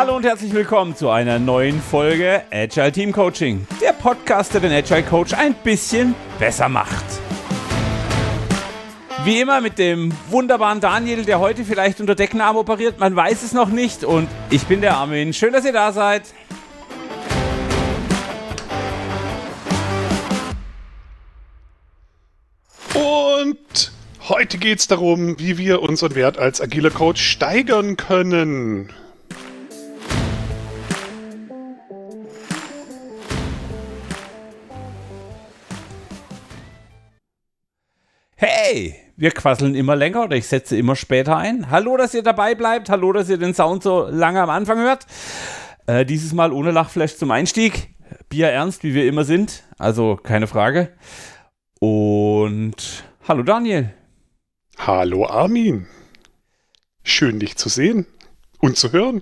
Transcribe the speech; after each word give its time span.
Hallo 0.00 0.16
und 0.16 0.24
herzlich 0.24 0.54
willkommen 0.54 0.96
zu 0.96 1.10
einer 1.10 1.38
neuen 1.38 1.78
Folge 1.78 2.42
Agile 2.50 2.90
Team 2.90 3.12
Coaching. 3.12 3.66
Der 3.82 3.92
Podcast, 3.92 4.54
der 4.54 4.62
den 4.62 4.72
Agile 4.72 5.02
Coach 5.02 5.34
ein 5.34 5.52
bisschen 5.52 6.14
besser 6.38 6.70
macht. 6.70 7.04
Wie 9.24 9.42
immer 9.42 9.60
mit 9.60 9.76
dem 9.76 10.10
wunderbaren 10.30 10.80
Daniel, 10.80 11.26
der 11.26 11.38
heute 11.38 11.66
vielleicht 11.66 12.00
unter 12.00 12.14
Decknamen 12.14 12.58
operiert, 12.58 12.98
man 12.98 13.14
weiß 13.14 13.42
es 13.42 13.52
noch 13.52 13.68
nicht. 13.68 14.02
Und 14.02 14.26
ich 14.48 14.62
bin 14.62 14.80
der 14.80 14.96
Armin. 14.96 15.34
Schön, 15.34 15.52
dass 15.52 15.66
ihr 15.66 15.74
da 15.74 15.92
seid. 15.92 16.22
Und 22.94 23.92
heute 24.30 24.56
geht 24.56 24.78
es 24.78 24.88
darum, 24.88 25.38
wie 25.38 25.58
wir 25.58 25.82
unseren 25.82 26.14
Wert 26.14 26.38
als 26.38 26.62
agiler 26.62 26.88
Coach 26.88 27.22
steigern 27.22 27.98
können. 27.98 28.94
Hey, 38.42 38.94
wir 39.18 39.32
quasseln 39.32 39.74
immer 39.74 39.96
länger 39.96 40.22
oder 40.22 40.34
ich 40.34 40.46
setze 40.46 40.74
immer 40.74 40.96
später 40.96 41.36
ein. 41.36 41.70
Hallo, 41.70 41.98
dass 41.98 42.14
ihr 42.14 42.22
dabei 42.22 42.54
bleibt. 42.54 42.88
Hallo, 42.88 43.12
dass 43.12 43.28
ihr 43.28 43.36
den 43.36 43.52
Sound 43.52 43.82
so 43.82 44.08
lange 44.08 44.40
am 44.40 44.48
Anfang 44.48 44.78
hört. 44.78 45.04
Äh, 45.86 46.06
dieses 46.06 46.32
Mal 46.32 46.50
ohne 46.50 46.70
Lachflash 46.70 47.18
zum 47.18 47.32
Einstieg. 47.32 47.90
Bier 48.30 48.48
ernst, 48.48 48.82
wie 48.82 48.94
wir 48.94 49.06
immer 49.06 49.24
sind. 49.24 49.64
Also 49.78 50.16
keine 50.16 50.46
Frage. 50.46 50.88
Und 51.80 53.04
hallo 53.28 53.42
Daniel. 53.42 53.92
Hallo 54.78 55.26
Armin. 55.26 55.86
Schön 57.02 57.40
dich 57.40 57.58
zu 57.58 57.68
sehen 57.68 58.06
und 58.58 58.78
zu 58.78 58.90
hören. 58.90 59.20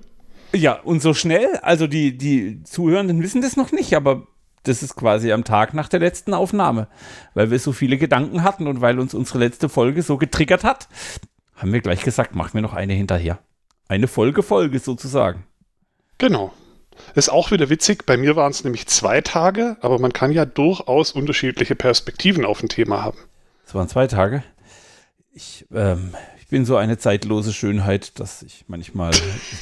Ja, 0.55 0.75
und 0.75 1.03
so 1.03 1.12
schnell. 1.12 1.56
Also 1.62 1.88
die, 1.88 2.16
die 2.16 2.62
Zuhörenden 2.62 3.20
wissen 3.20 3.42
das 3.42 3.56
noch 3.56 3.72
nicht, 3.72 3.94
aber 3.94 4.28
das 4.64 4.83
ist 4.83 4.97
quasi 4.97 5.33
am 5.33 5.45
Tag 5.45 5.75
nach 5.75 5.89
der 5.89 6.01
letzten 6.01 6.34
Aufnahme, 6.34 6.89
weil 7.34 7.51
wir 7.51 7.59
so 7.59 7.73
viele 7.73 7.98
Gedanken 7.98 8.42
hatten 8.42 8.67
und 8.67 8.81
weil 8.81 8.98
uns 8.98 9.15
unsere 9.15 9.39
letzte 9.39 9.69
Folge 9.69 10.03
so 10.03 10.17
getriggert 10.17 10.65
hat, 10.65 10.89
haben 11.56 11.73
wir 11.73 11.81
gleich 11.81 12.03
gesagt, 12.03 12.34
machen 12.34 12.55
wir 12.55 12.62
noch 12.62 12.75
eine 12.75 12.92
hinterher. 12.92 13.39
Eine 13.89 14.06
Folge 14.06 14.42
Folge 14.42 14.78
sozusagen. 14.78 15.45
Genau. 16.19 16.53
Ist 17.15 17.31
auch 17.31 17.50
wieder 17.50 17.70
witzig. 17.70 18.06
Bei 18.06 18.17
mir 18.17 18.37
waren 18.37 18.50
es 18.50 18.65
nämlich 18.65 18.87
zwei 18.87 19.20
Tage, 19.20 19.77
aber 19.81 19.98
man 19.98 20.12
kann 20.12 20.33
ja 20.33 20.45
durchaus 20.45 21.12
unterschiedliche 21.12 21.75
Perspektiven 21.75 22.45
auf 22.45 22.62
ein 22.62 22.69
Thema 22.69 23.03
haben. 23.03 23.19
Es 23.67 23.75
waren 23.75 23.89
zwei 23.89 24.06
Tage. 24.06 24.43
Ich, 25.33 25.67
ähm, 25.72 26.15
ich 26.39 26.48
bin 26.48 26.65
so 26.65 26.77
eine 26.77 26.98
zeitlose 26.98 27.53
Schönheit, 27.53 28.19
dass 28.19 28.43
ich 28.43 28.65
manchmal. 28.69 29.12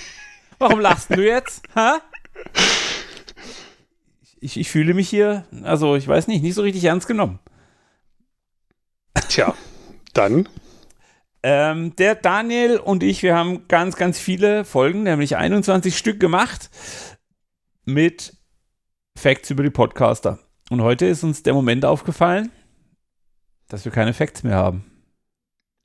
Warum 0.59 0.81
lachst 0.81 1.15
du 1.15 1.23
jetzt? 1.23 1.63
Ha? 1.75 2.01
Ich, 4.47 4.57
ich 4.57 4.71
fühle 4.71 4.95
mich 4.95 5.09
hier, 5.09 5.45
also 5.65 5.97
ich 5.97 6.07
weiß 6.07 6.29
nicht, 6.29 6.41
nicht 6.41 6.55
so 6.55 6.63
richtig 6.63 6.85
ernst 6.85 7.09
genommen. 7.09 7.41
Tja, 9.29 9.55
dann. 10.15 10.49
Ähm, 11.43 11.97
der 11.97 12.15
Daniel 12.15 12.79
und 12.79 13.03
ich, 13.03 13.25
wir 13.25 13.35
haben 13.35 13.67
ganz, 13.67 13.97
ganz 13.97 14.21
viele 14.21 14.65
Folgen, 14.65 15.03
nämlich 15.03 15.37
21 15.37 15.99
Stück 15.99 16.21
gemacht 16.21 16.71
mit 17.85 18.37
Facts 19.19 19.51
über 19.51 19.65
die 19.65 19.71
Podcaster. 19.71 20.39
Und 20.71 20.81
heute 20.81 21.07
ist 21.07 21.25
uns 21.25 21.43
der 21.43 21.55
Moment 21.55 21.85
aufgefallen, 21.85 22.53
dass 23.67 23.85
wir 23.85 23.91
keine 23.91 24.15
Facts 24.15 24.45
mehr 24.45 24.57
haben. 24.57 24.85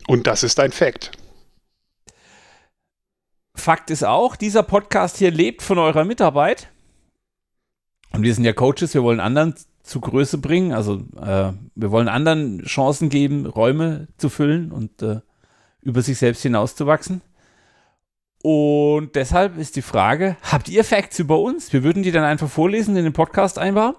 Und 0.08 0.28
das 0.28 0.44
ist 0.44 0.60
ein 0.60 0.72
Fact. 0.72 1.12
Fakt 3.56 3.90
ist 3.90 4.04
auch, 4.04 4.36
dieser 4.36 4.62
Podcast 4.62 5.18
hier 5.18 5.32
lebt 5.32 5.64
von 5.64 5.80
eurer 5.80 6.06
Mitarbeit. 6.06 6.71
Und 8.14 8.24
wir 8.24 8.34
sind 8.34 8.44
ja 8.44 8.54
Coaches, 8.54 8.94
wir 8.94 9.04
wollen 9.04 9.20
anderen 9.20 9.56
zu 9.84 10.02
Größe 10.02 10.38
bringen. 10.38 10.74
Also 10.74 11.04
äh, 11.20 11.54
wir 11.76 11.92
wollen 11.92 12.08
anderen 12.08 12.64
Chancen 12.64 13.10
geben, 13.10 13.46
Räume 13.46 14.08
zu 14.18 14.30
füllen 14.30 14.72
und 14.72 15.02
äh, 15.02 15.22
über 15.82 16.02
sich 16.02 16.18
selbst 16.18 16.44
hinauszuwachsen. 16.44 17.22
Und 18.44 19.16
deshalb 19.16 19.58
ist 19.58 19.76
die 19.76 19.82
Frage, 19.82 20.36
habt 20.42 20.68
ihr 20.68 20.84
Facts 20.84 21.20
über 21.20 21.40
uns? 21.40 21.72
Wir 21.74 21.84
würden 21.84 22.04
die 22.04 22.12
dann 22.12 22.24
einfach 22.24 22.50
vorlesen, 22.50 22.96
in 22.96 23.04
den 23.04 23.14
Podcast 23.14 23.60
einbauen. 23.60 23.96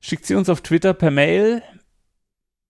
Schickt 0.00 0.26
sie 0.26 0.34
uns 0.34 0.48
auf 0.48 0.60
Twitter 0.60 0.92
per 0.92 1.10
Mail. 1.10 1.62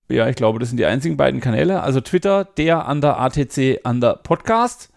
Ja, 0.09 0.29
ich 0.29 0.37
glaube, 0.37 0.59
das 0.59 0.69
sind 0.69 0.79
die 0.79 0.87
einzigen 0.87 1.17
beiden 1.17 1.41
Kanäle. 1.41 1.83
Also 1.83 2.01
Twitter, 2.01 2.45
der 2.45 2.87
an 2.87 3.01
der 3.01 3.21
ATC 3.21 3.81
an 3.85 4.01
der 4.01 4.15
Podcast. 4.15 4.91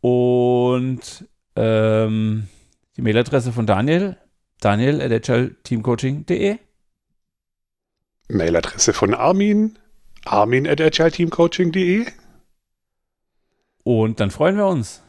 Und 0.00 1.28
ähm, 1.56 2.48
die 2.96 3.02
Mailadresse 3.02 3.52
von 3.52 3.66
Daniel 3.66 4.16
Daniel 4.60 5.00
at 5.00 5.12
agileteamcoaching.de. 5.12 6.58
Mailadresse 8.28 8.92
von 8.92 9.14
Armin, 9.14 9.78
armin 10.24 10.66
at 10.66 10.80
agileteamcoaching.de. 10.80 12.06
Und 13.84 14.20
dann 14.20 14.30
freuen 14.30 14.56
wir 14.56 14.66
uns. 14.66 15.02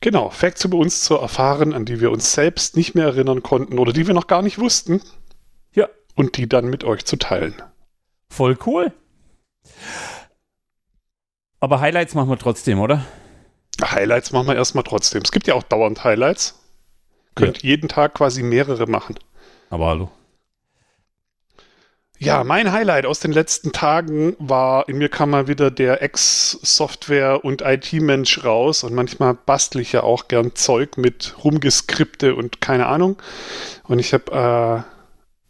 Genau, 0.00 0.30
Facts 0.30 0.64
über 0.64 0.78
uns 0.78 1.02
zu 1.02 1.16
erfahren, 1.16 1.72
an 1.72 1.84
die 1.84 2.00
wir 2.00 2.10
uns 2.10 2.32
selbst 2.32 2.76
nicht 2.76 2.94
mehr 2.94 3.06
erinnern 3.06 3.42
konnten 3.42 3.78
oder 3.78 3.92
die 3.92 4.08
wir 4.08 4.14
noch 4.14 4.26
gar 4.26 4.42
nicht 4.42 4.58
wussten. 4.58 5.00
Ja. 5.74 5.88
Und 6.16 6.36
die 6.36 6.48
dann 6.48 6.66
mit 6.66 6.82
euch 6.82 7.04
zu 7.04 7.16
teilen. 7.16 7.54
Voll 8.28 8.58
cool. 8.66 8.92
Aber 11.60 11.80
Highlights 11.80 12.14
machen 12.14 12.30
wir 12.30 12.38
trotzdem, 12.38 12.80
oder? 12.80 13.06
Highlights 13.80 14.32
machen 14.32 14.48
wir 14.48 14.56
erstmal 14.56 14.82
trotzdem. 14.84 15.22
Es 15.22 15.30
gibt 15.30 15.46
ja 15.46 15.54
auch 15.54 15.62
dauernd 15.62 16.02
Highlights. 16.02 16.61
Könnt 17.34 17.62
ja. 17.62 17.70
jeden 17.70 17.88
Tag 17.88 18.14
quasi 18.14 18.42
mehrere 18.42 18.86
machen. 18.86 19.16
Aber 19.70 19.86
hallo. 19.86 20.10
Ja, 22.24 22.44
mein 22.44 22.70
Highlight 22.70 23.04
aus 23.04 23.18
den 23.18 23.32
letzten 23.32 23.72
Tagen 23.72 24.36
war, 24.38 24.88
in 24.88 24.98
mir 24.98 25.08
kam 25.08 25.30
mal 25.30 25.48
wieder 25.48 25.72
der 25.72 26.02
Ex-Software- 26.02 27.44
und 27.44 27.62
IT-Mensch 27.62 28.44
raus 28.44 28.84
und 28.84 28.94
manchmal 28.94 29.34
bastel 29.34 29.80
ich 29.80 29.90
ja 29.90 30.04
auch 30.04 30.28
gern 30.28 30.54
Zeug 30.54 30.98
mit 30.98 31.34
Rumgeskripte 31.42 32.36
und 32.36 32.60
keine 32.60 32.86
Ahnung. 32.86 33.20
Und 33.88 33.98
ich 33.98 34.14
habe 34.14 34.86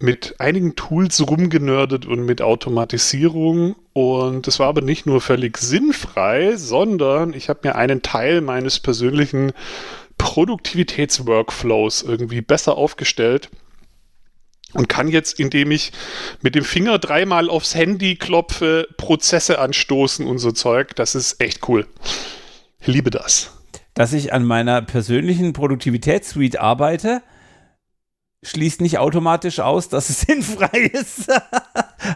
äh, 0.00 0.02
mit 0.02 0.36
einigen 0.40 0.74
Tools 0.74 1.20
rumgenördet 1.28 2.06
und 2.06 2.24
mit 2.24 2.40
Automatisierung 2.40 3.76
und 3.92 4.48
es 4.48 4.58
war 4.58 4.68
aber 4.68 4.80
nicht 4.80 5.04
nur 5.04 5.20
völlig 5.20 5.58
sinnfrei, 5.58 6.56
sondern 6.56 7.34
ich 7.34 7.50
habe 7.50 7.60
mir 7.64 7.76
einen 7.76 8.00
Teil 8.00 8.40
meines 8.40 8.80
persönlichen 8.80 9.52
Produktivitätsworkflows 10.22 12.02
irgendwie 12.02 12.42
besser 12.42 12.78
aufgestellt 12.78 13.50
und 14.72 14.88
kann 14.88 15.08
jetzt, 15.08 15.40
indem 15.40 15.72
ich 15.72 15.90
mit 16.42 16.54
dem 16.54 16.64
Finger 16.64 17.00
dreimal 17.00 17.50
aufs 17.50 17.74
Handy 17.74 18.14
klopfe, 18.14 18.86
Prozesse 18.96 19.58
anstoßen 19.58 20.24
und 20.24 20.38
so 20.38 20.52
Zeug. 20.52 20.94
Das 20.94 21.16
ist 21.16 21.40
echt 21.40 21.68
cool. 21.68 21.88
Ich 22.80 22.86
liebe 22.86 23.10
das. 23.10 23.50
Dass 23.94 24.12
ich 24.12 24.32
an 24.32 24.44
meiner 24.44 24.80
persönlichen 24.80 25.52
Produktivitätssuite 25.52 26.60
arbeite, 26.60 27.22
schließt 28.44 28.80
nicht 28.80 28.98
automatisch 28.98 29.58
aus, 29.58 29.88
dass 29.88 30.08
es 30.08 30.20
sinnfrei 30.26 30.90
ist. 30.92 31.30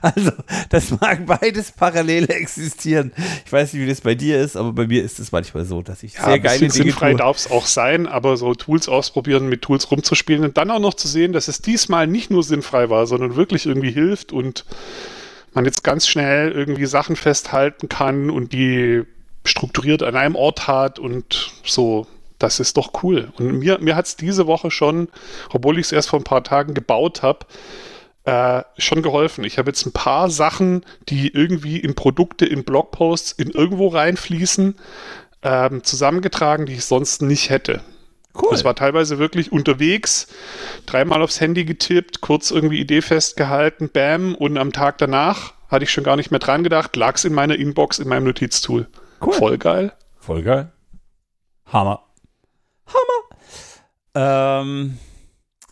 Also, 0.02 0.32
das 0.70 0.90
mag 1.00 1.26
beides 1.26 1.72
parallel 1.72 2.30
existieren. 2.30 3.12
Ich 3.44 3.52
weiß 3.52 3.72
nicht, 3.72 3.82
wie 3.82 3.88
das 3.88 4.00
bei 4.00 4.14
dir 4.14 4.40
ist, 4.40 4.56
aber 4.56 4.72
bei 4.72 4.86
mir 4.86 5.02
ist 5.02 5.18
es 5.18 5.32
manchmal 5.32 5.64
so, 5.64 5.82
dass 5.82 6.02
ich 6.02 6.14
ja, 6.14 6.24
sehr 6.24 6.40
geile 6.40 6.58
Dinge 6.58 6.72
sinnfrei 6.72 7.14
darf 7.14 7.36
es 7.36 7.50
auch 7.50 7.66
sein, 7.66 8.06
aber 8.06 8.36
so 8.36 8.54
Tools 8.54 8.88
ausprobieren, 8.88 9.48
mit 9.48 9.62
Tools 9.62 9.90
rumzuspielen 9.90 10.44
und 10.44 10.56
dann 10.56 10.70
auch 10.70 10.80
noch 10.80 10.94
zu 10.94 11.08
sehen, 11.08 11.32
dass 11.32 11.48
es 11.48 11.62
diesmal 11.62 12.06
nicht 12.06 12.30
nur 12.30 12.42
sinnfrei 12.42 12.90
war, 12.90 13.06
sondern 13.06 13.36
wirklich 13.36 13.66
irgendwie 13.66 13.90
hilft 13.90 14.32
und 14.32 14.64
man 15.54 15.64
jetzt 15.64 15.82
ganz 15.84 16.06
schnell 16.06 16.52
irgendwie 16.52 16.86
Sachen 16.86 17.16
festhalten 17.16 17.88
kann 17.88 18.30
und 18.30 18.52
die 18.52 19.02
strukturiert 19.44 20.02
an 20.02 20.16
einem 20.16 20.34
Ort 20.34 20.66
hat 20.66 20.98
und 20.98 21.52
so 21.64 22.06
das 22.38 22.60
ist 22.60 22.76
doch 22.76 23.02
cool. 23.02 23.32
Und 23.38 23.58
mir, 23.58 23.78
mir 23.78 23.96
hat 23.96 24.06
es 24.06 24.16
diese 24.16 24.46
Woche 24.46 24.70
schon, 24.70 25.08
obwohl 25.52 25.78
ich 25.78 25.86
es 25.86 25.92
erst 25.92 26.10
vor 26.10 26.20
ein 26.20 26.24
paar 26.24 26.44
Tagen 26.44 26.74
gebaut 26.74 27.22
habe, 27.22 27.46
äh, 28.26 28.64
schon 28.76 29.02
geholfen. 29.02 29.44
Ich 29.44 29.56
habe 29.56 29.70
jetzt 29.70 29.86
ein 29.86 29.92
paar 29.92 30.30
Sachen, 30.30 30.84
die 31.08 31.28
irgendwie 31.32 31.78
in 31.78 31.94
Produkte, 31.94 32.44
in 32.44 32.64
Blogposts, 32.64 33.32
in 33.32 33.50
irgendwo 33.50 33.88
reinfließen, 33.88 34.74
ähm, 35.42 35.84
zusammengetragen, 35.84 36.66
die 36.66 36.74
ich 36.74 36.84
sonst 36.84 37.22
nicht 37.22 37.50
hätte. 37.50 37.82
Cool. 38.34 38.52
Es 38.52 38.64
war 38.64 38.74
teilweise 38.74 39.18
wirklich 39.18 39.52
unterwegs, 39.52 40.26
dreimal 40.86 41.22
aufs 41.22 41.40
Handy 41.40 41.64
getippt, 41.64 42.20
kurz 42.20 42.50
irgendwie 42.50 42.80
Idee 42.80 43.00
festgehalten, 43.00 43.88
bam, 43.88 44.34
und 44.34 44.58
am 44.58 44.72
Tag 44.72 44.98
danach 44.98 45.54
hatte 45.68 45.84
ich 45.84 45.92
schon 45.92 46.04
gar 46.04 46.16
nicht 46.16 46.32
mehr 46.32 46.40
dran 46.40 46.64
gedacht, 46.64 46.96
lag 46.96 47.14
es 47.14 47.24
in 47.24 47.32
meiner 47.32 47.54
Inbox, 47.54 48.00
in 48.00 48.08
meinem 48.08 48.24
Notiztool. 48.24 48.88
Cool. 49.20 49.32
Voll 49.32 49.58
geil. 49.58 49.92
Voll 50.18 50.42
geil. 50.42 50.72
Hammer. 51.72 52.02
Hammer. 52.86 54.62
Ähm, 54.62 54.98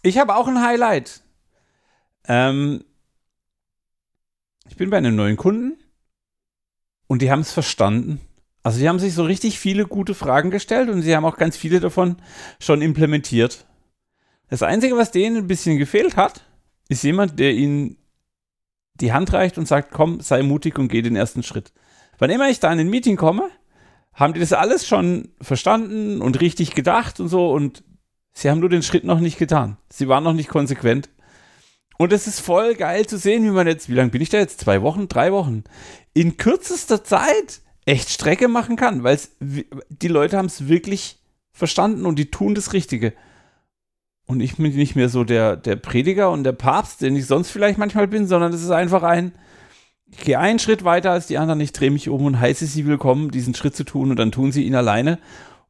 ich 0.02 0.18
habe 0.18 0.36
auch 0.36 0.46
ein 0.46 0.62
Highlight. 0.62 1.23
Ähm, 2.26 2.84
ich 4.68 4.76
bin 4.76 4.90
bei 4.90 4.98
einem 4.98 5.16
neuen 5.16 5.36
Kunden 5.36 5.78
und 7.06 7.22
die 7.22 7.30
haben 7.30 7.40
es 7.40 7.52
verstanden. 7.52 8.20
Also 8.62 8.78
sie 8.78 8.88
haben 8.88 8.98
sich 8.98 9.14
so 9.14 9.24
richtig 9.24 9.58
viele 9.58 9.86
gute 9.86 10.14
Fragen 10.14 10.50
gestellt 10.50 10.88
und 10.88 11.02
sie 11.02 11.14
haben 11.14 11.26
auch 11.26 11.36
ganz 11.36 11.56
viele 11.56 11.80
davon 11.80 12.16
schon 12.58 12.80
implementiert. 12.80 13.66
Das 14.48 14.62
Einzige, 14.62 14.96
was 14.96 15.10
denen 15.10 15.36
ein 15.36 15.46
bisschen 15.46 15.78
gefehlt 15.78 16.16
hat, 16.16 16.46
ist 16.88 17.04
jemand, 17.04 17.38
der 17.38 17.52
ihnen 17.52 17.98
die 18.94 19.12
Hand 19.12 19.32
reicht 19.32 19.58
und 19.58 19.68
sagt, 19.68 19.90
komm, 19.90 20.20
sei 20.20 20.42
mutig 20.42 20.78
und 20.78 20.88
geh 20.88 21.02
den 21.02 21.16
ersten 21.16 21.42
Schritt. 21.42 21.72
Wann 22.18 22.30
immer 22.30 22.48
ich 22.48 22.60
da 22.60 22.72
in 22.72 22.78
ein 22.78 22.88
Meeting 22.88 23.16
komme, 23.16 23.50
haben 24.14 24.32
die 24.32 24.40
das 24.40 24.52
alles 24.52 24.86
schon 24.86 25.28
verstanden 25.40 26.20
und 26.20 26.40
richtig 26.40 26.74
gedacht 26.74 27.20
und 27.20 27.28
so 27.28 27.52
und 27.52 27.82
sie 28.32 28.48
haben 28.48 28.60
nur 28.60 28.68
den 28.68 28.82
Schritt 28.82 29.04
noch 29.04 29.20
nicht 29.20 29.38
getan. 29.38 29.76
Sie 29.90 30.08
waren 30.08 30.24
noch 30.24 30.32
nicht 30.32 30.48
konsequent. 30.48 31.10
Und 31.96 32.12
es 32.12 32.26
ist 32.26 32.40
voll 32.40 32.74
geil 32.74 33.06
zu 33.06 33.18
sehen, 33.18 33.44
wie 33.44 33.50
man 33.50 33.66
jetzt, 33.66 33.88
wie 33.88 33.94
lange 33.94 34.10
bin 34.10 34.22
ich 34.22 34.28
da 34.28 34.38
jetzt? 34.38 34.60
Zwei 34.60 34.82
Wochen, 34.82 35.08
drei 35.08 35.32
Wochen? 35.32 35.64
In 36.12 36.36
kürzester 36.36 37.04
Zeit 37.04 37.60
echt 37.84 38.10
Strecke 38.10 38.48
machen 38.48 38.76
kann, 38.76 39.04
weil 39.04 39.18
die 39.40 40.08
Leute 40.08 40.36
haben 40.36 40.46
es 40.46 40.68
wirklich 40.68 41.18
verstanden 41.52 42.06
und 42.06 42.18
die 42.18 42.30
tun 42.30 42.54
das 42.54 42.72
Richtige. 42.72 43.12
Und 44.26 44.40
ich 44.40 44.56
bin 44.56 44.74
nicht 44.74 44.96
mehr 44.96 45.08
so 45.08 45.22
der, 45.22 45.56
der 45.56 45.76
Prediger 45.76 46.30
und 46.30 46.44
der 46.44 46.52
Papst, 46.52 47.02
den 47.02 47.14
ich 47.14 47.26
sonst 47.26 47.50
vielleicht 47.50 47.78
manchmal 47.78 48.08
bin, 48.08 48.26
sondern 48.26 48.52
es 48.52 48.62
ist 48.62 48.70
einfach 48.70 49.02
ein, 49.02 49.32
ich 50.10 50.24
gehe 50.24 50.38
einen 50.38 50.58
Schritt 50.58 50.84
weiter 50.84 51.10
als 51.10 51.26
die 51.26 51.38
anderen, 51.38 51.60
ich 51.60 51.72
drehe 51.72 51.90
mich 51.90 52.08
um 52.08 52.24
und 52.24 52.40
heiße 52.40 52.66
sie 52.66 52.86
willkommen, 52.86 53.30
diesen 53.30 53.54
Schritt 53.54 53.76
zu 53.76 53.84
tun 53.84 54.10
und 54.10 54.16
dann 54.16 54.32
tun 54.32 54.50
sie 54.50 54.64
ihn 54.64 54.74
alleine 54.74 55.18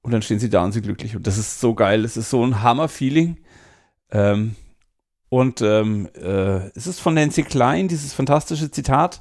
und 0.03 0.13
dann 0.13 0.23
stehen 0.23 0.39
sie 0.39 0.51
da 0.51 0.63
und 0.65 0.73
sind 0.73 0.85
glücklich. 0.85 1.17
Und 1.17 1.27
das 1.27 1.37
ist 1.37 1.61
so 1.61 1.75
geil, 1.75 2.05
es 2.05 2.17
ist 2.17 2.31
so 2.31 2.45
ein 2.45 2.63
Hammer-Feeling. 2.63 3.39
Ähm, 4.13 4.55
und 5.35 5.63
ähm, 5.63 6.09
äh, 6.15 6.69
es 6.77 6.87
ist 6.87 7.01
von 7.01 7.15
Nancy 7.15 7.43
Klein, 7.43 7.89
dieses 7.89 8.15
fantastische 8.15 8.71
Zitat, 8.71 9.21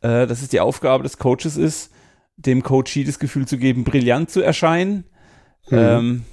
äh, 0.00 0.26
dass 0.26 0.42
es 0.42 0.48
die 0.48 0.58
Aufgabe 0.58 1.04
des 1.04 1.16
Coaches 1.18 1.56
ist, 1.56 1.92
dem 2.36 2.64
Coachee 2.64 3.04
das 3.04 3.20
Gefühl 3.20 3.46
zu 3.46 3.56
geben, 3.56 3.84
brillant 3.84 4.30
zu 4.30 4.42
erscheinen. 4.42 5.04
Mhm. 5.70 5.78
Ähm, 5.78 6.24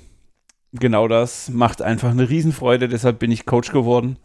genau 0.73 1.07
das 1.07 1.50
macht 1.50 1.83
einfach 1.83 2.09
eine 2.09 2.31
Riesenfreude, 2.31 2.88
deshalb 2.88 3.19
bin 3.19 3.29
ich 3.29 3.45
Coach 3.45 3.71
geworden, 3.71 4.18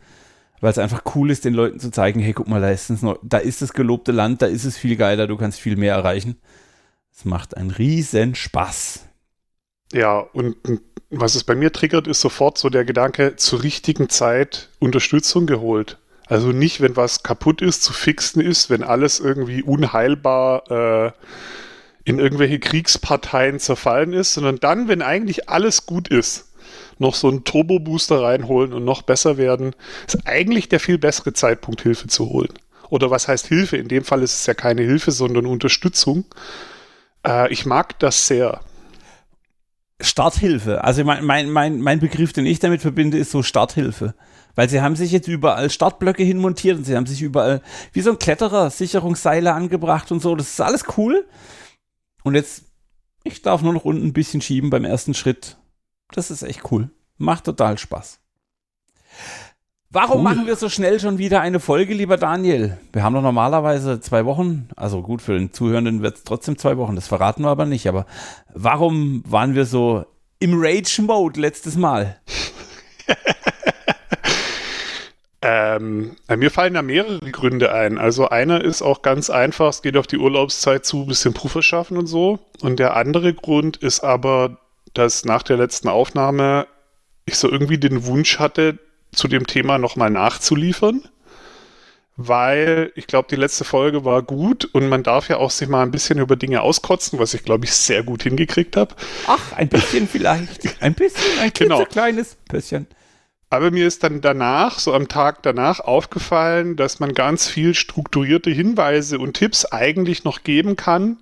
weil 0.62 0.70
es 0.70 0.78
einfach 0.78 1.02
cool 1.14 1.30
ist, 1.30 1.44
den 1.44 1.52
Leuten 1.52 1.78
zu 1.78 1.90
zeigen, 1.90 2.20
hey, 2.20 2.32
guck 2.32 2.48
mal, 2.48 2.62
da 2.62 2.70
ist, 2.70 2.88
noch, 3.02 3.18
da 3.22 3.36
ist 3.36 3.60
das 3.60 3.74
gelobte 3.74 4.12
Land, 4.12 4.40
da 4.40 4.46
ist 4.46 4.64
es 4.64 4.78
viel 4.78 4.96
geiler, 4.96 5.26
du 5.26 5.36
kannst 5.36 5.60
viel 5.60 5.76
mehr 5.76 5.92
erreichen. 5.92 6.36
Es 7.14 7.26
macht 7.26 7.54
einen 7.54 7.70
riesen 7.70 8.34
Spaß. 8.34 9.04
Ja, 9.92 10.20
und 10.20 10.56
was 11.10 11.34
es 11.34 11.44
bei 11.44 11.54
mir 11.54 11.72
triggert, 11.72 12.06
ist 12.06 12.20
sofort 12.20 12.58
so 12.58 12.68
der 12.68 12.84
Gedanke, 12.84 13.36
zur 13.36 13.62
richtigen 13.62 14.08
Zeit 14.08 14.68
Unterstützung 14.78 15.46
geholt. 15.46 15.98
Also 16.26 16.48
nicht, 16.48 16.80
wenn 16.80 16.96
was 16.96 17.22
kaputt 17.22 17.62
ist, 17.62 17.82
zu 17.84 17.92
fixen 17.92 18.40
ist, 18.40 18.68
wenn 18.68 18.82
alles 18.82 19.20
irgendwie 19.20 19.62
unheilbar 19.62 20.70
äh, 20.70 21.12
in 22.04 22.18
irgendwelche 22.18 22.58
Kriegsparteien 22.58 23.60
zerfallen 23.60 24.12
ist, 24.12 24.34
sondern 24.34 24.58
dann, 24.58 24.88
wenn 24.88 25.02
eigentlich 25.02 25.48
alles 25.48 25.86
gut 25.86 26.08
ist, 26.08 26.46
noch 26.98 27.14
so 27.14 27.28
einen 27.28 27.44
Turbo-Booster 27.44 28.22
reinholen 28.22 28.72
und 28.72 28.84
noch 28.84 29.02
besser 29.02 29.36
werden, 29.36 29.74
ist 30.06 30.26
eigentlich 30.26 30.68
der 30.68 30.80
viel 30.80 30.98
bessere 30.98 31.32
Zeitpunkt, 31.32 31.82
Hilfe 31.82 32.08
zu 32.08 32.28
holen. 32.28 32.52
Oder 32.88 33.10
was 33.10 33.28
heißt 33.28 33.46
Hilfe? 33.46 33.76
In 33.76 33.88
dem 33.88 34.04
Fall 34.04 34.22
ist 34.22 34.34
es 34.40 34.46
ja 34.46 34.54
keine 34.54 34.82
Hilfe, 34.82 35.10
sondern 35.10 35.46
Unterstützung. 35.46 36.24
Äh, 37.26 37.52
ich 37.52 37.66
mag 37.66 37.98
das 37.98 38.26
sehr. 38.26 38.60
Starthilfe. 40.00 40.84
Also 40.84 41.04
mein, 41.04 41.24
mein, 41.24 41.50
mein, 41.50 41.80
mein 41.80 42.00
Begriff, 42.00 42.32
den 42.32 42.46
ich 42.46 42.58
damit 42.58 42.82
verbinde, 42.82 43.18
ist 43.18 43.30
so 43.30 43.42
Starthilfe. 43.42 44.14
Weil 44.54 44.68
sie 44.68 44.80
haben 44.80 44.96
sich 44.96 45.12
jetzt 45.12 45.28
überall 45.28 45.70
Startblöcke 45.70 46.22
hinmontiert 46.22 46.78
und 46.78 46.84
sie 46.84 46.96
haben 46.96 47.06
sich 47.06 47.22
überall 47.22 47.62
wie 47.92 48.00
so 48.00 48.10
ein 48.10 48.18
Kletterer 48.18 48.70
Sicherungsseile 48.70 49.52
angebracht 49.52 50.12
und 50.12 50.20
so. 50.20 50.34
Das 50.34 50.48
ist 50.48 50.60
alles 50.60 50.84
cool. 50.96 51.26
Und 52.22 52.34
jetzt, 52.34 52.64
ich 53.24 53.42
darf 53.42 53.62
nur 53.62 53.72
noch 53.72 53.84
unten 53.84 54.06
ein 54.06 54.12
bisschen 54.12 54.40
schieben 54.40 54.70
beim 54.70 54.84
ersten 54.84 55.14
Schritt. 55.14 55.56
Das 56.12 56.30
ist 56.30 56.42
echt 56.42 56.70
cool. 56.70 56.90
Macht 57.18 57.44
total 57.44 57.78
Spaß. 57.78 58.20
Warum 59.96 60.18
cool. 60.18 60.24
machen 60.24 60.46
wir 60.46 60.56
so 60.56 60.68
schnell 60.68 61.00
schon 61.00 61.16
wieder 61.16 61.40
eine 61.40 61.58
Folge, 61.58 61.94
lieber 61.94 62.18
Daniel? 62.18 62.76
Wir 62.92 63.02
haben 63.02 63.14
doch 63.14 63.22
normalerweise 63.22 63.98
zwei 63.98 64.26
Wochen. 64.26 64.68
Also 64.76 65.00
gut, 65.00 65.22
für 65.22 65.38
den 65.38 65.54
Zuhörenden 65.54 66.02
wird 66.02 66.16
es 66.16 66.24
trotzdem 66.24 66.58
zwei 66.58 66.76
Wochen. 66.76 66.96
Das 66.96 67.08
verraten 67.08 67.42
wir 67.44 67.48
aber 67.48 67.64
nicht. 67.64 67.88
Aber 67.88 68.04
warum 68.52 69.22
waren 69.26 69.54
wir 69.54 69.64
so 69.64 70.04
im 70.38 70.52
Rage-Mode 70.54 71.40
letztes 71.40 71.76
Mal? 71.76 72.18
Ähm, 75.42 76.16
mir 76.34 76.50
fallen 76.50 76.74
da 76.74 76.82
mehrere 76.82 77.30
Gründe 77.30 77.72
ein. 77.72 77.98
Also 77.98 78.30
einer 78.30 78.64
ist 78.64 78.82
auch 78.82 79.02
ganz 79.02 79.30
einfach, 79.30 79.68
es 79.68 79.82
geht 79.82 79.96
auf 79.96 80.08
die 80.08 80.16
Urlaubszeit 80.16 80.84
zu, 80.84 81.02
ein 81.02 81.06
bisschen 81.06 81.34
Puffer 81.34 81.62
schaffen 81.62 81.98
und 81.98 82.06
so. 82.06 82.40
Und 82.62 82.80
der 82.80 82.96
andere 82.96 83.32
Grund 83.32 83.76
ist 83.76 84.00
aber, 84.00 84.56
dass 84.94 85.24
nach 85.24 85.44
der 85.44 85.56
letzten 85.58 85.88
Aufnahme 85.88 86.66
ich 87.26 87.36
so 87.36 87.48
irgendwie 87.48 87.78
den 87.78 88.06
Wunsch 88.06 88.40
hatte, 88.40 88.78
zu 89.12 89.28
dem 89.28 89.46
Thema 89.46 89.78
nochmal 89.78 90.10
nachzuliefern. 90.10 91.02
Weil 92.18 92.92
ich 92.94 93.06
glaube, 93.06 93.28
die 93.30 93.36
letzte 93.36 93.64
Folge 93.64 94.06
war 94.06 94.22
gut 94.22 94.64
und 94.64 94.88
man 94.88 95.02
darf 95.02 95.28
ja 95.28 95.36
auch 95.36 95.50
sich 95.50 95.68
mal 95.68 95.82
ein 95.82 95.90
bisschen 95.90 96.18
über 96.18 96.36
Dinge 96.36 96.62
auskotzen, 96.62 97.18
was 97.18 97.34
ich 97.34 97.44
glaube 97.44 97.66
ich 97.66 97.72
sehr 97.72 98.02
gut 98.02 98.22
hingekriegt 98.22 98.76
habe. 98.76 98.94
Ach, 99.26 99.52
ein 99.52 99.68
bisschen 99.68 100.08
vielleicht. 100.12 100.82
Ein 100.82 100.94
bisschen, 100.94 101.40
ein 101.40 101.50
genau. 101.52 101.84
kleines 101.84 102.36
bisschen. 102.48 102.86
Aber 103.48 103.70
mir 103.70 103.86
ist 103.86 104.02
dann 104.02 104.20
danach, 104.20 104.78
so 104.78 104.92
am 104.92 105.08
Tag 105.08 105.42
danach, 105.42 105.80
aufgefallen, 105.80 106.76
dass 106.76 106.98
man 107.00 107.14
ganz 107.14 107.48
viel 107.48 107.74
strukturierte 107.74 108.50
Hinweise 108.50 109.18
und 109.18 109.34
Tipps 109.34 109.66
eigentlich 109.66 110.24
noch 110.24 110.42
geben 110.42 110.74
kann, 110.74 111.18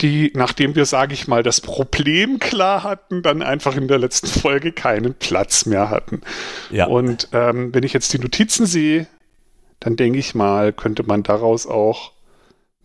die, 0.00 0.32
nachdem 0.34 0.74
wir, 0.74 0.84
sage 0.84 1.14
ich 1.14 1.26
mal, 1.26 1.42
das 1.42 1.60
Problem 1.60 2.38
klar 2.38 2.82
hatten, 2.82 3.22
dann 3.22 3.42
einfach 3.42 3.76
in 3.76 3.88
der 3.88 3.98
letzten 3.98 4.26
Folge 4.26 4.72
keinen 4.72 5.14
Platz 5.14 5.66
mehr 5.66 5.90
hatten. 5.90 6.20
Ja. 6.70 6.86
Und 6.86 7.28
ähm, 7.32 7.74
wenn 7.74 7.82
ich 7.82 7.92
jetzt 7.92 8.12
die 8.12 8.18
Notizen 8.18 8.66
sehe, 8.66 9.06
dann 9.80 9.96
denke 9.96 10.18
ich 10.18 10.34
mal, 10.34 10.72
könnte 10.72 11.02
man 11.02 11.22
daraus 11.22 11.66
auch 11.66 12.12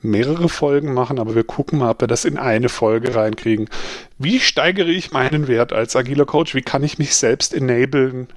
mehrere 0.02 0.50
Folgen 0.50 0.94
machen, 0.94 1.20
aber 1.20 1.36
wir 1.36 1.44
gucken 1.44 1.80
mal, 1.80 1.92
ob 1.92 2.02
wir 2.02 2.08
das 2.08 2.26
in 2.26 2.38
eine 2.38 2.70
Folge 2.70 3.14
reinkriegen. 3.14 3.70
Wie 4.18 4.40
steigere 4.40 4.90
ich 4.90 5.12
meinen 5.12 5.48
Wert 5.48 5.74
als 5.74 5.96
agiler 5.96 6.26
Coach? 6.26 6.56
Wie 6.56 6.64
kann 6.64 6.84
ich 6.84 6.98
mich 6.98 7.16
selbst 7.16 7.54
enablen, 7.54 8.28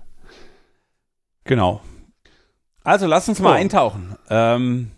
Genau. 1.44 1.82
Also 2.82 3.06
lass 3.06 3.28
uns 3.28 3.38
mal 3.38 3.52
oh. 3.52 3.54
eintauchen. 3.54 4.16
Ähm, 4.28 4.90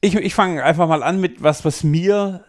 ich 0.00 0.14
ich 0.14 0.34
fange 0.34 0.62
einfach 0.64 0.88
mal 0.88 1.02
an 1.02 1.20
mit 1.20 1.42
was, 1.42 1.64
was 1.64 1.84
mir 1.84 2.44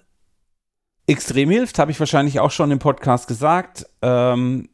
extrem 1.07 1.49
hilft. 1.49 1.79
Habe 1.79 1.91
ich 1.91 1.99
wahrscheinlich 1.99 2.39
auch 2.39 2.51
schon 2.51 2.71
im 2.71 2.79
Podcast 2.79 3.27
gesagt. 3.27 3.85
Ähm, 4.01 4.69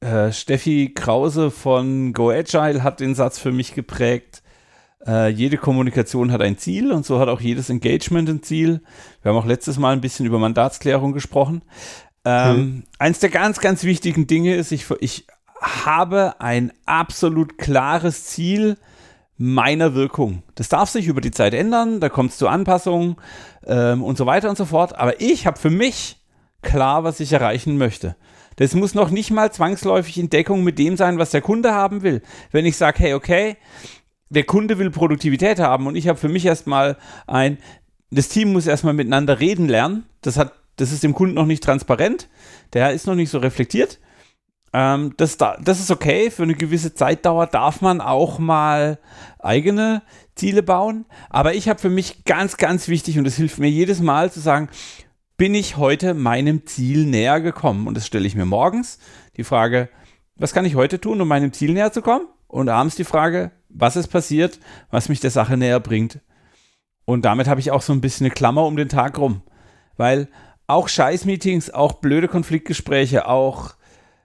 äh, 0.00 0.30
Steffi 0.32 0.92
Krause 0.94 1.50
von 1.50 2.12
Go 2.12 2.30
Agile 2.30 2.82
hat 2.82 3.00
den 3.00 3.14
Satz 3.14 3.38
für 3.38 3.52
mich 3.52 3.74
geprägt. 3.74 4.42
Äh, 5.06 5.28
jede 5.28 5.56
Kommunikation 5.56 6.32
hat 6.32 6.40
ein 6.40 6.58
Ziel 6.58 6.92
und 6.92 7.04
so 7.04 7.18
hat 7.18 7.28
auch 7.28 7.40
jedes 7.40 7.70
Engagement 7.70 8.28
ein 8.28 8.42
Ziel. 8.42 8.82
Wir 9.22 9.30
haben 9.30 9.38
auch 9.38 9.46
letztes 9.46 9.78
Mal 9.78 9.92
ein 9.92 10.00
bisschen 10.00 10.26
über 10.26 10.38
Mandatsklärung 10.38 11.12
gesprochen. 11.12 11.62
Ähm, 12.24 12.56
hm. 12.56 12.82
Eins 12.98 13.18
der 13.20 13.30
ganz, 13.30 13.60
ganz 13.60 13.84
wichtigen 13.84 14.26
Dinge 14.26 14.54
ist, 14.54 14.70
ich, 14.72 14.86
ich 15.00 15.26
habe 15.60 16.40
ein 16.40 16.72
absolut 16.86 17.58
klares 17.58 18.24
Ziel 18.26 18.76
meiner 19.38 19.94
Wirkung. 19.94 20.42
Das 20.56 20.68
darf 20.68 20.90
sich 20.90 21.06
über 21.06 21.20
die 21.20 21.30
Zeit 21.30 21.54
ändern, 21.54 22.00
da 22.00 22.08
kommt 22.08 22.32
es 22.32 22.38
zu 22.38 22.48
Anpassungen 22.48 23.16
ähm, 23.66 24.02
und 24.02 24.18
so 24.18 24.26
weiter 24.26 24.50
und 24.50 24.58
so 24.58 24.64
fort. 24.64 24.98
Aber 24.98 25.20
ich 25.20 25.46
habe 25.46 25.58
für 25.58 25.70
mich 25.70 26.16
klar, 26.60 27.04
was 27.04 27.20
ich 27.20 27.32
erreichen 27.32 27.78
möchte. 27.78 28.16
Das 28.56 28.74
muss 28.74 28.94
noch 28.94 29.10
nicht 29.10 29.30
mal 29.30 29.52
zwangsläufig 29.52 30.18
in 30.18 30.30
Deckung 30.30 30.64
mit 30.64 30.80
dem 30.80 30.96
sein, 30.96 31.18
was 31.18 31.30
der 31.30 31.40
Kunde 31.40 31.72
haben 31.72 32.02
will. 32.02 32.22
Wenn 32.50 32.66
ich 32.66 32.76
sage, 32.76 32.98
hey, 32.98 33.14
okay, 33.14 33.56
der 34.30 34.42
Kunde 34.42 34.78
will 34.78 34.90
Produktivität 34.90 35.60
haben 35.60 35.86
und 35.86 35.94
ich 35.94 36.08
habe 36.08 36.18
für 36.18 36.28
mich 36.28 36.44
erstmal 36.44 36.96
ein, 37.28 37.58
das 38.10 38.28
Team 38.28 38.52
muss 38.52 38.66
erstmal 38.66 38.94
miteinander 38.94 39.38
reden 39.38 39.68
lernen. 39.68 40.06
Das 40.20 40.36
hat, 40.36 40.52
das 40.76 40.90
ist 40.90 41.04
dem 41.04 41.14
Kunden 41.14 41.36
noch 41.36 41.46
nicht 41.46 41.62
transparent. 41.62 42.28
Der 42.72 42.92
ist 42.92 43.06
noch 43.06 43.14
nicht 43.14 43.30
so 43.30 43.38
reflektiert. 43.38 44.00
Ähm, 44.72 45.14
das, 45.16 45.36
das 45.36 45.80
ist 45.80 45.90
okay. 45.90 46.30
Für 46.30 46.42
eine 46.42 46.54
gewisse 46.54 46.94
Zeitdauer 46.94 47.46
darf 47.46 47.80
man 47.80 48.00
auch 48.00 48.38
mal 48.38 48.98
eigene 49.38 50.02
Ziele 50.34 50.62
bauen. 50.62 51.06
Aber 51.30 51.54
ich 51.54 51.68
habe 51.68 51.80
für 51.80 51.90
mich 51.90 52.24
ganz, 52.24 52.56
ganz 52.56 52.88
wichtig 52.88 53.18
und 53.18 53.24
das 53.24 53.36
hilft 53.36 53.58
mir 53.58 53.70
jedes 53.70 54.00
Mal 54.00 54.30
zu 54.30 54.40
sagen, 54.40 54.68
bin 55.36 55.54
ich 55.54 55.76
heute 55.76 56.14
meinem 56.14 56.66
Ziel 56.66 57.06
näher 57.06 57.40
gekommen? 57.40 57.86
Und 57.86 57.96
das 57.96 58.06
stelle 58.06 58.26
ich 58.26 58.34
mir 58.34 58.44
morgens. 58.44 58.98
Die 59.36 59.44
Frage, 59.44 59.88
was 60.36 60.52
kann 60.52 60.64
ich 60.64 60.74
heute 60.74 61.00
tun, 61.00 61.20
um 61.20 61.28
meinem 61.28 61.52
Ziel 61.52 61.72
näher 61.72 61.92
zu 61.92 62.02
kommen? 62.02 62.26
Und 62.48 62.68
abends 62.68 62.96
die 62.96 63.04
Frage, 63.04 63.52
was 63.68 63.96
ist 63.96 64.08
passiert, 64.08 64.58
was 64.90 65.08
mich 65.08 65.20
der 65.20 65.30
Sache 65.30 65.56
näher 65.56 65.80
bringt? 65.80 66.20
Und 67.04 67.24
damit 67.24 67.46
habe 67.46 67.60
ich 67.60 67.70
auch 67.70 67.82
so 67.82 67.92
ein 67.92 68.00
bisschen 68.00 68.26
eine 68.26 68.34
Klammer 68.34 68.64
um 68.64 68.76
den 68.76 68.88
Tag 68.88 69.18
rum. 69.18 69.42
Weil 69.96 70.28
auch 70.66 70.88
Scheiß-Meetings, 70.88 71.70
auch 71.70 71.94
blöde 71.94 72.28
Konfliktgespräche, 72.28 73.26
auch 73.26 73.74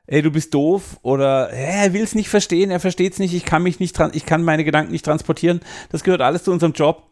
ey, 0.08 0.22
du 0.22 0.32
bist 0.32 0.54
doof 0.54 1.00
oder 1.02 1.50
er 1.50 1.94
will 1.94 2.04
es 2.04 2.16
nicht 2.16 2.30
verstehen, 2.30 2.72
er 2.72 2.80
versteht 2.80 3.14
es 3.14 3.20
nicht, 3.20 3.34
ich 3.34 3.46
kann 3.46 3.64
mich 3.64 3.80
nicht, 3.80 3.98
ich 4.14 4.26
kann 4.26 4.44
meine 4.44 4.64
Gedanken 4.64 4.92
nicht 4.92 5.06
transportieren. 5.06 5.62
Das 5.90 6.04
gehört 6.04 6.22
alles 6.22 6.44
zu 6.44 6.52
unserem 6.52 6.74
Job. 6.74 7.10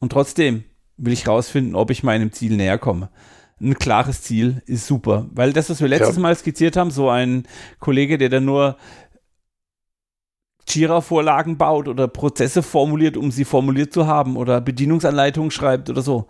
Und 0.00 0.12
trotzdem, 0.12 0.64
will 0.96 1.12
ich 1.12 1.26
rausfinden, 1.26 1.74
ob 1.74 1.90
ich 1.90 2.02
meinem 2.02 2.32
Ziel 2.32 2.56
näher 2.56 2.78
komme. 2.78 3.10
Ein 3.60 3.74
klares 3.74 4.22
Ziel 4.22 4.62
ist 4.66 4.86
super, 4.86 5.26
weil 5.32 5.52
das, 5.52 5.70
was 5.70 5.80
wir 5.80 5.88
letztes 5.88 6.16
ja. 6.16 6.22
Mal 6.22 6.36
skizziert 6.36 6.76
haben, 6.76 6.90
so 6.90 7.08
ein 7.08 7.46
Kollege, 7.80 8.18
der 8.18 8.28
dann 8.28 8.44
nur 8.44 8.76
Jira-Vorlagen 10.68 11.56
baut 11.56 11.88
oder 11.88 12.06
Prozesse 12.06 12.62
formuliert, 12.62 13.16
um 13.16 13.30
sie 13.30 13.44
formuliert 13.44 13.92
zu 13.92 14.06
haben 14.06 14.36
oder 14.36 14.60
Bedienungsanleitungen 14.60 15.50
schreibt 15.50 15.90
oder 15.90 16.02
so. 16.02 16.28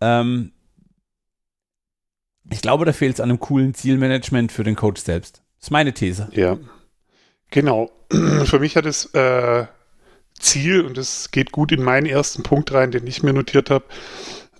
Ähm, 0.00 0.52
ich 2.50 2.62
glaube, 2.62 2.84
da 2.84 2.92
fehlt 2.92 3.14
es 3.14 3.20
an 3.20 3.30
einem 3.30 3.40
coolen 3.40 3.74
Zielmanagement 3.74 4.52
für 4.52 4.64
den 4.64 4.76
Coach 4.76 5.02
selbst. 5.02 5.42
Das 5.58 5.68
ist 5.68 5.70
meine 5.70 5.94
These. 5.94 6.28
Ja, 6.32 6.58
genau. 7.50 7.90
Für 8.44 8.58
mich 8.58 8.76
hat 8.76 8.84
es 8.84 9.06
äh, 9.14 9.66
Ziel, 10.38 10.82
und 10.82 10.96
das 10.98 11.30
geht 11.30 11.52
gut 11.52 11.72
in 11.72 11.82
meinen 11.82 12.06
ersten 12.06 12.42
Punkt 12.42 12.72
rein, 12.72 12.90
den 12.90 13.06
ich 13.06 13.22
mir 13.22 13.32
notiert 13.32 13.70
habe, 13.70 13.86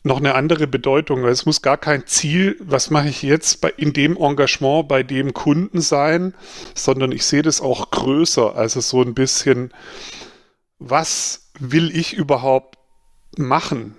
noch 0.03 0.19
eine 0.19 0.35
andere 0.35 0.67
Bedeutung, 0.67 1.23
weil 1.23 1.33
es 1.33 1.47
muss 1.47 1.63
gar 1.63 1.79
kein 1.79 2.07
Ziel, 2.07 2.57
was 2.61 2.91
mache 2.91 3.09
ich 3.09 3.23
jetzt 3.23 3.63
bei, 3.63 3.71
in 3.71 3.95
dem 3.95 4.17
Engagement 4.17 4.87
bei 4.87 5.03
dem 5.03 5.33
Kunden 5.33 5.81
sein, 5.81 6.35
sondern 6.75 7.11
ich 7.11 7.25
sehe 7.25 7.43
das 7.43 7.63
auch 7.63 7.91
größer, 7.91 8.55
also 8.55 8.81
so 8.81 9.01
ein 9.01 9.15
bisschen, 9.15 9.73
was 10.79 11.51
will 11.59 11.95
ich 11.97 12.15
überhaupt 12.15 12.79
machen? 13.37 13.97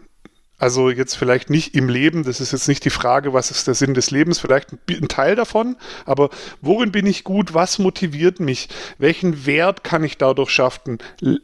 Also 0.65 0.89
jetzt 0.89 1.15
vielleicht 1.15 1.51
nicht 1.51 1.75
im 1.75 1.89
Leben, 1.89 2.23
das 2.23 2.41
ist 2.41 2.51
jetzt 2.51 2.67
nicht 2.67 2.83
die 2.85 2.89
Frage, 2.89 3.33
was 3.33 3.51
ist 3.51 3.67
der 3.67 3.75
Sinn 3.75 3.93
des 3.93 4.09
Lebens, 4.09 4.39
vielleicht 4.39 4.69
ein 4.89 5.07
Teil 5.07 5.35
davon, 5.35 5.75
aber 6.07 6.31
worin 6.59 6.91
bin 6.91 7.05
ich 7.05 7.23
gut, 7.23 7.53
was 7.53 7.77
motiviert 7.77 8.39
mich, 8.39 8.69
welchen 8.97 9.45
Wert 9.45 9.83
kann 9.83 10.03
ich 10.03 10.17
dadurch 10.17 10.49
schaffen, 10.49 10.97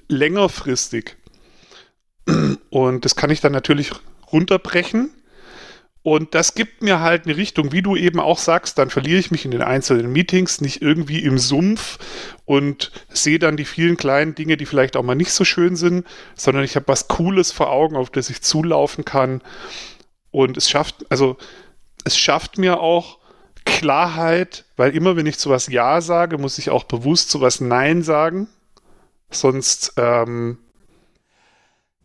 längerfristig. 0.08 1.18
Und 2.72 3.06
das 3.06 3.16
kann 3.16 3.30
ich 3.30 3.42
dann 3.42 3.52
natürlich 3.52 3.92
runterbrechen. 4.32 5.12
Und 6.04 6.34
das 6.34 6.56
gibt 6.56 6.82
mir 6.82 7.00
halt 7.00 7.26
eine 7.26 7.38
Richtung, 7.38 7.72
wie 7.72 7.84
du 7.84 7.96
eben 7.96 8.20
auch 8.20 8.40
sagst, 8.40 8.80
dann 8.80 8.90
verliere 8.90 9.20
ich 9.20 9.30
mich 9.30 9.46
in 9.46 9.52
den 9.52 9.62
einzelnen 9.62 10.12
Meetings 10.12 10.60
nicht 10.60 10.82
irgendwie 10.82 11.20
im 11.20 11.38
Sumpf 11.38 12.00
und 12.46 12.92
sehe 13.10 13.38
dann 13.38 13.56
die 13.56 13.66
vielen 13.66 13.98
kleinen 13.98 14.34
Dinge, 14.34 14.58
die 14.58 14.66
vielleicht 14.66 14.98
auch 14.98 15.04
mal 15.04 15.14
nicht 15.14 15.32
so 15.32 15.46
schön 15.46 15.76
sind, 15.76 16.08
sondern 16.36 16.64
ich 16.64 16.76
habe 16.76 16.88
was 16.88 17.08
Cooles 17.08 17.52
vor 17.52 17.70
Augen, 17.70 17.96
auf 17.96 18.10
das 18.10 18.32
ich 18.32 18.42
zulaufen 18.42 19.06
kann. 19.06 19.42
Und 20.32 20.58
es 20.58 20.70
schafft, 20.70 21.06
also 21.10 21.38
es 22.04 22.18
schafft 22.18 22.58
mir 22.58 22.80
auch 22.80 23.20
Klarheit, 23.66 24.66
weil 24.78 24.96
immer 24.96 25.16
wenn 25.16 25.28
ich 25.28 25.38
zu 25.38 25.52
was 25.52 25.68
Ja 25.68 26.02
sage, 26.02 26.40
muss 26.40 26.58
ich 26.58 26.72
auch 26.72 26.86
bewusst 26.86 27.30
zu 27.30 27.42
was 27.42 27.62
Nein 27.62 28.02
sagen. 28.02 28.48
Sonst 29.30 29.94
ähm, 29.98 30.58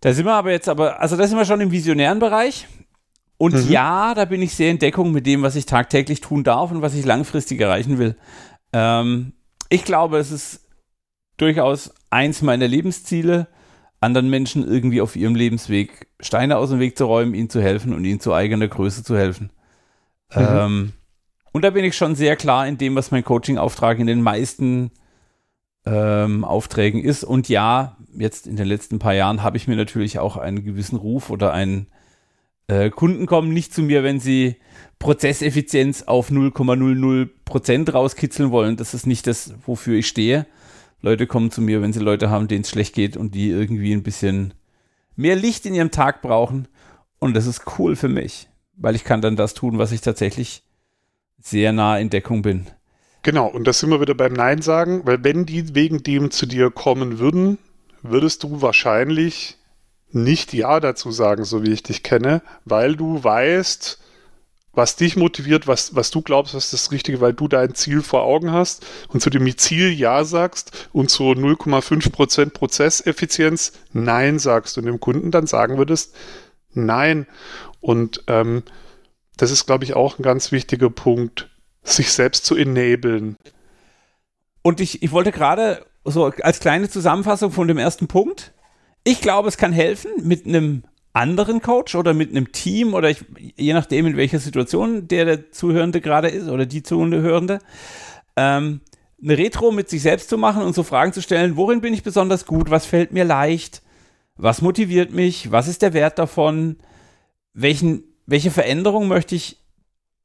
da 0.01 0.13
sind 0.13 0.27
wir 0.27 0.35
aber 0.35 0.51
jetzt 0.51 0.69
aber, 0.69 1.01
also 1.01 1.17
da 1.17 1.27
sind 1.27 1.39
wir 1.39 1.47
schon 1.47 1.61
im 1.63 1.71
visionären 1.71 2.19
Bereich. 2.19 2.69
Und 3.39 3.55
mhm. 3.55 3.71
ja, 3.71 4.15
da 4.15 4.25
bin 4.25 4.43
ich 4.43 4.55
sehr 4.55 4.71
in 4.71 4.79
Deckung 4.79 5.13
mit 5.13 5.27
dem, 5.27 5.43
was 5.43 5.57
ich 5.57 5.67
tagtäglich 5.67 6.21
tun 6.21 6.45
darf 6.45 6.71
und 6.71 6.83
was 6.83 6.95
ich 6.95 7.05
langfristig 7.05 7.61
erreichen 7.61 7.99
will. 7.99 8.17
Ähm, 8.73 9.33
ich 9.69 9.85
glaube, 9.85 10.19
es 10.19 10.31
ist 10.31 10.67
durchaus 11.37 11.93
eins 12.11 12.43
meiner 12.43 12.67
Lebensziele, 12.67 13.49
anderen 14.01 14.31
Menschen 14.31 14.67
irgendwie 14.67 15.01
auf 15.01 15.17
ihrem 15.17 15.35
Lebensweg 15.35 16.09
Steine 16.21 16.57
aus 16.57 16.71
dem 16.71 16.81
Weg 16.81 16.97
zu 16.97 17.07
räumen, 17.07 17.35
ihnen 17.35 17.51
zu 17.51 17.61
helfen 17.61 17.93
und 17.93 18.05
ihnen 18.05 18.21
zu 18.21 18.33
eigener 18.33 18.69
Größe 18.69 19.03
zu 19.03 19.17
helfen. 19.17 19.51
Mhm. 20.35 20.47
Ähm, 20.49 20.93
und 21.53 21.63
da 21.63 21.71
bin 21.71 21.85
ich 21.85 21.97
schon 21.97 22.15
sehr 22.15 22.37
klar 22.37 22.67
in 22.67 22.79
dem, 22.79 22.95
was 22.95 23.11
mein 23.11 23.25
Coaching-Auftrag 23.25 23.99
in 23.99 24.07
den 24.07 24.23
meisten 24.23 24.91
ähm, 25.87 26.45
Aufträgen 26.45 27.03
ist. 27.03 27.25
Und 27.25 27.49
ja, 27.49 27.97
jetzt 28.15 28.47
in 28.47 28.57
den 28.57 28.67
letzten 28.67 28.99
paar 28.99 29.15
Jahren 29.15 29.43
habe 29.43 29.57
ich 29.57 29.69
mir 29.69 29.77
natürlich 29.77 30.19
auch 30.19 30.37
einen 30.37 30.65
gewissen 30.65 30.97
Ruf 30.97 31.31
oder 31.31 31.53
einen 31.53 31.87
äh, 32.69 32.91
Kunden 32.91 33.27
kommen 33.27 33.53
nicht 33.53 33.73
zu 33.73 33.83
mir, 33.83 34.03
wenn 34.03 34.21
sie 34.21 34.57
Prozesseffizienz 34.99 36.03
auf 36.03 36.31
0,00 36.31 37.29
Prozent 37.45 37.95
rauskitzeln 37.95 38.51
wollen. 38.51 38.77
Das 38.77 38.95
ist 38.95 39.07
nicht 39.07 39.27
das, 39.27 39.55
wofür 39.65 39.99
ich 39.99 40.07
stehe. 40.07 40.47
Leute 41.03 41.27
kommen 41.27 41.51
zu 41.51 41.61
mir, 41.61 41.83
wenn 41.83 41.93
sie 41.93 42.01
Leute 42.01 42.31
haben, 42.31 42.49
denen 42.49 42.63
es 42.63 42.71
schlecht 42.71 42.95
geht 42.95 43.17
und 43.17 43.35
die 43.35 43.51
irgendwie 43.51 43.93
ein 43.93 44.03
bisschen 44.03 44.55
mehr 45.15 45.37
Licht 45.37 45.67
in 45.67 45.75
ihrem 45.75 45.91
Tag 45.91 46.23
brauchen. 46.23 46.69
Und 47.19 47.35
das 47.35 47.47
ist 47.47 47.79
cool 47.79 47.97
für 47.97 48.09
mich, 48.09 48.49
weil 48.77 48.97
ich 48.97 49.05
kann 49.05 49.21
dann 49.21 49.37
das 49.37 49.55
tun, 49.55 49.79
was 49.79 49.93
ich 49.93 50.01
tatsächlich 50.01 50.63
sehr 51.41 51.73
nah 51.73 51.99
in 51.99 52.11
Deckung 52.11 52.43
bin. 52.43 52.67
Genau, 53.23 53.47
und 53.47 53.67
das 53.67 53.81
sind 53.81 53.91
wir 53.91 54.01
wieder 54.01 54.15
beim 54.15 54.33
Nein 54.33 54.63
sagen, 54.63 55.03
weil 55.05 55.23
wenn 55.23 55.47
die 55.47 55.75
wegen 55.75 56.03
dem 56.03 56.31
zu 56.31 56.47
dir 56.47 56.71
kommen 56.71 57.19
würden, 57.19 57.59
würdest 58.03 58.43
du 58.43 58.63
wahrscheinlich 58.63 59.56
nicht 60.11 60.53
Ja 60.53 60.81
dazu 60.81 61.11
sagen, 61.11 61.45
so 61.45 61.63
wie 61.63 61.73
ich 61.73 61.83
dich 61.83 62.03
kenne, 62.03 62.43
weil 62.65 62.97
du 62.97 63.23
weißt, 63.23 63.99
was 64.73 64.97
dich 64.97 65.17
motiviert, 65.17 65.67
was, 65.67 65.95
was 65.97 66.11
du 66.11 66.21
glaubst, 66.21 66.55
was 66.55 66.71
das 66.71 66.93
Richtige, 66.93 67.21
weil 67.21 67.33
du 67.33 67.49
dein 67.49 67.75
Ziel 67.75 68.03
vor 68.03 68.23
Augen 68.23 68.53
hast 68.53 68.85
und 69.09 69.21
zu 69.21 69.31
dem 69.31 69.57
Ziel 69.57 69.91
Ja 69.91 70.25
sagst 70.25 70.89
und 70.93 71.11
zu 71.11 71.25
0,5% 71.25 72.51
Prozesseffizienz 72.51 73.73
Nein 73.93 74.39
sagst 74.39 74.77
und 74.77 74.85
dem 74.85 75.01
Kunden 75.01 75.31
dann 75.31 75.47
sagen 75.47 75.79
würdest, 75.79 76.15
Nein. 76.77 77.27
Und 77.81 78.23
ähm, 78.27 78.63
das 79.37 79.51
ist, 79.51 79.67
glaube 79.67 79.85
ich, 79.85 79.95
auch 79.95 80.19
ein 80.19 80.23
ganz 80.23 80.53
wichtiger 80.53 80.91
Punkt 80.91 81.51
sich 81.83 82.13
selbst 82.13 82.45
zu 82.45 82.55
enablen. 82.55 83.37
Und 84.63 84.81
ich, 84.81 85.03
ich 85.03 85.13
wollte 85.13 85.33
gerade 85.33 85.87
so 86.05 86.27
als 86.43 86.61
kleine 86.61 86.89
Zusammenfassung 86.89 87.51
von 87.51 87.69
dem 87.69 87.79
ersten 87.79 88.09
Punkt. 88.09 88.53
Ich 89.09 89.21
glaube, 89.21 89.47
es 89.47 89.57
kann 89.57 89.73
helfen 89.73 90.11
mit 90.25 90.47
einem 90.47 90.83
anderen 91.13 91.63
Coach 91.63 91.95
oder 91.95 92.13
mit 92.13 92.31
einem 92.31 92.51
Team 92.51 92.93
oder 92.93 93.09
ich, 93.09 93.25
je 93.55 93.73
nachdem, 93.73 94.05
in 94.05 94.17
welcher 94.17 94.41
Situation 94.41 95.07
der, 95.07 95.25
der 95.25 95.53
Zuhörende 95.53 96.01
gerade 96.01 96.27
ist 96.27 96.49
oder 96.49 96.67
die 96.67 96.83
Zuhörende, 96.83 97.61
ähm, 98.35 98.81
eine 99.23 99.39
Retro 99.39 99.71
mit 99.71 99.89
sich 99.89 100.03
selbst 100.03 100.29
zu 100.29 100.37
machen 100.37 100.65
und 100.65 100.75
so 100.75 100.83
Fragen 100.83 101.13
zu 101.13 101.23
stellen, 101.23 101.57
worin 101.57 101.81
bin 101.81 101.95
ich 101.95 102.03
besonders 102.03 102.47
gut, 102.47 102.69
was 102.69 102.85
fällt 102.85 103.13
mir 103.13 103.23
leicht, 103.23 103.81
was 104.35 104.61
motiviert 104.61 105.13
mich, 105.13 105.53
was 105.53 105.69
ist 105.69 105.83
der 105.83 105.93
Wert 105.93 106.19
davon, 106.19 106.75
welchen, 107.53 108.03
welche 108.27 108.51
Veränderung 108.51 109.07
möchte 109.07 109.37
ich 109.37 109.63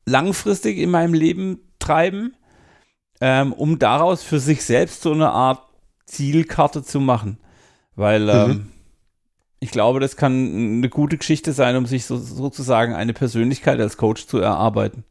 langfristig 0.07 0.79
in 0.79 0.89
meinem 0.89 1.13
Leben 1.13 1.59
treiben, 1.77 2.35
ähm, 3.21 3.53
um 3.53 3.77
daraus 3.77 4.23
für 4.23 4.39
sich 4.39 4.65
selbst 4.65 5.03
so 5.03 5.11
eine 5.11 5.29
Art 5.29 5.61
Zielkarte 6.07 6.81
zu 6.81 6.99
machen. 6.99 7.37
Weil 7.95 8.29
ähm, 8.29 8.49
mhm. 8.49 8.71
ich 9.59 9.71
glaube, 9.71 9.99
das 9.99 10.15
kann 10.15 10.77
eine 10.77 10.89
gute 10.89 11.17
Geschichte 11.17 11.53
sein, 11.53 11.75
um 11.75 11.85
sich 11.85 12.05
so, 12.05 12.17
sozusagen 12.17 12.93
eine 12.93 13.13
Persönlichkeit 13.13 13.79
als 13.79 13.97
Coach 13.97 14.27
zu 14.27 14.37
erarbeiten. 14.39 15.03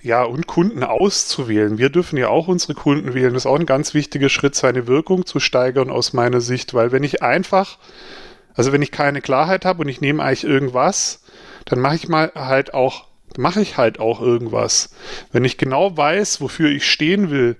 Ja, 0.00 0.24
und 0.24 0.48
Kunden 0.48 0.82
auszuwählen. 0.82 1.78
Wir 1.78 1.88
dürfen 1.88 2.18
ja 2.18 2.28
auch 2.28 2.48
unsere 2.48 2.74
Kunden 2.74 3.14
wählen. 3.14 3.34
Das 3.34 3.44
ist 3.44 3.46
auch 3.46 3.58
ein 3.58 3.66
ganz 3.66 3.94
wichtiger 3.94 4.28
Schritt, 4.28 4.56
seine 4.56 4.88
Wirkung 4.88 5.26
zu 5.26 5.38
steigern 5.38 5.90
aus 5.90 6.12
meiner 6.12 6.40
Sicht. 6.40 6.74
Weil 6.74 6.90
wenn 6.90 7.04
ich 7.04 7.22
einfach, 7.22 7.78
also 8.54 8.72
wenn 8.72 8.82
ich 8.82 8.90
keine 8.90 9.20
Klarheit 9.20 9.64
habe 9.64 9.82
und 9.82 9.88
ich 9.88 10.00
nehme 10.00 10.22
eigentlich 10.24 10.42
irgendwas, 10.42 11.22
dann 11.66 11.78
mache 11.78 11.94
ich 11.94 12.08
mal 12.08 12.32
halt 12.34 12.74
auch 12.74 13.12
mache 13.38 13.62
ich 13.62 13.76
halt 13.76 13.98
auch 13.98 14.20
irgendwas. 14.20 14.90
Wenn 15.30 15.44
ich 15.44 15.56
genau 15.56 15.96
weiß, 15.96 16.40
wofür 16.40 16.70
ich 16.70 16.84
stehen 16.84 17.30
will 17.30 17.56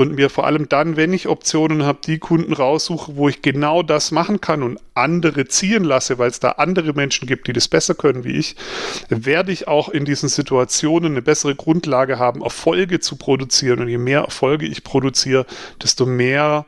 und 0.00 0.14
mir 0.14 0.30
vor 0.30 0.46
allem 0.46 0.66
dann, 0.66 0.96
wenn 0.96 1.12
ich 1.12 1.28
Optionen 1.28 1.82
habe, 1.82 1.98
die 2.06 2.18
Kunden 2.18 2.54
raussuche, 2.54 3.16
wo 3.16 3.28
ich 3.28 3.42
genau 3.42 3.82
das 3.82 4.12
machen 4.12 4.40
kann 4.40 4.62
und 4.62 4.80
andere 4.94 5.46
ziehen 5.46 5.84
lasse, 5.84 6.18
weil 6.18 6.30
es 6.30 6.40
da 6.40 6.52
andere 6.52 6.94
Menschen 6.94 7.28
gibt, 7.28 7.46
die 7.46 7.52
das 7.52 7.68
besser 7.68 7.94
können 7.94 8.24
wie 8.24 8.32
ich, 8.32 8.56
werde 9.10 9.52
ich 9.52 9.68
auch 9.68 9.90
in 9.90 10.06
diesen 10.06 10.30
Situationen 10.30 11.12
eine 11.12 11.20
bessere 11.20 11.54
Grundlage 11.54 12.18
haben, 12.18 12.40
Erfolge 12.40 13.00
zu 13.00 13.16
produzieren. 13.16 13.80
Und 13.80 13.88
je 13.88 13.98
mehr 13.98 14.22
Erfolge 14.22 14.64
ich 14.64 14.84
produziere, 14.84 15.44
desto 15.82 16.06
mehr 16.06 16.64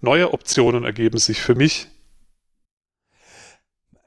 neue 0.00 0.32
Optionen 0.32 0.84
ergeben 0.84 1.18
sich 1.18 1.40
für 1.40 1.56
mich 1.56 1.88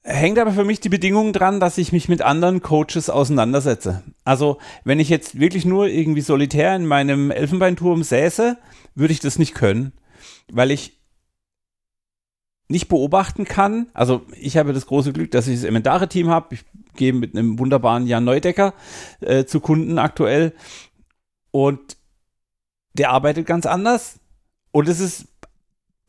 hängt 0.06 0.38
aber 0.38 0.52
für 0.52 0.64
mich 0.64 0.80
die 0.80 0.90
Bedingung 0.90 1.34
dran, 1.34 1.60
dass 1.60 1.80
ich 1.80 1.92
mich 1.92 2.08
mit 2.08 2.22
anderen 2.22 2.62
Coaches 2.62 3.10
auseinandersetze. 3.10 4.04
Also, 4.24 4.60
wenn 4.84 5.00
ich 5.00 5.10
jetzt 5.10 5.40
wirklich 5.40 5.66
nur 5.66 5.88
irgendwie 5.88 6.22
solitär 6.22 6.76
in 6.76 6.86
meinem 6.86 7.32
Elfenbeinturm 7.32 8.04
säße, 8.04 8.58
würde 8.94 9.14
ich 9.14 9.20
das 9.20 9.40
nicht 9.40 9.56
können, 9.56 9.94
weil 10.52 10.70
ich 10.70 11.00
nicht 12.68 12.88
beobachten 12.88 13.46
kann. 13.46 13.88
Also, 13.94 14.22
ich 14.40 14.58
habe 14.58 14.74
das 14.74 14.86
große 14.86 15.12
Glück, 15.12 15.32
dass 15.32 15.48
ich 15.48 15.56
das 15.56 15.64
Emendare-Team 15.64 16.30
habe. 16.30 16.54
Ich 16.54 16.66
gehe 16.96 17.14
mit 17.14 17.36
einem 17.36 17.58
wunderbaren 17.58 18.06
Jan 18.06 18.24
Neudecker 18.24 18.76
äh, 19.22 19.46
zu 19.46 19.60
Kunden 19.60 19.98
aktuell 19.98 20.54
und 21.50 21.98
der 22.94 23.10
arbeitet 23.10 23.48
ganz 23.48 23.66
anders. 23.66 24.20
Und 24.72 24.88
es 24.88 25.00
ist 25.00 25.28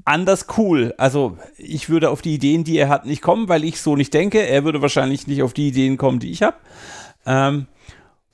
anders 0.06 0.46
cool. 0.56 0.94
Also 0.96 1.36
ich 1.58 1.90
würde 1.90 2.08
auf 2.10 2.22
die 2.22 2.34
Ideen, 2.34 2.64
die 2.64 2.78
er 2.78 2.88
hat, 2.88 3.04
nicht 3.04 3.20
kommen, 3.20 3.48
weil 3.48 3.64
ich 3.64 3.80
so 3.80 3.96
nicht 3.96 4.14
denke. 4.14 4.40
Er 4.40 4.64
würde 4.64 4.80
wahrscheinlich 4.80 5.26
nicht 5.26 5.42
auf 5.42 5.52
die 5.52 5.68
Ideen 5.68 5.98
kommen, 5.98 6.20
die 6.20 6.30
ich 6.30 6.42
habe. 6.42 6.56
Ähm, 7.26 7.66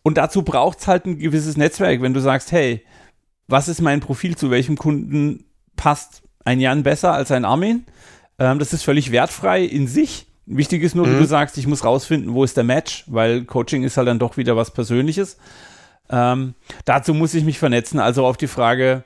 und 0.03 0.19
dazu 0.19 0.43
braucht 0.43 0.81
es 0.81 0.87
halt 0.87 1.07
ein 1.07 1.19
gewisses 1.19 1.57
Netzwerk, 1.57 2.03
wenn 2.03 2.15
du 2.15 2.21
sagst, 2.21 2.53
hey, 2.53 2.85
was 3.49 3.69
ist 3.69 3.81
mein 3.81 4.01
Profil, 4.01 4.37
zu 4.37 4.51
welchem 4.51 4.77
Kunden 4.77 5.45
passt 5.77 6.23
ein 6.45 6.61
Jan 6.61 6.83
besser 6.83 7.13
als 7.13 7.31
ein 7.31 7.45
Armin? 7.45 7.87
Ähm, 8.39 8.59
das 8.59 8.73
ist 8.73 8.83
völlig 8.83 9.11
wertfrei 9.11 9.65
in 9.65 9.87
sich. 9.87 10.27
Wichtig 10.45 10.83
ist 10.83 10.95
nur, 10.95 11.07
mhm. 11.07 11.15
wie 11.15 11.19
du 11.21 11.27
sagst, 11.27 11.57
ich 11.57 11.67
muss 11.67 11.85
rausfinden, 11.85 12.35
wo 12.35 12.45
ist 12.45 12.57
der 12.57 12.65
Match, 12.65 13.05
weil 13.07 13.45
Coaching 13.45 13.85
ist 13.85 13.97
halt 13.97 14.09
dann 14.09 14.19
doch 14.19 14.37
wieder 14.37 14.57
was 14.57 14.73
Persönliches. 14.73 15.39
Ähm, 16.11 16.55
dazu 16.85 17.15
muss 17.15 17.33
ich 17.33 17.45
mich 17.45 17.59
vernetzen, 17.59 17.99
also 17.99 18.27
auf 18.27 18.37
die 18.37 18.49
Frage, 18.49 19.05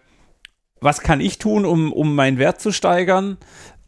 was 0.81 1.01
kann 1.01 1.21
ich 1.21 1.39
tun, 1.39 1.65
um, 1.65 1.93
um 1.93 2.15
meinen 2.15 2.39
Wert 2.39 2.61
zu 2.61 2.73
steigern? 2.73 3.39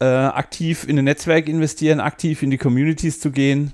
Äh, 0.01 0.05
aktiv 0.05 0.87
in 0.87 0.99
ein 0.99 1.05
Netzwerk 1.05 1.49
investieren, 1.49 2.01
aktiv 2.01 2.43
in 2.43 2.51
die 2.51 2.59
Communities 2.59 3.21
zu 3.21 3.31
gehen. 3.31 3.73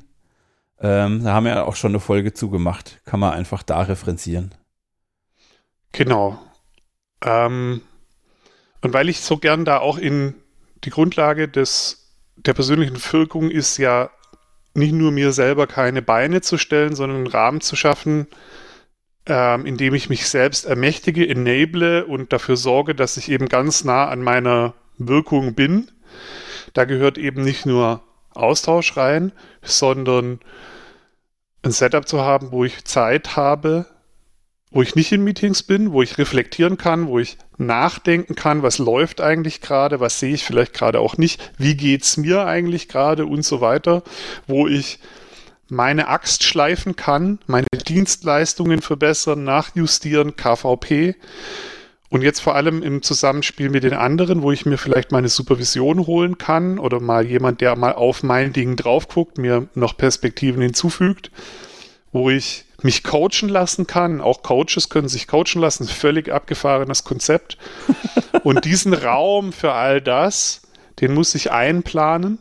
Ähm, 0.80 1.22
da 1.22 1.32
haben 1.32 1.44
wir 1.44 1.54
ja 1.54 1.64
auch 1.64 1.76
schon 1.76 1.92
eine 1.92 2.00
Folge 2.00 2.32
zugemacht. 2.32 3.00
Kann 3.04 3.20
man 3.20 3.32
einfach 3.32 3.62
da 3.62 3.82
referenzieren. 3.82 4.54
Genau. 5.92 6.38
Ähm, 7.22 7.82
und 8.80 8.92
weil 8.92 9.08
ich 9.08 9.20
so 9.20 9.36
gern 9.36 9.64
da 9.64 9.78
auch 9.78 9.98
in 9.98 10.34
die 10.84 10.90
Grundlage 10.90 11.48
des, 11.48 12.12
der 12.36 12.52
persönlichen 12.52 12.98
Wirkung 13.12 13.50
ist 13.50 13.78
ja 13.78 14.10
nicht 14.74 14.92
nur 14.92 15.12
mir 15.12 15.32
selber 15.32 15.66
keine 15.66 16.02
Beine 16.02 16.40
zu 16.40 16.58
stellen, 16.58 16.94
sondern 16.94 17.18
einen 17.18 17.26
Rahmen 17.28 17.60
zu 17.60 17.76
schaffen, 17.76 18.26
ähm, 19.26 19.66
indem 19.66 19.94
ich 19.94 20.08
mich 20.08 20.28
selbst 20.28 20.66
ermächtige, 20.66 21.28
enable 21.28 22.04
und 22.06 22.32
dafür 22.32 22.56
sorge, 22.56 22.94
dass 22.94 23.16
ich 23.16 23.30
eben 23.30 23.48
ganz 23.48 23.84
nah 23.84 24.08
an 24.08 24.22
meiner 24.22 24.74
Wirkung 24.98 25.54
bin. 25.54 25.90
Da 26.72 26.84
gehört 26.84 27.18
eben 27.18 27.42
nicht 27.42 27.66
nur 27.66 28.02
Austausch 28.34 28.96
rein, 28.96 29.32
sondern 29.62 30.40
ein 31.62 31.72
Setup 31.72 32.06
zu 32.06 32.20
haben, 32.20 32.52
wo 32.52 32.64
ich 32.64 32.84
Zeit 32.84 33.36
habe, 33.36 33.86
wo 34.70 34.82
ich 34.82 34.96
nicht 34.96 35.12
in 35.12 35.22
Meetings 35.22 35.62
bin, 35.62 35.92
wo 35.92 36.02
ich 36.02 36.18
reflektieren 36.18 36.76
kann, 36.76 37.06
wo 37.06 37.20
ich 37.20 37.38
nachdenken 37.56 38.34
kann, 38.34 38.62
was 38.62 38.78
läuft 38.78 39.20
eigentlich 39.20 39.60
gerade, 39.60 40.00
was 40.00 40.18
sehe 40.18 40.34
ich 40.34 40.44
vielleicht 40.44 40.74
gerade 40.74 40.98
auch 40.98 41.16
nicht, 41.16 41.52
wie 41.56 41.76
geht 41.76 42.02
es 42.02 42.16
mir 42.16 42.44
eigentlich 42.44 42.88
gerade 42.88 43.24
und 43.24 43.44
so 43.44 43.60
weiter, 43.60 44.02
wo 44.48 44.66
ich 44.66 44.98
meine 45.74 46.08
Axt 46.08 46.44
schleifen 46.44 46.96
kann, 46.96 47.38
meine 47.46 47.66
Dienstleistungen 47.86 48.80
verbessern, 48.80 49.44
nachjustieren, 49.44 50.36
KVP 50.36 51.16
und 52.14 52.22
jetzt 52.22 52.40
vor 52.40 52.54
allem 52.54 52.82
im 52.82 53.02
Zusammenspiel 53.02 53.70
mit 53.70 53.82
den 53.82 53.92
anderen, 53.92 54.42
wo 54.42 54.52
ich 54.52 54.66
mir 54.66 54.78
vielleicht 54.78 55.10
meine 55.10 55.28
Supervision 55.28 56.06
holen 56.06 56.38
kann 56.38 56.78
oder 56.78 57.00
mal 57.00 57.26
jemand, 57.26 57.60
der 57.60 57.74
mal 57.76 57.92
auf 57.94 58.22
mein 58.22 58.52
Ding 58.52 58.76
drauf 58.76 59.08
guckt, 59.08 59.36
mir 59.36 59.66
noch 59.74 59.96
Perspektiven 59.96 60.62
hinzufügt, 60.62 61.32
wo 62.12 62.30
ich 62.30 62.66
mich 62.82 63.02
coachen 63.02 63.48
lassen 63.48 63.88
kann. 63.88 64.20
Auch 64.20 64.42
Coaches 64.42 64.90
können 64.90 65.08
sich 65.08 65.26
coachen 65.26 65.60
lassen. 65.60 65.88
Völlig 65.88 66.30
abgefahrenes 66.30 67.02
Konzept. 67.02 67.58
Und 68.44 68.64
diesen 68.64 68.94
Raum 68.94 69.52
für 69.52 69.72
all 69.72 70.00
das, 70.00 70.62
den 71.00 71.14
muss 71.14 71.34
ich 71.34 71.50
einplanen. 71.50 72.38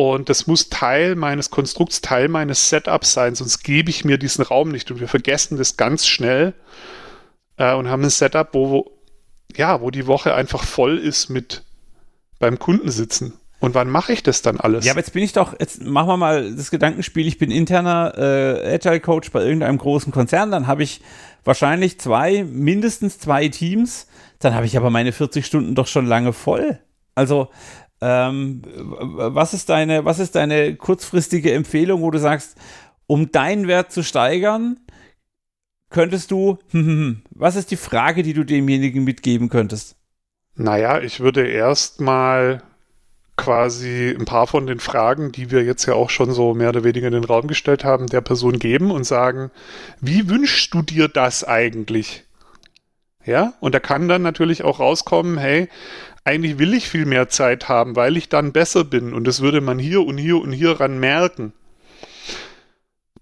Und 0.00 0.30
das 0.30 0.46
muss 0.46 0.70
Teil 0.70 1.14
meines 1.14 1.50
Konstrukts, 1.50 2.00
Teil 2.00 2.28
meines 2.28 2.70
Setups 2.70 3.12
sein, 3.12 3.34
sonst 3.34 3.62
gebe 3.62 3.90
ich 3.90 4.02
mir 4.02 4.16
diesen 4.16 4.42
Raum 4.42 4.70
nicht. 4.70 4.90
Und 4.90 4.98
wir 4.98 5.08
vergessen 5.08 5.58
das 5.58 5.76
ganz 5.76 6.06
schnell 6.06 6.54
äh, 7.58 7.74
und 7.74 7.90
haben 7.90 8.02
ein 8.02 8.08
Setup, 8.08 8.48
wo, 8.52 8.70
wo, 8.70 8.90
ja, 9.54 9.82
wo 9.82 9.90
die 9.90 10.06
Woche 10.06 10.32
einfach 10.32 10.64
voll 10.64 10.96
ist 10.96 11.28
mit 11.28 11.64
beim 12.38 12.58
Kunden 12.58 12.90
sitzen. 12.90 13.34
Und 13.58 13.74
wann 13.74 13.90
mache 13.90 14.14
ich 14.14 14.22
das 14.22 14.40
dann 14.40 14.58
alles? 14.58 14.86
Ja, 14.86 14.92
aber 14.92 15.00
jetzt 15.00 15.12
bin 15.12 15.22
ich 15.22 15.34
doch, 15.34 15.54
jetzt 15.60 15.84
machen 15.84 16.08
wir 16.08 16.16
mal 16.16 16.54
das 16.54 16.70
Gedankenspiel, 16.70 17.26
ich 17.26 17.36
bin 17.36 17.50
interner 17.50 18.14
äh, 18.16 18.76
Agile 18.76 19.00
Coach 19.00 19.30
bei 19.32 19.44
irgendeinem 19.44 19.76
großen 19.76 20.14
Konzern, 20.14 20.50
dann 20.50 20.66
habe 20.66 20.82
ich 20.82 21.02
wahrscheinlich 21.44 22.00
zwei, 22.00 22.42
mindestens 22.44 23.18
zwei 23.18 23.48
Teams, 23.48 24.06
dann 24.38 24.54
habe 24.54 24.64
ich 24.64 24.78
aber 24.78 24.88
meine 24.88 25.12
40 25.12 25.44
Stunden 25.44 25.74
doch 25.74 25.88
schon 25.88 26.06
lange 26.06 26.32
voll. 26.32 26.78
Also, 27.14 27.50
ähm, 28.00 28.62
was 28.64 29.54
ist 29.54 29.68
deine, 29.68 30.04
was 30.04 30.18
ist 30.18 30.34
deine 30.34 30.74
kurzfristige 30.76 31.52
Empfehlung, 31.52 32.02
wo 32.02 32.10
du 32.10 32.18
sagst, 32.18 32.56
um 33.06 33.30
deinen 33.32 33.66
Wert 33.66 33.92
zu 33.92 34.02
steigern, 34.02 34.78
könntest 35.90 36.30
du, 36.30 36.58
was 37.30 37.56
ist 37.56 37.70
die 37.70 37.76
Frage, 37.76 38.22
die 38.22 38.32
du 38.32 38.44
demjenigen 38.44 39.04
mitgeben 39.04 39.48
könntest? 39.48 39.96
Naja, 40.54 41.00
ich 41.00 41.20
würde 41.20 41.46
erstmal 41.46 42.62
quasi 43.36 44.14
ein 44.18 44.26
paar 44.26 44.46
von 44.46 44.66
den 44.66 44.80
Fragen, 44.80 45.32
die 45.32 45.50
wir 45.50 45.64
jetzt 45.64 45.86
ja 45.86 45.94
auch 45.94 46.10
schon 46.10 46.32
so 46.32 46.52
mehr 46.52 46.68
oder 46.68 46.84
weniger 46.84 47.06
in 47.06 47.14
den 47.14 47.24
Raum 47.24 47.46
gestellt 47.46 47.84
haben, 47.84 48.06
der 48.06 48.20
Person 48.20 48.58
geben 48.58 48.90
und 48.90 49.04
sagen, 49.04 49.50
wie 50.00 50.28
wünschst 50.28 50.74
du 50.74 50.82
dir 50.82 51.08
das 51.08 51.44
eigentlich? 51.44 52.24
Ja, 53.24 53.54
und 53.60 53.74
da 53.74 53.80
kann 53.80 54.08
dann 54.08 54.22
natürlich 54.22 54.62
auch 54.62 54.78
rauskommen, 54.78 55.38
hey, 55.38 55.68
eigentlich 56.24 56.58
will 56.58 56.74
ich 56.74 56.88
viel 56.88 57.06
mehr 57.06 57.28
Zeit 57.28 57.68
haben, 57.68 57.96
weil 57.96 58.16
ich 58.16 58.28
dann 58.28 58.52
besser 58.52 58.84
bin 58.84 59.12
und 59.14 59.26
das 59.26 59.40
würde 59.40 59.60
man 59.60 59.78
hier 59.78 60.04
und 60.04 60.18
hier 60.18 60.38
und 60.38 60.52
hier 60.52 60.80
ran 60.80 60.98
merken. 60.98 61.52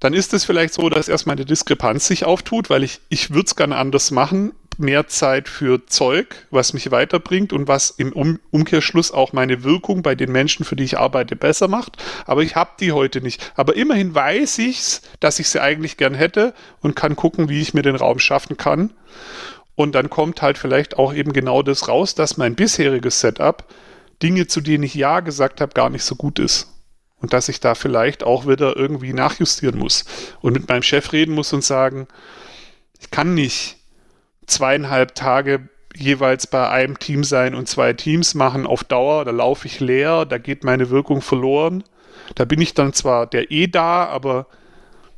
Dann 0.01 0.15
ist 0.15 0.33
es 0.33 0.45
vielleicht 0.45 0.75
so, 0.75 0.89
dass 0.89 1.09
erstmal 1.09 1.37
eine 1.37 1.45
Diskrepanz 1.45 2.07
sich 2.07 2.25
auftut, 2.25 2.71
weil 2.71 2.85
ich, 2.85 3.01
ich 3.09 3.31
würde 3.31 3.47
es 3.47 3.57
gerne 3.57 3.77
anders 3.77 4.13
machen, 4.13 4.53
mehr 4.79 5.09
Zeit 5.09 5.49
für 5.49 5.87
Zeug, 5.87 6.47
was 6.51 6.73
mich 6.73 6.91
weiterbringt 6.91 7.53
und 7.53 7.67
was 7.67 7.91
im 7.91 8.13
um 8.13 8.39
Umkehrschluss 8.51 9.11
auch 9.11 9.33
meine 9.33 9.65
Wirkung 9.65 10.03
bei 10.03 10.15
den 10.15 10.31
Menschen, 10.31 10.65
für 10.65 10.77
die 10.77 10.85
ich 10.85 10.99
arbeite, 10.99 11.37
besser 11.37 11.67
macht. 11.67 11.97
Aber 12.27 12.43
ich 12.43 12.55
habe 12.55 12.71
die 12.79 12.93
heute 12.93 13.21
nicht. 13.21 13.53
Aber 13.57 13.75
immerhin 13.77 14.15
weiß 14.15 14.59
ich 14.59 15.01
dass 15.21 15.41
ich 15.41 15.49
sie 15.49 15.61
eigentlich 15.61 15.97
gern 15.97 16.15
hätte 16.15 16.55
und 16.81 16.95
kann 16.95 17.17
gucken, 17.17 17.49
wie 17.49 17.61
ich 17.61 17.75
mir 17.75 17.83
den 17.83 17.97
Raum 17.97 18.19
schaffen 18.19 18.57
kann. 18.57 18.93
Und 19.79 19.95
dann 19.95 20.11
kommt 20.11 20.43
halt 20.43 20.59
vielleicht 20.59 20.99
auch 20.99 21.15
eben 21.15 21.33
genau 21.33 21.63
das 21.63 21.87
raus, 21.87 22.17
dass 22.17 22.37
mein 22.37 22.57
bisheriges 22.57 23.21
Setup 23.21 23.65
Dinge, 24.21 24.49
zu 24.49 24.61
denen 24.61 24.83
ich 24.83 24.97
Ja 24.97 25.21
gesagt 25.21 25.61
habe, 25.61 25.73
gar 25.73 25.89
nicht 25.89 26.03
so 26.03 26.17
gut 26.17 26.41
ist. 26.41 26.75
Und 27.21 27.33
dass 27.33 27.49
ich 27.49 27.61
da 27.61 27.77
vielleicht 27.77 28.25
auch 28.25 28.49
wieder 28.49 28.77
irgendwie 28.77 29.13
nachjustieren 29.13 29.79
muss. 29.79 30.05
Und 30.41 30.55
mit 30.55 30.69
meinem 30.69 30.83
Chef 30.83 31.13
reden 31.13 31.33
muss 31.33 31.53
und 31.53 31.63
sagen, 31.63 32.09
ich 32.99 33.13
kann 33.13 33.35
nicht 33.35 33.77
zweieinhalb 34.49 35.15
Tage 35.15 35.69
jeweils 35.95 36.49
bei 36.49 36.69
einem 36.69 36.99
Team 36.99 37.23
sein 37.23 37.55
und 37.55 37.69
zwei 37.69 37.93
Teams 37.93 38.35
machen 38.35 38.67
auf 38.67 38.83
Dauer, 38.83 39.25
da 39.25 39.31
laufe 39.31 39.69
ich 39.69 39.79
leer, 39.79 40.25
da 40.25 40.39
geht 40.39 40.65
meine 40.65 40.91
Wirkung 40.91 41.23
verloren. 41.23 41.85
Da 42.35 42.45
bin 42.45 42.61
ich 42.61 42.75
dann 42.75 42.95
zwar 42.95 43.29
der 43.29 43.53
eh 43.53 43.69
da, 43.69 44.07
aber. 44.07 44.49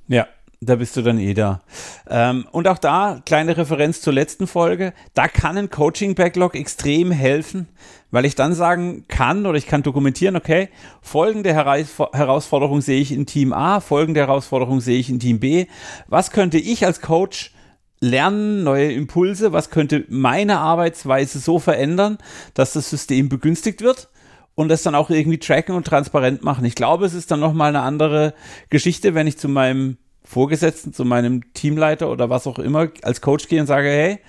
Ja, 0.07 0.29
da 0.61 0.77
bist 0.77 0.95
du 0.97 1.03
dann 1.03 1.19
eh 1.19 1.33
da. 1.33 1.63
Ähm, 2.09 2.47
und 2.53 2.69
auch 2.69 2.77
da, 2.77 3.23
kleine 3.25 3.57
Referenz 3.57 4.03
zur 4.03 4.13
letzten 4.13 4.47
Folge, 4.47 4.93
da 5.15 5.27
kann 5.27 5.57
ein 5.57 5.71
Coaching-Backlog 5.71 6.55
extrem 6.55 7.11
helfen, 7.11 7.69
weil 8.11 8.27
ich 8.27 8.35
dann 8.35 8.55
sagen 8.55 9.07
kann 9.09 9.47
oder 9.47 9.57
ich 9.57 9.67
kann 9.67 9.83
dokumentieren, 9.83 10.37
okay, 10.37 10.69
folgende 11.01 11.55
Herausforderung 11.55 12.83
sehe 12.83 13.01
ich 13.01 13.11
in 13.11 13.25
Team 13.25 13.55
A, 13.55 13.81
folgende 13.81 14.21
Herausforderung 14.21 14.81
sehe 14.81 14.99
ich 14.99 15.09
in 15.09 15.19
Team 15.19 15.41
B. 15.41 15.67
Was 16.09 16.31
könnte 16.31 16.59
ich 16.59 16.85
als 16.85 17.01
Coach 17.01 17.55
lernen, 18.01 18.63
neue 18.63 18.93
Impulse, 18.93 19.53
was 19.53 19.71
könnte 19.71 20.05
meine 20.09 20.59
Arbeitsweise 20.59 21.39
so 21.39 21.59
verändern, 21.59 22.19
dass 22.53 22.75
das 22.75 22.91
System 22.91 23.31
begünstigt 23.31 23.81
wird 23.81 24.09
und 24.55 24.69
das 24.69 24.83
dann 24.83 24.95
auch 24.95 25.09
irgendwie 25.09 25.39
tracken 25.39 25.75
und 25.75 25.87
transparent 25.87 26.43
machen. 26.43 26.67
Ich 26.67 26.75
glaube, 26.75 27.07
es 27.07 27.15
ist 27.15 27.31
dann 27.31 27.41
nochmal 27.41 27.71
eine 27.71 27.83
andere 27.83 28.35
Geschichte, 28.69 29.15
wenn 29.15 29.27
ich 29.27 29.39
zu 29.39 29.49
meinem 29.49 29.97
Vorgesetzten, 30.31 30.93
zu 30.93 31.05
meinem 31.05 31.53
Teamleiter 31.55 32.09
oder 32.09 32.31
was 32.31 32.47
auch 32.47 32.61
immer 32.61 32.87
als 33.03 33.21
Coach 33.21 33.49
gehe 33.49 33.61
und 33.61 33.67
sage, 33.67 33.89
hey, 33.89 34.21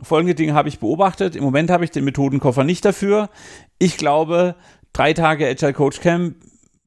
folgende 0.00 0.36
Dinge 0.36 0.54
habe 0.54 0.68
ich 0.68 0.78
beobachtet. 0.78 1.34
Im 1.34 1.42
Moment 1.42 1.70
habe 1.70 1.82
ich 1.82 1.90
den 1.90 2.04
Methodenkoffer 2.04 2.62
nicht 2.62 2.84
dafür. 2.84 3.30
Ich 3.76 3.96
glaube, 3.96 4.54
drei 4.92 5.12
Tage 5.12 5.48
Agile 5.48 5.72
Coach 5.72 6.00
Camp, 6.00 6.36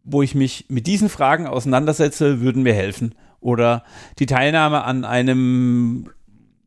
wo 0.06 0.22
ich 0.22 0.34
mich 0.34 0.68
mit 0.70 0.88
diesen 0.88 1.10
Fragen 1.10 1.46
auseinandersetze, 1.46 2.40
würden 2.40 2.64
mir 2.64 2.74
helfen. 2.74 3.16
Oder 3.42 3.84
die 4.20 4.28
Teilnahme 4.28 4.86
an 4.86 5.04
einem 5.04 6.10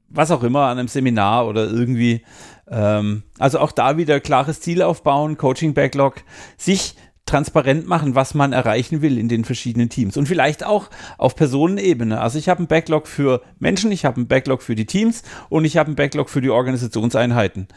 was 0.09 0.31
auch 0.31 0.43
immer, 0.43 0.67
an 0.67 0.79
einem 0.79 0.89
Seminar 0.89 1.47
oder 1.49 1.65
irgendwie. 1.65 2.23
Ähm, 2.69 3.23
also 3.39 3.59
auch 3.59 3.73
da 3.73 3.97
wieder 3.97 4.21
klares 4.21 4.61
Ziel 4.61 4.83
aufbauen, 4.83 5.39
Coaching-Backlog, 5.39 6.17
sich 6.57 6.95
transparent 7.27 7.87
machen, 7.87 8.15
was 8.15 8.35
man 8.35 8.53
erreichen 8.53 9.03
will 9.03 9.19
in 9.19 9.29
den 9.29 9.45
verschiedenen 9.45 9.89
Teams. 9.89 10.17
Und 10.17 10.27
vielleicht 10.27 10.65
auch 10.65 10.89
auf 11.19 11.35
Personenebene. 11.35 12.21
Also 12.21 12.39
ich 12.39 12.49
habe 12.49 12.59
einen 12.59 12.69
Backlog 12.69 13.09
für 13.09 13.43
Menschen, 13.59 13.93
ich 13.93 14.05
habe 14.05 14.17
einen 14.17 14.29
Backlog 14.29 14.62
für 14.62 14.77
die 14.77 14.87
Teams 14.87 15.23
und 15.49 15.65
ich 15.65 15.77
habe 15.77 15.89
einen 15.89 15.97
Backlog 15.97 16.31
für 16.31 16.41
die 16.41 16.51
Organisationseinheiten. 16.51 17.69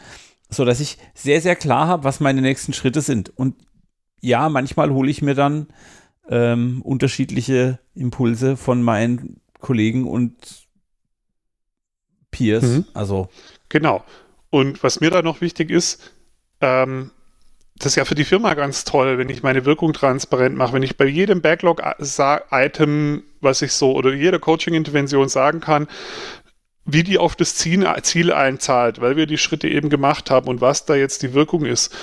So 0.48 0.64
dass 0.64 0.80
ich 0.80 0.98
sehr, 1.14 1.40
sehr 1.40 1.56
klar 1.56 1.88
habe, 1.88 2.04
was 2.04 2.20
meine 2.20 2.40
nächsten 2.40 2.72
Schritte 2.72 3.00
sind. 3.00 3.36
Und 3.36 3.56
ja, 4.20 4.48
manchmal 4.48 4.90
hole 4.90 5.10
ich 5.10 5.20
mir 5.20 5.34
dann 5.34 5.66
ähm, 6.28 6.80
unterschiedliche 6.82 7.80
Impulse 7.94 8.56
von 8.56 8.82
meinen 8.82 9.40
Kollegen 9.58 10.06
und 10.06 10.34
Peers. 12.30 12.62
Mhm. 12.62 12.84
Also. 12.94 13.28
Genau. 13.68 14.04
Und 14.50 14.82
was 14.82 15.00
mir 15.00 15.10
da 15.10 15.22
noch 15.22 15.40
wichtig 15.40 15.70
ist, 15.70 16.12
ähm, 16.60 17.10
das 17.80 17.92
ist 17.92 17.96
ja 17.96 18.04
für 18.04 18.14
die 18.14 18.26
Firma 18.26 18.52
ganz 18.52 18.84
toll, 18.84 19.16
wenn 19.16 19.30
ich 19.30 19.42
meine 19.42 19.64
Wirkung 19.64 19.94
transparent 19.94 20.54
mache, 20.54 20.74
wenn 20.74 20.82
ich 20.82 20.98
bei 20.98 21.06
jedem 21.06 21.40
Backlog-Item, 21.40 23.22
was 23.40 23.62
ich 23.62 23.72
so, 23.72 23.94
oder 23.96 24.12
jeder 24.12 24.38
Coaching-Intervention 24.38 25.30
sagen 25.30 25.60
kann, 25.60 25.88
wie 26.84 27.02
die 27.02 27.16
auf 27.16 27.36
das 27.36 27.56
Ziel, 27.56 27.90
Ziel 28.02 28.34
einzahlt, 28.34 29.00
weil 29.00 29.16
wir 29.16 29.24
die 29.24 29.38
Schritte 29.38 29.66
eben 29.66 29.88
gemacht 29.88 30.30
haben 30.30 30.48
und 30.48 30.60
was 30.60 30.84
da 30.84 30.94
jetzt 30.94 31.22
die 31.22 31.32
Wirkung 31.32 31.64
ist. 31.64 31.96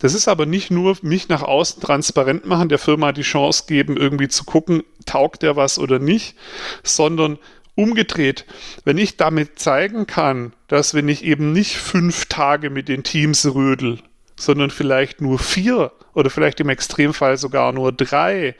Das 0.00 0.12
ist 0.12 0.28
aber 0.28 0.44
nicht 0.44 0.70
nur 0.70 0.98
mich 1.00 1.30
nach 1.30 1.42
außen 1.42 1.80
transparent 1.80 2.44
machen, 2.44 2.68
der 2.68 2.78
Firma 2.78 3.12
die 3.12 3.22
Chance 3.22 3.64
geben, 3.66 3.96
irgendwie 3.96 4.28
zu 4.28 4.44
gucken, 4.44 4.82
taugt 5.06 5.42
der 5.42 5.56
was 5.56 5.78
oder 5.78 5.98
nicht, 5.98 6.36
sondern 6.82 7.38
umgedreht, 7.74 8.44
wenn 8.84 8.98
ich 8.98 9.16
damit 9.16 9.58
zeigen 9.58 10.06
kann, 10.06 10.52
dass 10.68 10.92
wenn 10.92 11.08
ich 11.08 11.24
eben 11.24 11.52
nicht 11.52 11.76
fünf 11.76 12.26
Tage 12.26 12.68
mit 12.68 12.88
den 12.88 13.02
Teams 13.02 13.46
rödel, 13.54 14.00
sondern 14.38 14.70
vielleicht 14.70 15.20
nur 15.20 15.38
vier 15.38 15.92
oder 16.14 16.30
vielleicht 16.30 16.60
im 16.60 16.68
Extremfall 16.68 17.36
sogar 17.36 17.72
nur 17.72 17.92
drei 17.92 18.54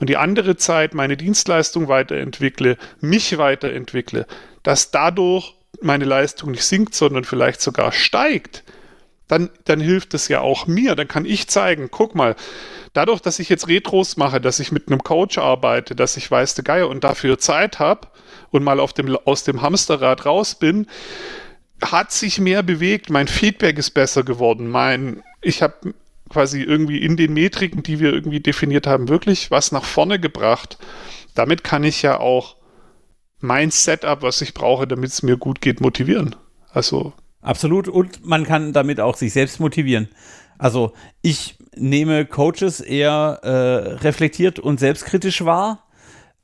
und 0.00 0.10
die 0.10 0.16
andere 0.16 0.56
Zeit 0.56 0.94
meine 0.94 1.16
Dienstleistung 1.16 1.88
weiterentwickle, 1.88 2.76
mich 3.00 3.38
weiterentwickle, 3.38 4.26
dass 4.62 4.90
dadurch 4.90 5.54
meine 5.80 6.04
Leistung 6.04 6.52
nicht 6.52 6.64
sinkt, 6.64 6.94
sondern 6.94 7.24
vielleicht 7.24 7.60
sogar 7.60 7.92
steigt, 7.92 8.64
dann, 9.28 9.50
dann 9.64 9.80
hilft 9.80 10.14
es 10.14 10.28
ja 10.28 10.40
auch 10.40 10.66
mir. 10.66 10.94
Dann 10.94 11.08
kann 11.08 11.24
ich 11.24 11.48
zeigen, 11.48 11.88
guck 11.90 12.14
mal, 12.14 12.36
dadurch, 12.92 13.20
dass 13.20 13.38
ich 13.38 13.48
jetzt 13.48 13.68
Retros 13.68 14.16
mache, 14.16 14.40
dass 14.40 14.60
ich 14.60 14.72
mit 14.72 14.88
einem 14.88 15.02
Coach 15.02 15.38
arbeite, 15.38 15.94
dass 15.94 16.16
ich 16.16 16.30
weiß, 16.30 16.54
der 16.54 16.64
Geier 16.64 16.88
und 16.88 17.04
dafür 17.04 17.38
Zeit 17.38 17.78
habe 17.78 18.08
und 18.50 18.62
mal 18.62 18.80
auf 18.80 18.92
dem, 18.92 19.16
aus 19.24 19.44
dem 19.44 19.62
Hamsterrad 19.62 20.26
raus 20.26 20.54
bin, 20.56 20.86
hat 21.82 22.12
sich 22.12 22.40
mehr 22.40 22.62
bewegt, 22.62 23.10
mein 23.10 23.28
Feedback 23.28 23.78
ist 23.78 23.90
besser 23.90 24.22
geworden, 24.22 24.68
mein, 24.68 25.22
ich 25.42 25.62
habe 25.62 25.94
quasi 26.28 26.62
irgendwie 26.62 26.98
in 26.98 27.16
den 27.16 27.32
Metriken, 27.34 27.82
die 27.82 28.00
wir 28.00 28.12
irgendwie 28.12 28.40
definiert 28.40 28.86
haben, 28.86 29.08
wirklich 29.08 29.50
was 29.50 29.72
nach 29.72 29.84
vorne 29.84 30.18
gebracht. 30.18 30.78
Damit 31.34 31.64
kann 31.64 31.84
ich 31.84 32.02
ja 32.02 32.18
auch 32.18 32.56
mein 33.40 33.70
Setup, 33.70 34.22
was 34.22 34.40
ich 34.40 34.54
brauche, 34.54 34.86
damit 34.86 35.10
es 35.10 35.22
mir 35.22 35.36
gut 35.36 35.60
geht, 35.60 35.80
motivieren. 35.80 36.34
Also. 36.70 37.12
Absolut. 37.42 37.88
Und 37.88 38.24
man 38.24 38.44
kann 38.44 38.72
damit 38.72 39.00
auch 39.00 39.16
sich 39.16 39.32
selbst 39.32 39.60
motivieren. 39.60 40.08
Also 40.58 40.94
ich 41.20 41.58
nehme 41.76 42.24
Coaches 42.24 42.80
eher 42.80 43.40
äh, 43.42 43.48
reflektiert 43.98 44.58
und 44.58 44.80
selbstkritisch 44.80 45.44
wahr, 45.44 45.86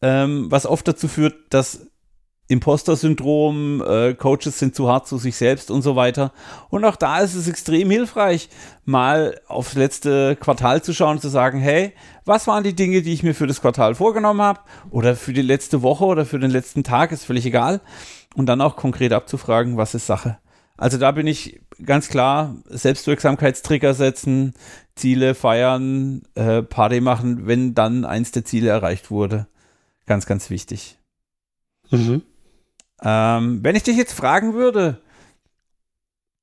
ähm, 0.02 0.50
was 0.50 0.66
oft 0.66 0.86
dazu 0.86 1.08
führt, 1.08 1.36
dass 1.50 1.89
Imposter-Syndrom, 2.50 3.80
äh, 3.86 4.14
Coaches 4.14 4.58
sind 4.58 4.74
zu 4.74 4.88
hart 4.88 5.06
zu 5.06 5.18
sich 5.18 5.36
selbst 5.36 5.70
und 5.70 5.82
so 5.82 5.94
weiter. 5.94 6.32
Und 6.68 6.84
auch 6.84 6.96
da 6.96 7.20
ist 7.20 7.34
es 7.34 7.48
extrem 7.48 7.90
hilfreich, 7.90 8.48
mal 8.84 9.40
aufs 9.46 9.74
letzte 9.74 10.34
Quartal 10.34 10.82
zu 10.82 10.92
schauen 10.92 11.12
und 11.12 11.22
zu 11.22 11.28
sagen, 11.28 11.60
hey, 11.60 11.92
was 12.24 12.48
waren 12.48 12.64
die 12.64 12.74
Dinge, 12.74 13.02
die 13.02 13.12
ich 13.12 13.22
mir 13.22 13.34
für 13.34 13.46
das 13.46 13.60
Quartal 13.60 13.94
vorgenommen 13.94 14.42
habe 14.42 14.60
oder 14.90 15.14
für 15.14 15.32
die 15.32 15.42
letzte 15.42 15.82
Woche 15.82 16.04
oder 16.04 16.26
für 16.26 16.40
den 16.40 16.50
letzten 16.50 16.82
Tag, 16.82 17.12
ist 17.12 17.24
völlig 17.24 17.46
egal. 17.46 17.80
Und 18.34 18.46
dann 18.46 18.60
auch 18.60 18.74
konkret 18.74 19.12
abzufragen, 19.12 19.76
was 19.76 19.94
ist 19.94 20.06
Sache. 20.06 20.38
Also 20.76 20.98
da 20.98 21.12
bin 21.12 21.28
ich 21.28 21.60
ganz 21.84 22.08
klar, 22.08 22.56
Selbstwirksamkeitstrigger 22.66 23.94
setzen, 23.94 24.54
Ziele 24.96 25.34
feiern, 25.34 26.22
äh, 26.34 26.62
Party 26.62 27.00
machen, 27.00 27.46
wenn 27.46 27.74
dann 27.74 28.04
eins 28.04 28.32
der 28.32 28.44
Ziele 28.44 28.70
erreicht 28.70 29.10
wurde. 29.10 29.46
Ganz, 30.06 30.26
ganz 30.26 30.50
wichtig. 30.50 30.98
Mhm. 31.90 32.22
Ähm, 33.02 33.60
wenn 33.62 33.76
ich 33.76 33.82
dich 33.82 33.96
jetzt 33.96 34.12
fragen 34.12 34.54
würde, 34.54 35.00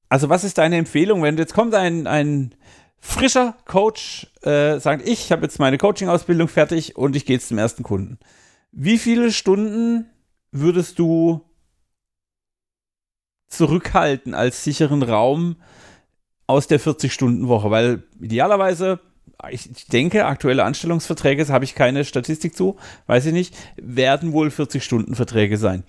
also 0.10 0.30
was 0.30 0.44
ist 0.44 0.58
deine 0.58 0.78
Empfehlung, 0.78 1.22
wenn 1.22 1.38
jetzt 1.38 1.54
kommt 1.54 1.74
ein, 1.76 2.08
ein 2.08 2.56
frischer 3.00 3.56
Coach, 3.66 4.28
äh, 4.42 4.80
sagt, 4.80 5.08
ich 5.08 5.32
habe 5.32 5.44
jetzt 5.44 5.60
meine 5.60 5.78
Coaching-Ausbildung 5.78 6.48
fertig 6.48 6.96
und 6.96 7.16
ich 7.16 7.26
gehe 7.26 7.36
jetzt 7.36 7.50
zum 7.50 7.58
ersten 7.58 7.84
Kunden. 7.84 8.18
Wie 8.72 8.98
viele 8.98 9.32
Stunden 9.32 10.10
würdest 10.52 11.00
du 11.00 11.42
zurückhalten 13.50 14.34
als 14.34 14.64
sicheren 14.64 15.04
Raum 15.04 15.58
aus 16.48 16.68
der 16.68 16.80
40-Stunden-Woche? 16.80 17.72
Weil 17.72 18.04
idealerweise, 18.20 19.00
ich 19.50 19.88
denke, 19.88 20.26
aktuelle 20.26 20.64
Anstellungsverträge, 20.64 21.46
da 21.46 21.54
habe 21.54 21.66
ich 21.66 21.76
keine 21.76 22.06
Statistik 22.06 22.56
zu, 22.56 22.78
weiß 23.08 23.28
ich 23.28 23.34
nicht, 23.34 23.56
werden 23.78 24.32
wohl 24.34 24.50
40-Stunden-Verträge 24.50 25.58
sein. 25.58 25.84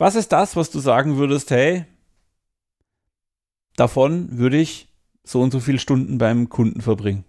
Was 0.00 0.14
ist 0.14 0.32
das, 0.32 0.56
was 0.56 0.70
du 0.70 0.80
sagen 0.80 1.18
würdest, 1.18 1.50
hey, 1.50 1.84
davon 3.76 4.38
würde 4.38 4.56
ich 4.56 4.88
so 5.24 5.42
und 5.42 5.50
so 5.50 5.60
viele 5.60 5.78
Stunden 5.78 6.16
beim 6.16 6.48
Kunden 6.48 6.80
verbringen? 6.80 7.26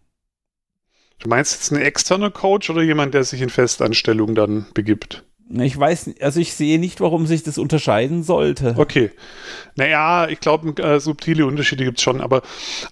Du 1.19 1.27
meinst 1.27 1.51
jetzt 1.51 1.73
ein 1.73 1.81
externer 1.81 2.31
Coach 2.31 2.69
oder 2.69 2.81
jemand, 2.81 3.13
der 3.13 3.25
sich 3.25 3.41
in 3.41 3.49
Festanstellung 3.49 4.35
dann 4.35 4.67
begibt? 4.73 5.25
Ich 5.49 5.77
weiß, 5.77 6.11
also 6.21 6.39
ich 6.39 6.53
sehe 6.53 6.79
nicht, 6.79 7.01
warum 7.01 7.27
sich 7.27 7.43
das 7.43 7.57
unterscheiden 7.57 8.23
sollte. 8.23 8.75
Okay. 8.77 9.11
Naja, 9.75 10.29
ich 10.29 10.39
glaube, 10.39 10.81
äh, 10.81 11.01
subtile 11.01 11.45
Unterschiede 11.45 11.83
gibt 11.83 11.97
es 11.97 12.03
schon, 12.05 12.21
aber 12.21 12.41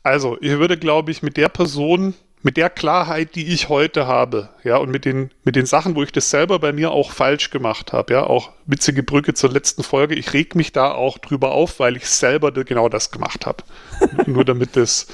also, 0.03 0.37
ich 0.41 0.59
würde, 0.59 0.77
glaube 0.77 1.11
ich, 1.11 1.23
mit 1.23 1.37
der 1.37 1.47
Person 1.47 2.15
mit 2.41 2.55
der 2.55 2.69
Klarheit, 2.69 3.35
die 3.35 3.47
ich 3.47 3.67
heute 3.67 4.07
habe, 4.07 4.49
ja, 4.63 4.77
und 4.77 4.89
mit 4.89 5.03
den, 5.03 5.31
mit 5.43 5.55
den 5.55 5.65
Sachen, 5.65 5.95
wo 5.95 6.03
ich 6.03 6.11
das 6.11 6.29
selber 6.29 6.59
bei 6.59 6.71
mir 6.71 6.91
auch 6.91 7.11
falsch 7.11 7.49
gemacht 7.49 7.91
habe, 7.91 8.13
ja, 8.13 8.23
auch 8.23 8.51
witzige 8.65 9.03
Brücke 9.03 9.33
zur 9.33 9.51
letzten 9.51 9.83
Folge, 9.83 10.15
ich 10.15 10.33
reg 10.33 10.55
mich 10.55 10.71
da 10.71 10.91
auch 10.91 11.17
drüber 11.17 11.51
auf, 11.51 11.79
weil 11.79 11.97
ich 11.97 12.05
selber 12.05 12.51
genau 12.51 12.87
das 12.87 13.11
gemacht 13.11 13.45
habe. 13.45 13.63
Nur 14.25 14.45
damit 14.45 14.77
das 14.77 15.07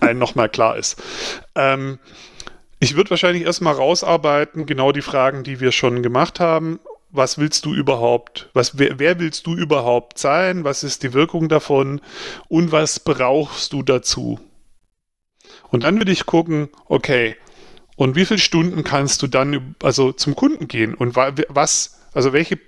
allen 0.00 0.18
nochmal 0.18 0.48
klar 0.48 0.76
ist. 0.76 1.02
Ähm, 1.54 1.98
ich 2.80 2.96
würde 2.96 3.10
wahrscheinlich 3.10 3.44
erstmal 3.44 3.74
rausarbeiten, 3.74 4.64
genau 4.64 4.92
die 4.92 5.02
Fragen, 5.02 5.44
die 5.44 5.60
wir 5.60 5.72
schon 5.72 6.02
gemacht 6.02 6.40
haben. 6.40 6.80
Was 7.10 7.36
willst 7.36 7.66
du 7.66 7.74
überhaupt? 7.74 8.48
Was, 8.54 8.78
wer, 8.78 8.98
wer 8.98 9.20
willst 9.20 9.46
du 9.46 9.54
überhaupt 9.54 10.18
sein? 10.18 10.64
Was 10.64 10.82
ist 10.82 11.02
die 11.02 11.12
Wirkung 11.12 11.50
davon? 11.50 12.00
Und 12.48 12.72
was 12.72 12.98
brauchst 12.98 13.74
du 13.74 13.82
dazu? 13.82 14.40
Und 15.72 15.84
dann 15.84 15.96
würde 15.98 16.12
ich 16.12 16.26
gucken, 16.26 16.68
okay, 16.86 17.34
und 17.96 18.14
wie 18.14 18.26
viele 18.26 18.38
Stunden 18.38 18.84
kannst 18.84 19.22
du 19.22 19.26
dann 19.26 19.74
also 19.82 20.12
zum 20.12 20.36
Kunden 20.36 20.68
gehen? 20.68 20.94
Und 20.94 21.16
was, 21.16 21.98
also 22.12 22.34
welche, 22.34 22.58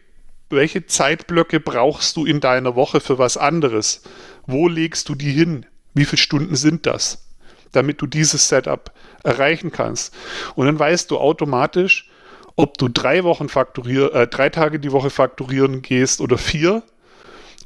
welche 0.49 0.87
Zeitblöcke 0.87 1.61
brauchst 1.61 2.17
du 2.17 2.25
in 2.25 2.40
deiner 2.40 2.77
Woche 2.77 3.01
für 3.01 3.19
was 3.19 3.37
anderes? 3.37 4.03
Wo 4.47 4.69
legst 4.69 5.09
du 5.11 5.14
die 5.14 5.31
hin? 5.31 5.67
Wie 5.93 6.07
viele 6.07 6.21
Stunden 6.21 6.57
sind 6.57 6.87
das? 6.87 7.29
Damit 7.73 8.01
du 8.01 8.07
dieses 8.07 8.49
Setup 8.49 8.90
erreichen 9.23 9.71
kannst. 9.71 10.14
Und 10.55 10.67
dann 10.67 10.79
weißt 10.79 11.11
du 11.11 11.19
automatisch, 11.19 12.09
ob 12.57 12.79
du 12.79 12.88
drei 12.88 13.23
Wochen 13.23 13.51
fakturier, 13.51 14.14
äh, 14.14 14.27
drei 14.29 14.49
Tage 14.49 14.81
die 14.81 14.93
Woche 14.93 15.11
fakturieren 15.11 15.83
gehst 15.83 16.23
oder 16.23 16.38
vier. 16.38 16.83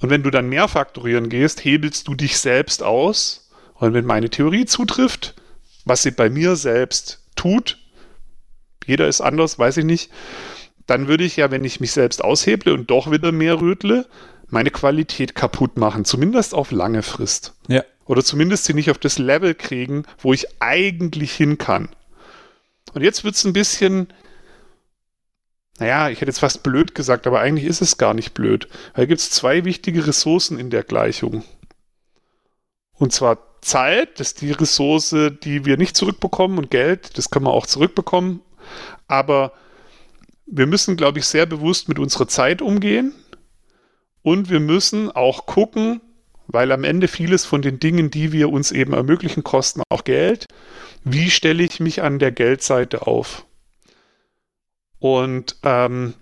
Und 0.01 0.11
wenn 0.11 0.24
du 0.24 0.31
dann 0.31 0.48
mehr 0.48 0.66
fakturieren 0.66 1.29
gehst, 1.29 1.64
hebelst 1.64 2.09
du 2.09 2.16
dich 2.16 2.38
selbst 2.38 2.83
aus 2.83 3.47
und 3.79 3.95
wenn 3.95 4.05
meine 4.05 4.31
Theorie 4.31 4.67
zutrifft, 4.67 5.35
was 5.85 6.03
sie 6.03 6.11
bei 6.11 6.29
mir 6.31 6.57
selbst 6.57 7.25
tut, 7.37 7.79
jeder 8.87 9.09
ist 9.09 9.21
anders, 9.21 9.59
weiß 9.59 9.79
ich 9.79 9.85
nicht, 9.85 10.11
dann 10.87 11.09
würde 11.09 11.25
ich 11.25 11.37
ja, 11.37 11.51
wenn 11.51 11.64
ich 11.64 11.81
mich 11.81 11.93
selbst 11.93 12.25
ausheble 12.25 12.73
und 12.73 12.91
doch 12.91 13.11
wieder 13.11 13.33
mehr 13.33 13.61
rötle, 13.61 14.07
meine 14.49 14.71
Qualität 14.71 15.35
kaputt 15.35 15.77
machen, 15.77 16.05
zumindest 16.05 16.55
auf 16.55 16.71
lange 16.71 17.03
Frist. 17.03 17.55
Ja. 17.69 17.85
Oder 18.07 18.25
zumindest 18.25 18.64
sie 18.64 18.73
nicht 18.73 18.91
auf 18.91 18.99
das 18.99 19.19
Level 19.19 19.55
kriegen, 19.55 20.05
wo 20.19 20.33
ich 20.33 20.47
eigentlich 20.61 21.33
hin 21.33 21.59
kann. 21.59 21.91
Und 22.95 23.03
jetzt 23.03 23.23
wird 23.23 23.35
es 23.35 23.45
ein 23.45 23.53
bisschen, 23.53 24.09
naja, 25.79 26.09
ich 26.09 26.23
hätte 26.23 26.31
jetzt 26.31 26.41
fast 26.41 26.62
blöd 26.62 26.95
gesagt, 26.95 27.27
aber 27.27 27.41
eigentlich 27.41 27.67
ist 27.69 27.83
es 27.83 27.99
gar 27.99 28.14
nicht 28.14 28.33
blöd. 28.33 28.69
Da 28.95 29.05
gibt 29.05 29.21
es 29.21 29.31
zwei 29.31 29.67
wichtige 29.67 30.07
Ressourcen 30.07 30.59
in 30.59 30.71
der 30.71 30.85
Gleichung. 30.85 31.45
Und 32.95 33.12
zwar 33.12 33.47
Zeit, 33.61 34.21
das 34.21 34.29
ist 34.29 34.40
die 34.40 34.53
Ressource, 34.53 35.14
die 35.42 35.64
wir 35.64 35.77
nicht 35.77 35.97
zurückbekommen 35.97 36.59
und 36.59 36.71
Geld, 36.71 37.16
das 37.18 37.31
kann 37.31 37.42
man 37.42 37.53
auch 37.53 37.66
zurückbekommen. 37.66 38.40
Aber 39.07 39.53
wir 40.47 40.66
müssen, 40.66 40.97
glaube 40.97 41.18
ich, 41.18 41.27
sehr 41.27 41.47
bewusst 41.47 41.88
mit 41.88 41.99
unserer 41.99 42.29
Zeit 42.29 42.62
umgehen 42.62 43.14
und 44.23 44.51
wir 44.51 44.61
müssen 44.61 45.11
auch 45.11 45.47
gucken, 45.47 46.01
weil 46.47 46.73
am 46.73 46.85
Ende 46.85 47.09
vieles 47.09 47.44
von 47.44 47.62
den 47.62 47.79
Dingen, 47.79 48.11
die 48.11 48.33
wir 48.33 48.51
uns 48.51 48.73
eben 48.73 48.94
ermöglichen, 48.94 49.44
kosten 49.44 49.83
auch 49.90 50.05
Geld. 50.05 50.47
Wie 51.05 51.31
stelle 51.31 51.62
ich 51.62 51.81
mich 51.81 52.03
an 52.03 52.18
der 52.18 52.33
Geldseite 52.33 53.07
auf? 53.07 53.44
Und 54.99 55.57
ähm, 55.62 56.14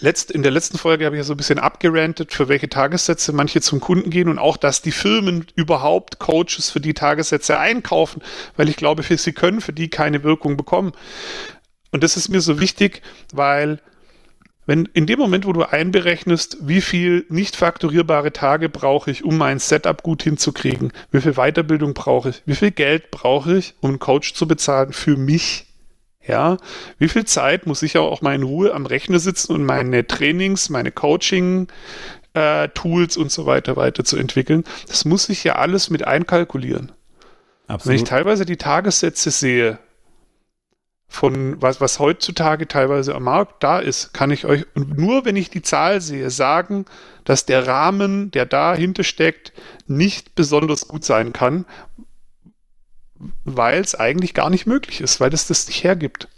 Letzt, 0.00 0.30
in 0.30 0.42
der 0.42 0.52
letzten 0.52 0.78
Folge 0.78 1.04
habe 1.06 1.16
ich 1.16 1.20
ja 1.20 1.24
so 1.24 1.34
ein 1.34 1.36
bisschen 1.36 1.58
abgerantet, 1.58 2.32
für 2.32 2.48
welche 2.48 2.68
Tagessätze 2.68 3.32
manche 3.32 3.60
zum 3.60 3.80
Kunden 3.80 4.10
gehen 4.10 4.28
und 4.28 4.38
auch, 4.38 4.56
dass 4.56 4.82
die 4.82 4.92
Firmen 4.92 5.46
überhaupt 5.54 6.18
Coaches 6.18 6.70
für 6.70 6.80
die 6.80 6.94
Tagessätze 6.94 7.58
einkaufen, 7.58 8.22
weil 8.56 8.68
ich 8.68 8.76
glaube, 8.76 9.02
für 9.02 9.16
sie 9.16 9.32
können 9.32 9.60
für 9.60 9.72
die 9.72 9.88
keine 9.88 10.22
Wirkung 10.24 10.56
bekommen. 10.56 10.92
Und 11.90 12.02
das 12.02 12.16
ist 12.16 12.28
mir 12.28 12.40
so 12.40 12.60
wichtig, 12.60 13.02
weil 13.32 13.80
wenn 14.66 14.86
in 14.94 15.06
dem 15.06 15.18
Moment, 15.18 15.46
wo 15.46 15.52
du 15.52 15.62
einberechnest, 15.62 16.56
wie 16.60 16.80
viel 16.80 17.26
nicht 17.28 17.54
fakturierbare 17.54 18.32
Tage 18.32 18.68
brauche 18.68 19.10
ich, 19.10 19.24
um 19.24 19.36
mein 19.36 19.58
Setup 19.58 20.02
gut 20.02 20.22
hinzukriegen, 20.22 20.92
wie 21.10 21.20
viel 21.20 21.34
Weiterbildung 21.34 21.94
brauche 21.94 22.30
ich, 22.30 22.42
wie 22.46 22.54
viel 22.54 22.70
Geld 22.70 23.10
brauche 23.10 23.58
ich, 23.58 23.74
um 23.80 23.90
einen 23.90 23.98
Coach 23.98 24.34
zu 24.34 24.48
bezahlen 24.48 24.92
für 24.92 25.16
mich, 25.16 25.66
ja, 26.26 26.56
wie 26.98 27.08
viel 27.08 27.24
Zeit 27.24 27.66
muss 27.66 27.82
ich 27.82 27.98
auch 27.98 28.22
mal 28.22 28.34
in 28.34 28.42
Ruhe 28.42 28.72
am 28.72 28.86
Rechner 28.86 29.18
sitzen 29.18 29.52
und 29.52 29.64
meine 29.64 30.06
Trainings, 30.06 30.70
meine 30.70 30.90
Coaching, 30.90 31.68
äh, 32.34 32.68
Tools 32.68 33.16
und 33.16 33.30
so 33.30 33.46
weiter 33.46 33.76
weiter 33.76 34.04
zu 34.04 34.16
entwickeln? 34.16 34.64
Das 34.88 35.04
muss 35.04 35.28
ich 35.28 35.44
ja 35.44 35.56
alles 35.56 35.90
mit 35.90 36.06
einkalkulieren. 36.06 36.92
Absolut. 37.66 37.86
Wenn 37.86 37.96
ich 37.96 38.08
teilweise 38.08 38.44
die 38.44 38.56
Tagessätze 38.56 39.30
sehe, 39.30 39.78
von 41.14 41.62
was, 41.62 41.80
was 41.80 42.00
heutzutage 42.00 42.66
teilweise 42.66 43.14
am 43.14 43.22
Markt 43.22 43.62
da 43.62 43.78
ist, 43.78 44.12
kann 44.12 44.30
ich 44.30 44.46
euch 44.46 44.66
nur, 44.74 45.24
wenn 45.24 45.36
ich 45.36 45.48
die 45.48 45.62
Zahl 45.62 46.00
sehe, 46.00 46.28
sagen, 46.30 46.86
dass 47.24 47.46
der 47.46 47.66
Rahmen, 47.66 48.30
der 48.32 48.46
dahinter 48.46 49.04
steckt, 49.04 49.52
nicht 49.86 50.34
besonders 50.34 50.88
gut 50.88 51.04
sein 51.04 51.32
kann, 51.32 51.66
weil 53.44 53.80
es 53.80 53.94
eigentlich 53.94 54.34
gar 54.34 54.50
nicht 54.50 54.66
möglich 54.66 55.00
ist, 55.00 55.20
weil 55.20 55.32
es 55.32 55.46
das 55.46 55.66
nicht 55.66 55.84
hergibt. 55.84 56.28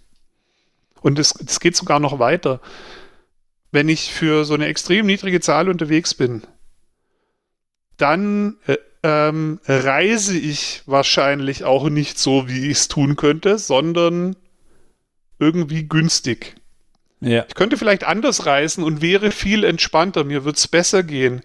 Und 1.00 1.18
es, 1.18 1.34
es 1.46 1.60
geht 1.60 1.76
sogar 1.76 2.00
noch 2.00 2.18
weiter. 2.18 2.60
Wenn 3.70 3.88
ich 3.88 4.12
für 4.12 4.44
so 4.44 4.54
eine 4.54 4.66
extrem 4.66 5.06
niedrige 5.06 5.40
Zahl 5.40 5.68
unterwegs 5.68 6.14
bin, 6.14 6.42
dann 7.96 8.56
äh, 8.66 8.76
ähm, 9.02 9.60
reise 9.66 10.36
ich 10.36 10.82
wahrscheinlich 10.86 11.64
auch 11.64 11.88
nicht 11.88 12.18
so, 12.18 12.48
wie 12.48 12.66
ich 12.66 12.78
es 12.78 12.88
tun 12.88 13.16
könnte, 13.16 13.58
sondern 13.58 14.36
irgendwie 15.38 15.86
günstig. 15.88 16.56
Ja. 17.20 17.44
Ich 17.48 17.54
könnte 17.54 17.76
vielleicht 17.76 18.04
anders 18.04 18.46
reisen 18.46 18.84
und 18.84 19.02
wäre 19.02 19.30
viel 19.30 19.64
entspannter. 19.64 20.24
Mir 20.24 20.44
würde 20.44 20.56
es 20.56 20.68
besser 20.68 21.02
gehen. 21.02 21.42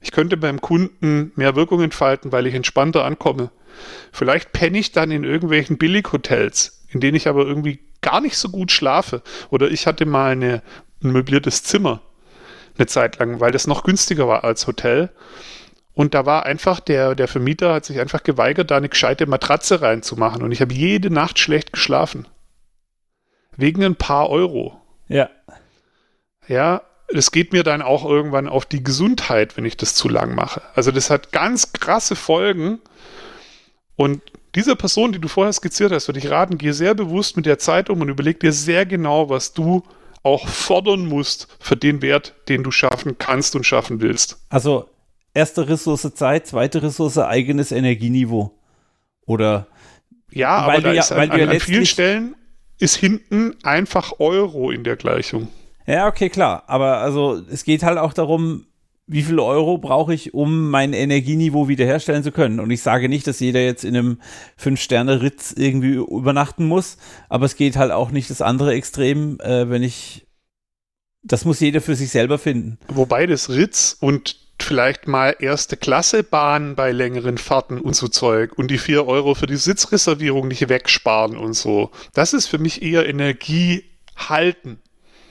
Ich 0.00 0.12
könnte 0.12 0.36
beim 0.36 0.60
Kunden 0.60 1.32
mehr 1.36 1.56
Wirkung 1.56 1.82
entfalten, 1.82 2.32
weil 2.32 2.46
ich 2.46 2.54
entspannter 2.54 3.04
ankomme. 3.04 3.50
Vielleicht 4.12 4.52
penne 4.52 4.78
ich 4.78 4.92
dann 4.92 5.10
in 5.10 5.24
irgendwelchen 5.24 5.78
Billighotels, 5.78 6.84
in 6.88 7.00
denen 7.00 7.16
ich 7.16 7.28
aber 7.28 7.46
irgendwie 7.46 7.80
gar 8.00 8.20
nicht 8.20 8.36
so 8.36 8.48
gut 8.48 8.72
schlafe. 8.72 9.22
Oder 9.50 9.70
ich 9.70 9.86
hatte 9.86 10.06
mal 10.06 10.32
eine, 10.32 10.62
ein 11.02 11.12
möbliertes 11.12 11.62
Zimmer 11.62 12.02
eine 12.80 12.86
Zeit 12.86 13.18
lang, 13.18 13.40
weil 13.40 13.52
das 13.52 13.66
noch 13.66 13.84
günstiger 13.84 14.26
war 14.26 14.44
als 14.44 14.66
Hotel. 14.66 15.10
Und 15.92 16.14
da 16.14 16.24
war 16.24 16.46
einfach, 16.46 16.80
der, 16.80 17.14
der 17.14 17.28
Vermieter 17.28 17.74
hat 17.74 17.84
sich 17.84 18.00
einfach 18.00 18.22
geweigert, 18.22 18.70
da 18.70 18.76
eine 18.76 18.88
gescheite 18.88 19.26
Matratze 19.26 19.82
reinzumachen. 19.82 20.42
Und 20.42 20.52
ich 20.52 20.60
habe 20.60 20.72
jede 20.72 21.10
Nacht 21.10 21.38
schlecht 21.38 21.72
geschlafen. 21.72 22.26
Wegen 23.56 23.84
ein 23.84 23.96
paar 23.96 24.30
Euro. 24.30 24.80
Ja. 25.08 25.28
Ja, 26.48 26.82
es 27.08 27.32
geht 27.32 27.52
mir 27.52 27.64
dann 27.64 27.82
auch 27.82 28.04
irgendwann 28.04 28.48
auf 28.48 28.64
die 28.64 28.82
Gesundheit, 28.82 29.56
wenn 29.56 29.64
ich 29.64 29.76
das 29.76 29.94
zu 29.94 30.08
lang 30.08 30.34
mache. 30.34 30.62
Also 30.74 30.90
das 30.90 31.10
hat 31.10 31.32
ganz 31.32 31.72
krasse 31.72 32.16
Folgen. 32.16 32.80
Und 34.00 34.22
dieser 34.54 34.76
Person, 34.76 35.12
die 35.12 35.18
du 35.18 35.28
vorher 35.28 35.52
skizziert 35.52 35.92
hast, 35.92 36.08
würde 36.08 36.20
ich 36.20 36.30
raten, 36.30 36.56
geh 36.56 36.70
sehr 36.70 36.94
bewusst 36.94 37.36
mit 37.36 37.44
der 37.44 37.58
Zeit 37.58 37.90
um 37.90 38.00
und 38.00 38.08
überleg 38.08 38.40
dir 38.40 38.50
sehr 38.50 38.86
genau, 38.86 39.28
was 39.28 39.52
du 39.52 39.82
auch 40.22 40.48
fordern 40.48 41.04
musst 41.04 41.48
für 41.60 41.76
den 41.76 42.00
Wert, 42.00 42.34
den 42.48 42.62
du 42.62 42.70
schaffen 42.70 43.18
kannst 43.18 43.54
und 43.56 43.66
schaffen 43.66 44.00
willst. 44.00 44.38
Also 44.48 44.88
erste 45.34 45.68
Ressource 45.68 46.14
Zeit, 46.14 46.46
zweite 46.46 46.82
Ressource 46.82 47.18
eigenes 47.18 47.72
Energieniveau. 47.72 48.58
Oder 49.26 49.66
ja, 50.30 50.48
aber 50.48 50.80
da 50.80 50.94
ja, 50.94 51.00
ist 51.02 51.12
an, 51.12 51.30
an, 51.30 51.50
an 51.50 51.60
vielen 51.60 51.84
Stellen 51.84 52.36
ist 52.78 52.96
hinten 52.96 53.54
einfach 53.64 54.14
Euro 54.18 54.70
in 54.70 54.82
der 54.82 54.96
Gleichung. 54.96 55.48
Ja, 55.86 56.08
okay, 56.08 56.30
klar. 56.30 56.64
Aber 56.68 57.00
also 57.00 57.42
es 57.50 57.64
geht 57.64 57.82
halt 57.82 57.98
auch 57.98 58.14
darum, 58.14 58.64
wie 59.12 59.22
viel 59.22 59.40
Euro 59.40 59.76
brauche 59.76 60.14
ich, 60.14 60.34
um 60.34 60.70
mein 60.70 60.92
Energieniveau 60.92 61.66
wiederherstellen 61.66 62.22
zu 62.22 62.30
können. 62.30 62.60
Und 62.60 62.70
ich 62.70 62.80
sage 62.80 63.08
nicht, 63.08 63.26
dass 63.26 63.40
jeder 63.40 63.60
jetzt 63.60 63.84
in 63.84 63.96
einem 63.96 64.20
Fünf-Sterne-Ritz 64.56 65.52
irgendwie 65.56 65.94
übernachten 65.94 66.64
muss, 66.64 66.96
aber 67.28 67.46
es 67.46 67.56
geht 67.56 67.76
halt 67.76 67.90
auch 67.90 68.12
nicht 68.12 68.30
das 68.30 68.40
andere 68.40 68.72
Extrem, 68.72 69.40
äh, 69.40 69.68
wenn 69.68 69.82
ich. 69.82 70.28
Das 71.22 71.44
muss 71.44 71.60
jeder 71.60 71.80
für 71.80 71.96
sich 71.96 72.10
selber 72.10 72.38
finden. 72.38 72.78
Wobei 72.88 73.26
das 73.26 73.50
Ritz 73.50 73.96
und 74.00 74.36
vielleicht 74.62 75.08
mal 75.08 75.34
erste 75.38 75.76
Klasse 75.76 76.22
Bahn 76.22 76.76
bei 76.76 76.92
längeren 76.92 77.36
Fahrten 77.36 77.80
und 77.80 77.96
so 77.96 78.06
Zeug 78.08 78.56
und 78.56 78.70
die 78.70 78.78
vier 78.78 79.06
Euro 79.06 79.34
für 79.34 79.46
die 79.46 79.56
Sitzreservierung 79.56 80.48
nicht 80.48 80.68
wegsparen 80.68 81.36
und 81.36 81.54
so. 81.54 81.90
Das 82.14 82.32
ist 82.32 82.46
für 82.46 82.58
mich 82.58 82.80
eher 82.80 83.08
Energie 83.08 83.84
halten. 84.16 84.78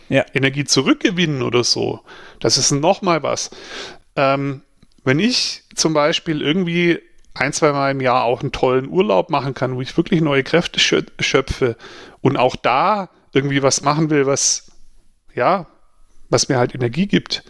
Ja. 0.10 0.26
Energie 0.34 0.66
zurückgewinnen 0.66 1.42
oder 1.42 1.64
so. 1.64 2.02
Das 2.40 2.58
ist 2.58 2.72
nochmal 2.72 3.24
was. 3.24 3.52
Ähm, 4.16 4.64
wenn 5.04 5.20
ich 5.20 5.64
zum 5.76 5.94
Beispiel 5.94 6.42
irgendwie 6.42 7.00
ein, 7.34 7.54
zwei 7.54 7.72
Mal 7.72 7.92
im 7.92 8.02
Jahr 8.02 8.24
auch 8.24 8.42
einen 8.42 8.52
tollen 8.52 8.90
Urlaub 8.90 9.30
machen 9.30 9.54
kann, 9.54 9.76
wo 9.76 9.82
ich 9.82 9.96
wirklich 9.96 10.22
neue 10.22 10.44
Kräfte 10.44 10.80
schöpfe 10.80 11.78
und 12.22 12.38
auch 12.38 12.56
da 12.56 13.10
irgendwie 13.34 13.64
was 13.64 13.82
machen 13.82 14.10
will, 14.10 14.26
was, 14.26 14.72
ja, 15.34 15.68
was 16.30 16.50
mir 16.50 16.58
halt 16.58 16.76
Energie 16.76 17.08
gibt, 17.08 17.44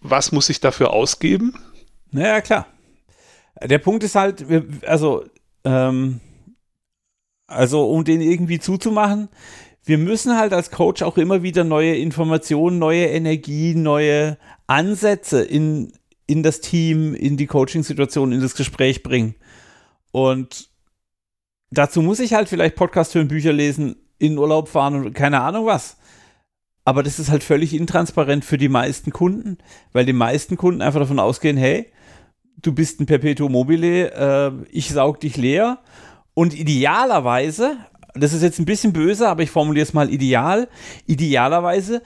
was 0.00 0.32
muss 0.32 0.48
ich 0.48 0.60
dafür 0.60 0.90
ausgeben? 0.92 1.54
Naja, 2.10 2.40
klar. 2.40 2.66
Der 3.62 3.78
Punkt 3.78 4.02
ist 4.02 4.14
halt, 4.14 4.44
also, 4.86 5.24
ähm, 5.64 6.20
also 7.46 7.90
um 7.90 8.04
den 8.04 8.20
irgendwie 8.20 8.58
zuzumachen, 8.58 9.28
wir 9.84 9.98
müssen 9.98 10.36
halt 10.36 10.52
als 10.52 10.70
Coach 10.70 11.02
auch 11.02 11.18
immer 11.18 11.42
wieder 11.42 11.64
neue 11.64 11.96
Informationen, 11.96 12.78
neue 12.78 13.06
Energie, 13.06 13.74
neue 13.74 14.38
Ansätze 14.66 15.42
in, 15.42 15.92
in 16.26 16.42
das 16.42 16.60
Team, 16.60 17.14
in 17.14 17.36
die 17.36 17.46
Coaching-Situation, 17.46 18.32
in 18.32 18.40
das 18.40 18.54
Gespräch 18.54 19.02
bringen. 19.02 19.34
Und 20.12 20.70
dazu 21.70 22.00
muss 22.00 22.20
ich 22.20 22.34
halt 22.34 22.48
vielleicht 22.48 22.76
Podcast 22.76 23.14
hören, 23.14 23.28
Bücher 23.28 23.52
lesen, 23.52 23.96
in 24.18 24.38
Urlaub 24.38 24.68
fahren 24.68 24.94
und 24.94 25.14
keine 25.14 25.40
Ahnung 25.40 25.66
was. 25.66 25.96
Aber 26.84 27.02
das 27.02 27.18
ist 27.18 27.30
halt 27.30 27.42
völlig 27.42 27.74
intransparent 27.74 28.44
für 28.44 28.58
die 28.58 28.68
meisten 28.68 29.10
Kunden, 29.10 29.58
weil 29.92 30.04
die 30.04 30.12
meisten 30.12 30.56
Kunden 30.56 30.82
einfach 30.82 31.00
davon 31.00 31.18
ausgehen, 31.18 31.56
hey, 31.56 31.92
du 32.60 32.72
bist 32.72 33.00
ein 33.00 33.06
Perpetuum 33.06 33.52
mobile, 33.52 34.12
äh, 34.12 34.52
ich 34.70 34.90
saug 34.90 35.20
dich 35.20 35.36
leer. 35.36 35.78
Und 36.34 36.54
idealerweise, 36.54 37.76
das 38.14 38.32
ist 38.32 38.42
jetzt 38.42 38.58
ein 38.58 38.64
bisschen 38.64 38.92
böse, 38.92 39.28
aber 39.28 39.42
ich 39.42 39.50
formuliere 39.50 39.84
es 39.84 39.94
mal 39.94 40.10
ideal, 40.10 40.68
idealerweise 41.06 42.02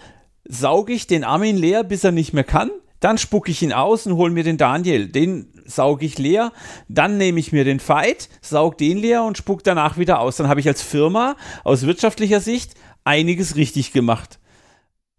sauge 0.49 0.93
ich 0.93 1.07
den 1.07 1.25
Armin 1.25 1.57
leer, 1.57 1.85
bis 1.85 2.05
er 2.05 2.13
nicht 2.13 2.33
mehr 2.33 2.45
kann. 2.45 2.71
Dann 3.01 3.19
spucke 3.19 3.51
ich 3.51 3.63
ihn 3.63 3.73
aus 3.73 4.07
und 4.07 4.17
hole 4.17 4.33
mir 4.33 4.45
den 4.45 4.57
Daniel. 4.57 5.09
Den 5.09 5.53
sauge 5.67 6.07
ich 6.07 6.19
leer. 6.19 6.53
Dann 6.89 7.19
nehme 7.19 7.41
ich 7.41 7.53
mir 7.53 7.65
den 7.65 7.81
Fight, 7.81 8.29
saug 8.41 8.79
den 8.79 8.99
leer 8.99 9.23
und 9.25 9.37
spuck 9.37 9.65
danach 9.65 9.99
wieder 9.99 10.21
aus. 10.21 10.37
Dann 10.37 10.49
habe 10.49 10.61
ich 10.61 10.69
als 10.69 10.83
Firma 10.83 11.37
aus 11.65 11.87
wirtschaftlicher 11.87 12.41
Sicht 12.41 12.75
einiges 13.05 13.57
richtig 13.57 13.93
gemacht. 13.93 14.39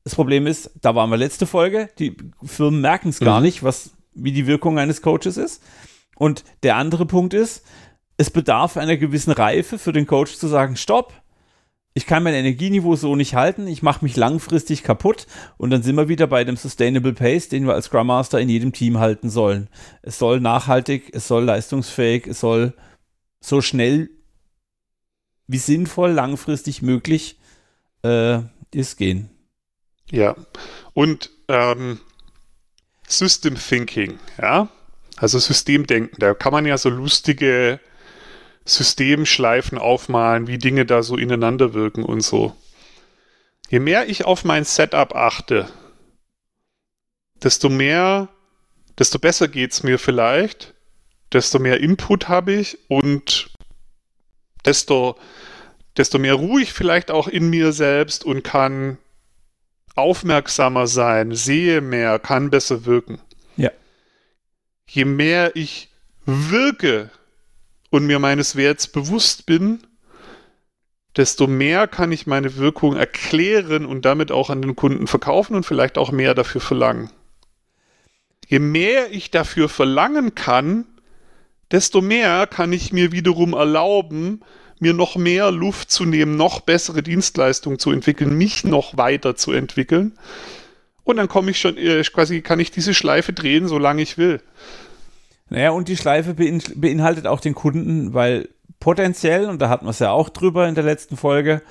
Das 0.04 0.16
Problem 0.16 0.48
ist, 0.48 0.72
da 0.82 0.96
waren 0.96 1.10
wir 1.10 1.18
letzte 1.18 1.46
Folge, 1.46 1.90
die 2.00 2.16
Firmen 2.44 2.82
merken 2.82 3.10
es 3.10 3.20
gar 3.20 3.40
mhm. 3.40 3.46
nicht, 3.46 3.64
was, 3.64 3.92
wie 4.14 4.32
die 4.32 4.48
Wirkung 4.48 4.80
eines 4.80 5.02
Coaches 5.02 5.38
ist. 5.38 5.62
Und 6.16 6.44
der 6.64 6.78
andere 6.78 7.06
Punkt 7.06 7.34
ist, 7.34 7.64
es 8.18 8.32
bedarf 8.32 8.78
einer 8.78 8.98
gewissen 8.98 9.32
Reife 9.32 9.78
für 9.78 9.94
den 9.94 10.08
Coach 10.08 10.36
zu 10.36 10.48
sagen, 10.48 10.76
stopp, 10.76 11.14
ich 11.94 12.06
kann 12.06 12.22
mein 12.22 12.36
Energieniveau 12.36 12.96
so 12.96 13.16
nicht 13.16 13.34
halten, 13.34 13.66
ich 13.66 13.82
mache 13.82 14.06
mich 14.06 14.16
langfristig 14.16 14.84
kaputt 14.84 15.26
und 15.58 15.72
dann 15.72 15.82
sind 15.82 15.96
wir 15.96 16.08
wieder 16.08 16.28
bei 16.28 16.44
dem 16.44 16.56
Sustainable 16.56 17.14
Pace, 17.14 17.50
den 17.50 17.66
wir 17.66 17.74
als 17.74 17.86
Scrum 17.86 18.08
Master 18.08 18.40
in 18.40 18.50
jedem 18.50 18.72
Team 18.72 19.00
halten 19.00 19.30
sollen. 19.30 19.68
Es 20.04 20.20
soll 20.20 20.40
nachhaltig, 20.40 21.10
es 21.14 21.28
soll 21.28 21.46
leistungsfähig, 21.46 22.28
es 22.28 22.40
soll 22.40 22.74
so 23.40 23.62
schnell 23.62 24.10
wie 25.48 25.58
sinnvoll 25.58 26.12
langfristig 26.12 26.82
möglich 26.82 27.40
äh, 28.04 28.42
ist 28.74 28.98
gehen. 28.98 29.30
Ja, 30.12 30.36
und 30.94 31.32
ähm, 31.48 32.00
System 33.08 33.56
Thinking, 33.56 34.20
ja, 34.40 34.70
also 35.16 35.40
Systemdenken, 35.40 36.20
da 36.20 36.34
kann 36.34 36.52
man 36.52 36.66
ja 36.66 36.78
so 36.78 36.90
lustige 36.90 37.80
Systemschleifen 38.68 39.78
aufmalen, 39.78 40.48
wie 40.48 40.58
Dinge 40.58 40.86
da 40.86 41.02
so 41.02 41.16
ineinander 41.16 41.74
wirken 41.74 42.04
und 42.04 42.22
so. 42.22 42.56
Je 43.70 43.80
mehr 43.80 44.10
ich 44.10 44.26
auf 44.26 44.44
mein 44.44 44.66
Setup 44.66 45.16
achte, 45.16 45.68
desto 47.42 47.70
mehr, 47.70 48.28
desto 49.00 49.20
besser 49.20 49.48
geht 49.48 49.72
es 49.72 49.84
mir 49.84 49.98
vielleicht, 49.98 50.74
desto 51.32 51.60
mehr 51.60 51.80
Input 51.80 52.28
habe 52.28 52.54
ich 52.54 52.78
und 52.90 53.50
desto, 54.66 55.18
desto 55.96 56.20
mehr 56.20 56.34
ruhe 56.34 56.62
ich 56.62 56.74
vielleicht 56.74 57.10
auch 57.10 57.28
in 57.28 57.50
mir 57.50 57.72
selbst 57.72 58.26
und 58.26 58.44
kann 58.44 58.98
aufmerksamer 59.96 60.88
sein, 60.88 61.34
sehe 61.34 61.82
mehr, 61.82 62.20
kann 62.20 62.50
besser 62.50 62.86
wirken. 62.86 63.20
Ja. 63.56 63.72
Je 64.88 65.06
mehr 65.06 65.56
ich 65.56 65.90
wirke 66.26 67.12
und 67.90 68.06
mir 68.06 68.20
meines 68.20 68.56
Werts 68.56 68.88
bewusst 68.88 69.46
bin, 69.46 69.80
desto 71.16 71.48
mehr 71.48 71.88
kann 71.88 72.12
ich 72.12 72.28
meine 72.28 72.58
Wirkung 72.58 72.96
erklären 72.96 73.86
und 73.86 74.06
damit 74.06 74.32
auch 74.32 74.50
an 74.50 74.62
den 74.62 74.76
Kunden 74.76 75.08
verkaufen 75.08 75.56
und 75.56 75.66
vielleicht 75.66 75.98
auch 75.98 76.12
mehr 76.12 76.36
dafür 76.36 76.62
verlangen. 76.62 77.10
Je 78.48 78.60
mehr 78.60 79.12
ich 79.12 79.32
dafür 79.32 79.68
verlangen 79.68 80.36
kann, 80.36 80.86
desto 81.72 82.02
mehr 82.02 82.48
kann 82.48 82.72
ich 82.72 82.94
mir 82.94 83.12
wiederum 83.12 83.54
erlauben, 83.54 84.42
mir 84.80 84.94
noch 84.94 85.16
mehr 85.16 85.52
Luft 85.52 85.92
zu 85.92 86.06
nehmen, 86.06 86.38
noch 86.38 86.62
bessere 86.62 87.02
Dienstleistungen 87.02 87.80
zu 87.80 87.92
entwickeln, 87.92 88.38
mich 88.38 88.64
noch 88.64 88.96
weiter 88.96 89.36
zu 89.36 89.52
entwickeln. 89.52 90.18
Und 91.04 91.18
dann 91.18 91.28
komme 91.28 91.52
ich 91.52 91.60
schon, 91.60 91.78
äh, 91.78 92.04
quasi 92.04 92.42
kann 92.42 92.60
ich 92.60 92.70
diese 92.70 92.94
Schleife 92.94 93.34
drehen, 93.34 93.68
solange 93.68 94.02
ich 94.02 94.18
will. 94.18 94.42
Naja, 95.50 95.72
und 95.72 95.88
die 95.88 95.98
Schleife 95.98 96.34
beinhaltet 96.34 97.26
auch 97.26 97.40
den 97.40 97.56
Kunden, 97.56 98.14
weil 98.14 98.50
potenziell, 98.80 99.50
und 99.50 99.62
da 99.62 99.70
hatten 99.70 99.86
wir 99.86 99.92
es 99.92 100.00
ja 100.00 100.12
auch 100.12 100.30
drüber 100.30 100.68
in 100.68 100.76
der 100.76 100.84
letzten 100.84 101.18
Folge, 101.18 101.62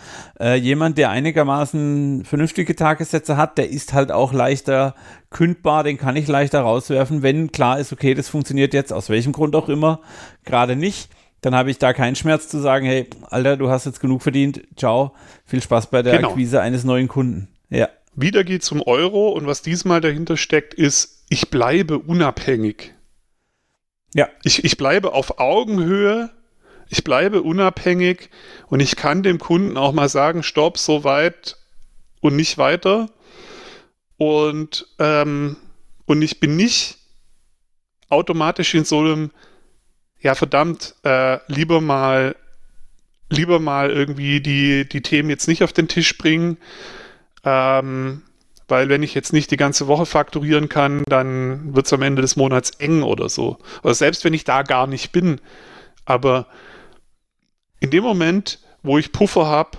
äh, 0.40 0.56
jemand, 0.56 0.98
der 0.98 1.10
einigermaßen 1.10 2.24
vernünftige 2.24 2.74
Tagessätze 2.74 3.36
hat, 3.36 3.58
der 3.58 3.70
ist 3.70 3.92
halt 3.92 4.10
auch 4.10 4.32
leichter 4.32 4.94
kündbar, 5.30 5.84
den 5.84 5.98
kann 5.98 6.16
ich 6.16 6.26
leichter 6.26 6.60
rauswerfen, 6.60 7.22
wenn 7.22 7.52
klar 7.52 7.78
ist, 7.78 7.92
okay, 7.92 8.14
das 8.14 8.28
funktioniert 8.28 8.74
jetzt, 8.74 8.92
aus 8.92 9.08
welchem 9.08 9.32
Grund 9.32 9.54
auch 9.54 9.68
immer, 9.68 10.00
gerade 10.44 10.76
nicht. 10.76 11.10
Dann 11.42 11.54
habe 11.54 11.70
ich 11.70 11.78
da 11.78 11.92
keinen 11.92 12.16
Schmerz 12.16 12.48
zu 12.48 12.58
sagen, 12.58 12.86
hey, 12.86 13.08
Alter, 13.30 13.56
du 13.56 13.68
hast 13.68 13.84
jetzt 13.84 14.00
genug 14.00 14.22
verdient, 14.22 14.62
ciao, 14.76 15.12
viel 15.44 15.62
Spaß 15.62 15.88
bei 15.88 16.02
der 16.02 16.16
genau. 16.16 16.30
Akquise 16.30 16.60
eines 16.60 16.82
neuen 16.82 17.08
Kunden. 17.08 17.48
Ja. 17.70 17.88
Wieder 18.16 18.42
geht 18.42 18.62
es 18.62 18.72
um 18.72 18.82
Euro 18.82 19.28
und 19.28 19.46
was 19.46 19.62
diesmal 19.62 20.00
dahinter 20.00 20.36
steckt, 20.36 20.74
ist, 20.74 21.22
ich 21.28 21.50
bleibe 21.50 21.98
unabhängig. 21.98 22.95
Ja. 24.16 24.28
Ich, 24.42 24.64
ich 24.64 24.76
bleibe 24.76 25.12
auf 25.12 25.38
Augenhöhe 25.38 26.30
ich 26.88 27.04
bleibe 27.04 27.42
unabhängig 27.42 28.30
und 28.68 28.80
ich 28.80 28.96
kann 28.96 29.22
dem 29.22 29.38
Kunden 29.38 29.76
auch 29.76 29.92
mal 29.92 30.08
sagen, 30.08 30.42
stopp, 30.42 30.78
so 30.78 31.04
weit 31.04 31.56
und 32.20 32.36
nicht 32.36 32.58
weiter. 32.58 33.10
Und, 34.16 34.86
ähm, 34.98 35.56
und 36.06 36.22
ich 36.22 36.40
bin 36.40 36.56
nicht 36.56 36.98
automatisch 38.08 38.74
in 38.74 38.84
so 38.84 39.00
einem, 39.00 39.30
ja 40.20 40.34
verdammt, 40.34 40.94
äh, 41.02 41.38
lieber 41.48 41.80
mal, 41.80 42.36
lieber 43.28 43.58
mal 43.58 43.90
irgendwie 43.90 44.40
die, 44.40 44.88
die 44.88 45.02
Themen 45.02 45.28
jetzt 45.28 45.48
nicht 45.48 45.64
auf 45.64 45.72
den 45.72 45.88
Tisch 45.88 46.16
bringen. 46.16 46.58
Ähm, 47.44 48.22
weil 48.68 48.88
wenn 48.88 49.02
ich 49.02 49.14
jetzt 49.14 49.32
nicht 49.32 49.50
die 49.50 49.56
ganze 49.56 49.86
Woche 49.86 50.06
fakturieren 50.06 50.68
kann, 50.68 51.02
dann 51.08 51.74
wird 51.74 51.86
es 51.86 51.92
am 51.92 52.02
Ende 52.02 52.22
des 52.22 52.36
Monats 52.36 52.70
eng 52.78 53.02
oder 53.02 53.28
so. 53.28 53.58
Oder 53.82 53.94
selbst 53.94 54.24
wenn 54.24 54.34
ich 54.34 54.44
da 54.44 54.62
gar 54.62 54.86
nicht 54.86 55.12
bin. 55.12 55.40
Aber 56.04 56.46
in 57.80 57.90
dem 57.90 58.02
Moment, 58.02 58.60
wo 58.82 58.98
ich 58.98 59.12
Puffer 59.12 59.46
habe, 59.46 59.78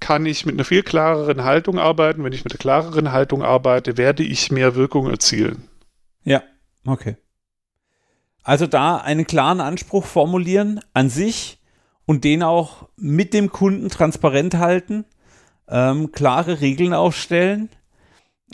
kann 0.00 0.26
ich 0.26 0.44
mit 0.44 0.54
einer 0.54 0.64
viel 0.64 0.82
klareren 0.82 1.44
Haltung 1.44 1.78
arbeiten. 1.78 2.24
Wenn 2.24 2.32
ich 2.32 2.44
mit 2.44 2.52
einer 2.52 2.58
klareren 2.58 3.12
Haltung 3.12 3.42
arbeite, 3.42 3.96
werde 3.96 4.22
ich 4.22 4.50
mehr 4.50 4.74
Wirkung 4.74 5.08
erzielen. 5.08 5.68
Ja, 6.24 6.42
okay. 6.86 7.16
Also 8.42 8.66
da 8.66 8.98
einen 8.98 9.26
klaren 9.26 9.60
Anspruch 9.60 10.04
formulieren 10.04 10.80
an 10.92 11.08
sich 11.08 11.58
und 12.04 12.24
den 12.24 12.42
auch 12.42 12.88
mit 12.96 13.32
dem 13.32 13.50
Kunden 13.50 13.88
transparent 13.88 14.54
halten, 14.56 15.06
ähm, 15.68 16.12
klare 16.12 16.60
Regeln 16.60 16.92
aufstellen. 16.92 17.70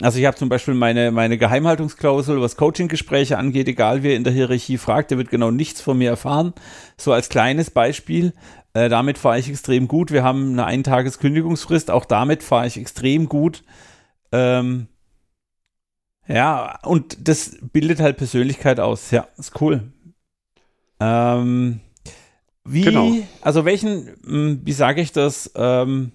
Also 0.01 0.19
ich 0.19 0.25
habe 0.25 0.37
zum 0.37 0.49
Beispiel 0.49 0.73
meine, 0.73 1.11
meine 1.11 1.37
Geheimhaltungsklausel, 1.37 2.41
was 2.41 2.57
Coaching-Gespräche 2.57 3.37
angeht, 3.37 3.67
egal 3.67 4.03
wer 4.03 4.15
in 4.15 4.23
der 4.23 4.33
Hierarchie 4.33 4.77
fragt, 4.77 5.11
der 5.11 5.17
wird 5.17 5.29
genau 5.29 5.51
nichts 5.51 5.81
von 5.81 5.97
mir 5.97 6.09
erfahren. 6.09 6.53
So 6.97 7.13
als 7.13 7.29
kleines 7.29 7.69
Beispiel. 7.69 8.33
Äh, 8.73 8.89
damit 8.89 9.17
fahre 9.17 9.37
ich 9.37 9.49
extrem 9.49 9.87
gut. 9.87 10.11
Wir 10.11 10.23
haben 10.23 10.53
eine 10.53 10.65
Eintageskündigungsfrist. 10.65 11.91
Auch 11.91 12.05
damit 12.05 12.41
fahre 12.41 12.67
ich 12.67 12.77
extrem 12.77 13.29
gut. 13.29 13.63
Ähm, 14.31 14.87
ja, 16.27 16.79
und 16.83 17.27
das 17.27 17.57
bildet 17.73 17.99
halt 17.99 18.17
Persönlichkeit 18.17 18.79
aus. 18.79 19.11
Ja, 19.11 19.27
ist 19.37 19.59
cool. 19.61 19.91
Ähm, 20.99 21.81
wie, 22.63 22.83
genau. 22.83 23.17
also 23.41 23.65
welchen, 23.65 24.15
hm, 24.25 24.61
wie 24.63 24.73
sage 24.73 25.01
ich 25.01 25.11
das? 25.11 25.51
Ähm, 25.55 26.11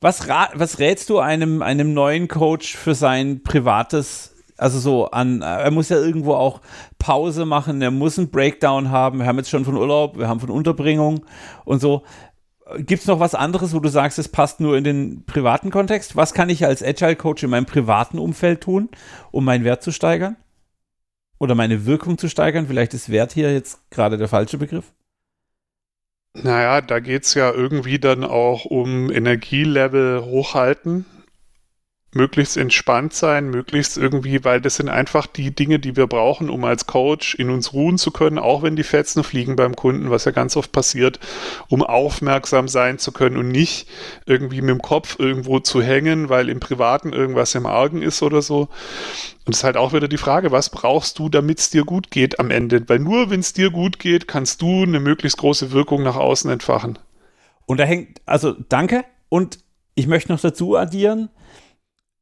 was, 0.00 0.26
was 0.28 0.78
rätst 0.78 1.10
du 1.10 1.18
einem, 1.18 1.62
einem 1.62 1.92
neuen 1.94 2.28
Coach 2.28 2.76
für 2.76 2.94
sein 2.94 3.42
privates 3.42 4.30
also 4.60 4.78
so 4.78 5.10
an, 5.10 5.40
er 5.40 5.70
muss 5.70 5.88
ja 5.88 5.96
irgendwo 5.96 6.34
auch 6.34 6.60
Pause 6.98 7.46
machen, 7.46 7.80
er 7.80 7.90
muss 7.90 8.18
einen 8.18 8.30
Breakdown 8.30 8.90
haben. 8.90 9.18
Wir 9.18 9.26
haben 9.26 9.38
jetzt 9.38 9.48
schon 9.48 9.64
von 9.64 9.76
Urlaub, 9.76 10.18
wir 10.18 10.28
haben 10.28 10.40
von 10.40 10.50
Unterbringung 10.50 11.24
und 11.64 11.80
so. 11.80 12.02
Gibt 12.76 13.00
es 13.00 13.08
noch 13.08 13.18
was 13.18 13.34
anderes, 13.34 13.74
wo 13.74 13.80
du 13.80 13.88
sagst, 13.88 14.18
es 14.18 14.28
passt 14.28 14.60
nur 14.60 14.76
in 14.76 14.84
den 14.84 15.24
privaten 15.24 15.70
Kontext? 15.70 16.14
Was 16.14 16.34
kann 16.34 16.50
ich 16.50 16.64
als 16.64 16.82
Agile 16.82 17.16
Coach 17.16 17.42
in 17.42 17.50
meinem 17.50 17.66
privaten 17.66 18.18
Umfeld 18.18 18.60
tun, 18.60 18.90
um 19.32 19.44
meinen 19.44 19.64
Wert 19.64 19.82
zu 19.82 19.90
steigern? 19.90 20.36
Oder 21.38 21.54
meine 21.54 21.86
Wirkung 21.86 22.18
zu 22.18 22.28
steigern? 22.28 22.66
Vielleicht 22.66 22.94
ist 22.94 23.08
Wert 23.08 23.32
hier 23.32 23.52
jetzt 23.52 23.90
gerade 23.90 24.18
der 24.18 24.28
falsche 24.28 24.58
Begriff. 24.58 24.92
Naja, 26.34 26.80
da 26.80 27.00
geht 27.00 27.24
es 27.24 27.34
ja 27.34 27.52
irgendwie 27.52 27.98
dann 27.98 28.24
auch 28.24 28.64
um 28.64 29.10
Energielevel 29.10 30.22
hochhalten 30.22 31.04
möglichst 32.12 32.56
entspannt 32.56 33.14
sein, 33.14 33.50
möglichst 33.50 33.96
irgendwie, 33.96 34.44
weil 34.44 34.60
das 34.60 34.76
sind 34.76 34.88
einfach 34.88 35.28
die 35.28 35.54
Dinge, 35.54 35.78
die 35.78 35.96
wir 35.96 36.08
brauchen, 36.08 36.50
um 36.50 36.64
als 36.64 36.86
Coach 36.86 37.36
in 37.36 37.50
uns 37.50 37.72
ruhen 37.72 37.98
zu 37.98 38.10
können, 38.10 38.38
auch 38.38 38.62
wenn 38.62 38.74
die 38.74 38.82
Fetzen 38.82 39.22
fliegen 39.22 39.54
beim 39.54 39.76
Kunden, 39.76 40.10
was 40.10 40.24
ja 40.24 40.32
ganz 40.32 40.56
oft 40.56 40.72
passiert, 40.72 41.20
um 41.68 41.84
aufmerksam 41.84 42.66
sein 42.66 42.98
zu 42.98 43.12
können 43.12 43.36
und 43.36 43.48
nicht 43.48 43.88
irgendwie 44.26 44.60
mit 44.60 44.70
dem 44.70 44.82
Kopf 44.82 45.20
irgendwo 45.20 45.60
zu 45.60 45.82
hängen, 45.82 46.28
weil 46.28 46.48
im 46.48 46.58
Privaten 46.58 47.12
irgendwas 47.12 47.54
im 47.54 47.66
Argen 47.66 48.02
ist 48.02 48.22
oder 48.22 48.42
so. 48.42 48.68
Und 49.46 49.54
es 49.54 49.58
ist 49.58 49.64
halt 49.64 49.76
auch 49.76 49.92
wieder 49.92 50.08
die 50.08 50.16
Frage, 50.16 50.50
was 50.50 50.70
brauchst 50.70 51.18
du, 51.20 51.28
damit 51.28 51.60
es 51.60 51.70
dir 51.70 51.84
gut 51.84 52.10
geht 52.10 52.40
am 52.40 52.50
Ende? 52.50 52.88
Weil 52.88 52.98
nur 52.98 53.30
wenn 53.30 53.40
es 53.40 53.52
dir 53.52 53.70
gut 53.70 54.00
geht, 54.00 54.26
kannst 54.26 54.62
du 54.62 54.82
eine 54.82 54.98
möglichst 54.98 55.38
große 55.38 55.70
Wirkung 55.70 56.02
nach 56.02 56.16
außen 56.16 56.50
entfachen. 56.50 56.98
Und 57.66 57.78
da 57.78 57.84
hängt, 57.84 58.20
also 58.26 58.52
danke. 58.68 59.04
Und 59.28 59.60
ich 59.94 60.08
möchte 60.08 60.32
noch 60.32 60.40
dazu 60.40 60.76
addieren, 60.76 61.30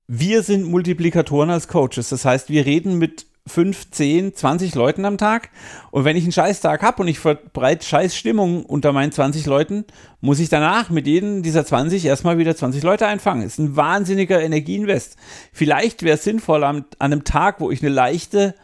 wir 0.09 0.42
sind 0.42 0.64
Multiplikatoren 0.64 1.51
als 1.51 1.68
Coaches. 1.68 2.09
Das 2.09 2.25
heißt, 2.25 2.49
wir 2.49 2.64
reden 2.64 2.97
mit 2.99 3.27
5, 3.47 3.90
10, 3.90 4.35
20 4.35 4.75
Leuten 4.75 5.05
am 5.05 5.18
Tag. 5.18 5.51
Und 5.90 6.05
wenn 6.05 6.16
ich 6.16 6.25
einen 6.25 6.33
Scheißtag 6.33 6.83
habe 6.83 7.03
und 7.03 7.09
ich 7.09 7.18
verbreite 7.18 7.85
Scheißstimmung 7.85 8.64
unter 8.64 8.92
meinen 8.92 9.12
20 9.12 9.44
Leuten, 9.47 9.85
muss 10.21 10.40
ich 10.40 10.49
danach 10.49 10.88
mit 10.88 11.07
jedem 11.07 11.42
dieser 11.42 11.64
20 11.64 12.05
erstmal 12.07 12.38
wieder 12.38 12.57
20 12.57 12.83
Leute 12.83 13.07
einfangen. 13.07 13.42
Das 13.42 13.53
ist 13.53 13.59
ein 13.59 13.77
wahnsinniger 13.77 14.40
Energieinvest. 14.40 15.16
Vielleicht 15.53 16.03
wäre 16.03 16.16
es 16.16 16.25
sinnvoll 16.25 16.64
an, 16.64 16.85
an, 16.99 17.12
einem 17.12 17.25
Tag, 17.25 17.61
wo 17.61 17.71
ich 17.71 17.83
eine 17.83 17.90
leichte, 17.90 18.55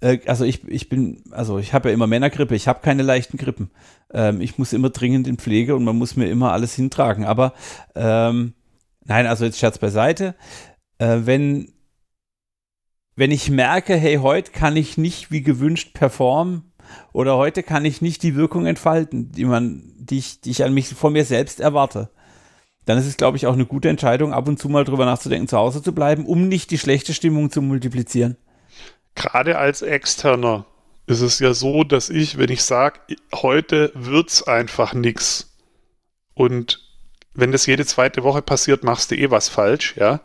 äh, 0.00 0.18
also 0.26 0.44
ich, 0.44 0.66
ich 0.68 0.88
bin, 0.88 1.22
also 1.30 1.58
ich 1.58 1.72
habe 1.72 1.88
ja 1.88 1.94
immer 1.94 2.08
Männergrippe, 2.08 2.56
ich 2.56 2.66
habe 2.66 2.80
keine 2.82 3.04
leichten 3.04 3.36
Grippen. 3.36 3.70
Ähm, 4.12 4.40
ich 4.40 4.58
muss 4.58 4.72
immer 4.72 4.90
dringend 4.90 5.28
in 5.28 5.38
Pflege 5.38 5.76
und 5.76 5.84
man 5.84 5.96
muss 5.96 6.16
mir 6.16 6.28
immer 6.28 6.52
alles 6.52 6.74
hintragen. 6.74 7.24
Aber 7.24 7.54
ähm, 7.94 8.54
nein, 9.04 9.26
also 9.26 9.44
jetzt 9.44 9.58
Scherz 9.58 9.78
beiseite 9.78 10.34
äh, 11.02 11.26
wenn, 11.26 11.72
wenn 13.16 13.32
ich 13.32 13.50
merke, 13.50 13.96
hey, 13.96 14.16
heute 14.16 14.52
kann 14.52 14.76
ich 14.76 14.96
nicht 14.96 15.32
wie 15.32 15.42
gewünscht 15.42 15.94
performen 15.94 16.72
oder 17.12 17.36
heute 17.36 17.62
kann 17.64 17.84
ich 17.84 18.02
nicht 18.02 18.22
die 18.22 18.36
Wirkung 18.36 18.66
entfalten, 18.66 19.32
die 19.32 19.44
man, 19.44 19.92
die 19.96 20.18
ich, 20.18 20.40
die 20.40 20.50
ich 20.50 20.62
an 20.62 20.72
mich 20.72 20.88
von 20.88 21.12
mir 21.12 21.24
selbst 21.24 21.58
erwarte, 21.58 22.10
dann 22.84 22.98
ist 22.98 23.06
es, 23.06 23.16
glaube 23.16 23.36
ich, 23.36 23.46
auch 23.46 23.52
eine 23.52 23.66
gute 23.66 23.88
Entscheidung, 23.88 24.32
ab 24.32 24.46
und 24.46 24.58
zu 24.58 24.68
mal 24.68 24.84
drüber 24.84 25.04
nachzudenken, 25.04 25.48
zu 25.48 25.56
Hause 25.56 25.82
zu 25.82 25.92
bleiben, 25.92 26.24
um 26.24 26.46
nicht 26.48 26.70
die 26.70 26.78
schlechte 26.78 27.14
Stimmung 27.14 27.50
zu 27.50 27.62
multiplizieren. 27.62 28.36
Gerade 29.14 29.58
als 29.58 29.82
Externer 29.82 30.66
ist 31.06 31.20
es 31.20 31.40
ja 31.40 31.52
so, 31.52 31.82
dass 31.82 32.10
ich, 32.10 32.38
wenn 32.38 32.50
ich 32.50 32.62
sage, 32.62 33.00
heute 33.34 33.92
wird 33.94 34.30
es 34.30 34.42
einfach 34.44 34.94
nichts 34.94 35.56
und 36.34 36.91
wenn 37.34 37.52
das 37.52 37.66
jede 37.66 37.86
zweite 37.86 38.22
Woche 38.22 38.42
passiert, 38.42 38.84
machst 38.84 39.10
du 39.10 39.16
eh 39.16 39.30
was 39.30 39.48
falsch, 39.48 39.94
ja. 39.96 40.20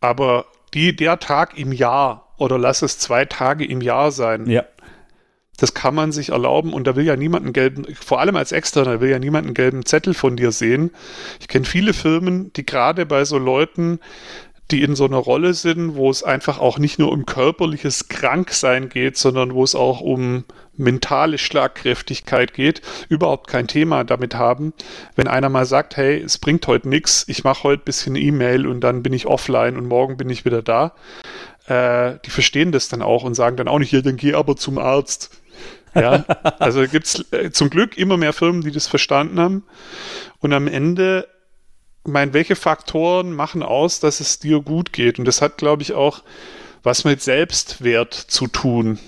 Aber 0.00 0.46
die, 0.74 0.94
der 0.94 1.18
Tag 1.18 1.58
im 1.58 1.72
Jahr 1.72 2.34
oder 2.38 2.58
lass 2.58 2.82
es 2.82 2.98
zwei 2.98 3.24
Tage 3.24 3.64
im 3.64 3.80
Jahr 3.80 4.12
sein, 4.12 4.46
ja. 4.48 4.64
das 5.56 5.74
kann 5.74 5.94
man 5.94 6.12
sich 6.12 6.30
erlauben 6.30 6.72
und 6.72 6.86
da 6.86 6.96
will 6.96 7.04
ja 7.04 7.16
niemand 7.16 7.44
einen 7.44 7.52
gelben, 7.52 7.86
vor 7.94 8.20
allem 8.20 8.36
als 8.36 8.52
Externer, 8.52 9.00
will 9.00 9.10
ja 9.10 9.18
niemand 9.18 9.46
einen 9.46 9.54
gelben 9.54 9.86
Zettel 9.86 10.14
von 10.14 10.36
dir 10.36 10.52
sehen. 10.52 10.90
Ich 11.40 11.48
kenne 11.48 11.64
viele 11.64 11.94
Firmen, 11.94 12.52
die 12.52 12.66
gerade 12.66 13.06
bei 13.06 13.24
so 13.24 13.38
Leuten, 13.38 14.00
die 14.70 14.82
in 14.82 14.96
so 14.96 15.04
einer 15.04 15.16
Rolle 15.16 15.54
sind, 15.54 15.94
wo 15.94 16.10
es 16.10 16.22
einfach 16.22 16.58
auch 16.58 16.78
nicht 16.78 16.98
nur 16.98 17.12
um 17.12 17.24
körperliches 17.24 18.08
Kranksein 18.08 18.88
geht, 18.88 19.16
sondern 19.16 19.54
wo 19.54 19.62
es 19.62 19.74
auch 19.74 20.00
um 20.00 20.44
mentale 20.76 21.38
Schlagkräftigkeit 21.38 22.52
geht, 22.52 22.82
überhaupt 23.08 23.48
kein 23.48 23.68
Thema 23.68 24.04
damit 24.04 24.34
haben. 24.34 24.72
Wenn 25.14 25.28
einer 25.28 25.48
mal 25.48 25.66
sagt, 25.66 25.96
hey, 25.96 26.20
es 26.20 26.38
bringt 26.38 26.66
heute 26.66 26.88
nichts, 26.88 27.24
ich 27.28 27.44
mache 27.44 27.62
heute 27.62 27.82
ein 27.82 27.86
bisschen 27.86 28.16
E-Mail 28.16 28.66
und 28.66 28.80
dann 28.80 29.02
bin 29.02 29.12
ich 29.12 29.26
offline 29.26 29.76
und 29.76 29.86
morgen 29.86 30.16
bin 30.16 30.28
ich 30.28 30.44
wieder 30.44 30.62
da, 30.62 30.94
äh, 31.66 32.18
die 32.24 32.30
verstehen 32.30 32.72
das 32.72 32.88
dann 32.88 33.02
auch 33.02 33.24
und 33.24 33.34
sagen 33.34 33.56
dann 33.56 33.68
auch 33.68 33.78
nicht, 33.78 33.92
ja, 33.92 34.00
dann 34.00 34.16
geh 34.16 34.34
aber 34.34 34.56
zum 34.56 34.78
Arzt. 34.78 35.42
Ja, 35.94 36.24
also 36.58 36.86
gibt 36.86 37.06
es 37.06 37.32
äh, 37.32 37.50
zum 37.50 37.70
Glück 37.70 37.96
immer 37.96 38.16
mehr 38.16 38.32
Firmen, 38.32 38.62
die 38.62 38.70
das 38.70 38.86
verstanden 38.86 39.40
haben. 39.40 39.64
Und 40.40 40.52
am 40.52 40.68
Ende, 40.68 41.28
mein, 42.06 42.32
welche 42.32 42.56
Faktoren 42.56 43.32
machen 43.32 43.62
aus, 43.62 44.00
dass 44.00 44.20
es 44.20 44.38
dir 44.38 44.60
gut 44.60 44.92
geht? 44.92 45.18
Und 45.18 45.24
das 45.24 45.42
hat, 45.42 45.58
glaube 45.58 45.82
ich, 45.82 45.92
auch 45.92 46.22
was 46.82 47.04
mit 47.04 47.22
Selbstwert 47.22 48.14
zu 48.14 48.46
tun. 48.46 48.98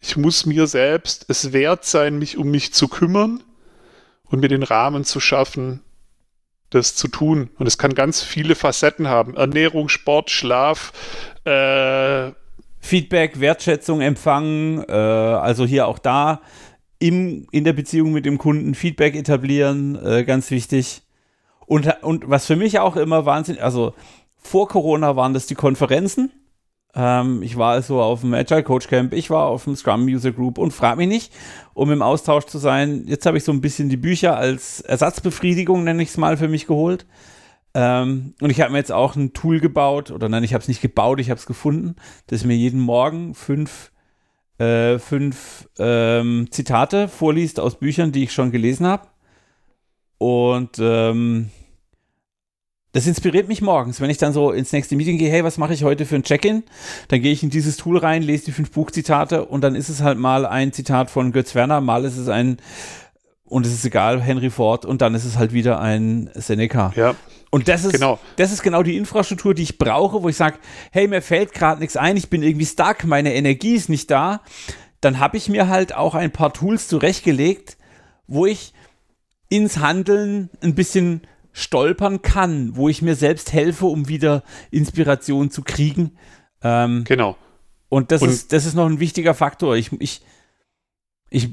Ich 0.00 0.16
muss 0.16 0.46
mir 0.46 0.66
selbst 0.66 1.26
es 1.28 1.52
wert 1.52 1.84
sein, 1.84 2.18
mich 2.18 2.36
um 2.36 2.50
mich 2.50 2.72
zu 2.72 2.88
kümmern 2.88 3.42
und 4.24 4.40
mir 4.40 4.48
den 4.48 4.62
Rahmen 4.62 5.04
zu 5.04 5.20
schaffen, 5.20 5.80
das 6.70 6.94
zu 6.94 7.08
tun. 7.08 7.50
Und 7.58 7.66
es 7.66 7.78
kann 7.78 7.94
ganz 7.94 8.22
viele 8.22 8.54
Facetten 8.54 9.08
haben. 9.08 9.36
Ernährung, 9.36 9.88
Sport, 9.88 10.30
Schlaf, 10.30 10.92
äh, 11.44 12.32
Feedback, 12.80 13.38
Wertschätzung 13.40 14.00
empfangen, 14.00 14.82
äh, 14.88 14.92
also 14.92 15.64
hier 15.64 15.86
auch 15.86 15.98
da 15.98 16.40
im, 16.98 17.46
in 17.50 17.64
der 17.64 17.72
Beziehung 17.72 18.12
mit 18.12 18.24
dem 18.24 18.38
Kunden 18.38 18.74
Feedback 18.74 19.14
etablieren, 19.14 19.96
äh, 20.04 20.24
ganz 20.24 20.50
wichtig. 20.50 21.02
Und, 21.66 22.02
und 22.02 22.28
was 22.28 22.46
für 22.46 22.56
mich 22.56 22.78
auch 22.78 22.96
immer 22.96 23.24
Wahnsinn, 23.26 23.58
also 23.58 23.94
vor 24.38 24.68
Corona 24.68 25.16
waren 25.16 25.34
das 25.34 25.46
die 25.46 25.54
Konferenzen. 25.54 26.32
Ähm, 26.94 27.42
ich 27.42 27.56
war 27.56 27.72
also 27.72 28.02
auf 28.02 28.20
dem 28.20 28.34
Agile 28.34 28.62
Coach 28.62 28.88
Camp, 28.88 29.14
ich 29.14 29.30
war 29.30 29.46
auf 29.46 29.64
dem 29.64 29.76
Scrum 29.76 30.04
User 30.04 30.32
Group 30.32 30.58
und 30.58 30.72
frag 30.72 30.98
mich 30.98 31.08
nicht, 31.08 31.32
um 31.74 31.90
im 31.90 32.02
Austausch 32.02 32.44
zu 32.44 32.58
sein. 32.58 33.04
Jetzt 33.06 33.24
habe 33.24 33.38
ich 33.38 33.44
so 33.44 33.52
ein 33.52 33.62
bisschen 33.62 33.88
die 33.88 33.96
Bücher 33.96 34.36
als 34.36 34.80
Ersatzbefriedigung, 34.80 35.84
nenne 35.84 36.02
ich 36.02 36.10
es 36.10 36.16
mal, 36.18 36.36
für 36.36 36.48
mich 36.48 36.66
geholt. 36.66 37.06
Ähm, 37.74 38.34
und 38.40 38.50
ich 38.50 38.60
habe 38.60 38.72
mir 38.72 38.78
jetzt 38.78 38.92
auch 38.92 39.16
ein 39.16 39.32
Tool 39.32 39.60
gebaut, 39.60 40.10
oder 40.10 40.28
nein, 40.28 40.44
ich 40.44 40.52
habe 40.52 40.60
es 40.60 40.68
nicht 40.68 40.82
gebaut, 40.82 41.20
ich 41.20 41.30
habe 41.30 41.38
es 41.38 41.46
gefunden, 41.46 41.96
dass 42.26 42.44
mir 42.44 42.56
jeden 42.56 42.80
Morgen 42.80 43.34
fünf, 43.34 43.92
äh, 44.58 44.98
fünf 44.98 45.68
ähm, 45.78 46.48
Zitate 46.50 47.08
vorliest 47.08 47.58
aus 47.58 47.78
Büchern, 47.78 48.12
die 48.12 48.24
ich 48.24 48.32
schon 48.32 48.50
gelesen 48.50 48.86
habe. 48.86 49.08
Und 50.22 50.78
ähm, 50.78 51.50
das 52.92 53.08
inspiriert 53.08 53.48
mich 53.48 53.60
morgens, 53.60 54.00
wenn 54.00 54.08
ich 54.08 54.18
dann 54.18 54.32
so 54.32 54.52
ins 54.52 54.72
nächste 54.72 54.94
Meeting 54.94 55.18
gehe, 55.18 55.28
hey, 55.28 55.42
was 55.42 55.58
mache 55.58 55.74
ich 55.74 55.82
heute 55.82 56.06
für 56.06 56.14
ein 56.14 56.22
Check-in? 56.22 56.62
Dann 57.08 57.22
gehe 57.22 57.32
ich 57.32 57.42
in 57.42 57.50
dieses 57.50 57.76
Tool 57.76 57.98
rein, 57.98 58.22
lese 58.22 58.44
die 58.44 58.52
fünf 58.52 58.70
Buchzitate 58.70 59.44
und 59.44 59.62
dann 59.62 59.74
ist 59.74 59.88
es 59.88 60.00
halt 60.00 60.20
mal 60.20 60.46
ein 60.46 60.72
Zitat 60.72 61.10
von 61.10 61.32
Götz 61.32 61.56
Werner, 61.56 61.80
mal 61.80 62.04
ist 62.04 62.18
es 62.18 62.28
ein, 62.28 62.58
und 63.46 63.66
es 63.66 63.72
ist 63.72 63.84
egal, 63.84 64.22
Henry 64.22 64.50
Ford 64.50 64.84
und 64.84 65.02
dann 65.02 65.16
ist 65.16 65.24
es 65.24 65.38
halt 65.38 65.52
wieder 65.52 65.80
ein 65.80 66.30
Seneca. 66.34 66.92
Ja. 66.94 67.16
Und 67.50 67.66
das 67.66 67.84
ist, 67.84 67.94
genau. 67.94 68.20
das 68.36 68.52
ist 68.52 68.62
genau 68.62 68.84
die 68.84 68.96
Infrastruktur, 68.96 69.54
die 69.54 69.64
ich 69.64 69.76
brauche, 69.76 70.22
wo 70.22 70.28
ich 70.28 70.36
sage, 70.36 70.58
hey, 70.92 71.08
mir 71.08 71.20
fällt 71.20 71.52
gerade 71.52 71.80
nichts 71.80 71.96
ein, 71.96 72.16
ich 72.16 72.30
bin 72.30 72.44
irgendwie 72.44 72.66
stuck, 72.66 73.02
meine 73.06 73.34
Energie 73.34 73.74
ist 73.74 73.88
nicht 73.88 74.08
da. 74.08 74.42
Dann 75.00 75.18
habe 75.18 75.36
ich 75.36 75.48
mir 75.48 75.66
halt 75.66 75.96
auch 75.96 76.14
ein 76.14 76.30
paar 76.30 76.52
Tools 76.52 76.86
zurechtgelegt, 76.86 77.76
wo 78.28 78.46
ich 78.46 78.72
ins 79.52 79.78
Handeln 79.80 80.48
ein 80.62 80.74
bisschen 80.74 81.20
stolpern 81.52 82.22
kann, 82.22 82.74
wo 82.74 82.88
ich 82.88 83.02
mir 83.02 83.14
selbst 83.14 83.52
helfe, 83.52 83.84
um 83.84 84.08
wieder 84.08 84.42
Inspiration 84.70 85.50
zu 85.50 85.60
kriegen. 85.62 86.12
Ähm, 86.62 87.04
genau. 87.04 87.36
Und 87.90 88.10
das, 88.10 88.22
und 88.22 88.30
ist, 88.30 88.54
das 88.54 88.64
ist 88.64 88.74
noch 88.74 88.86
ein 88.86 88.98
wichtiger 88.98 89.34
Faktor. 89.34 89.76
Ich, 89.76 89.92
ich, 90.00 90.22
ich, 91.28 91.50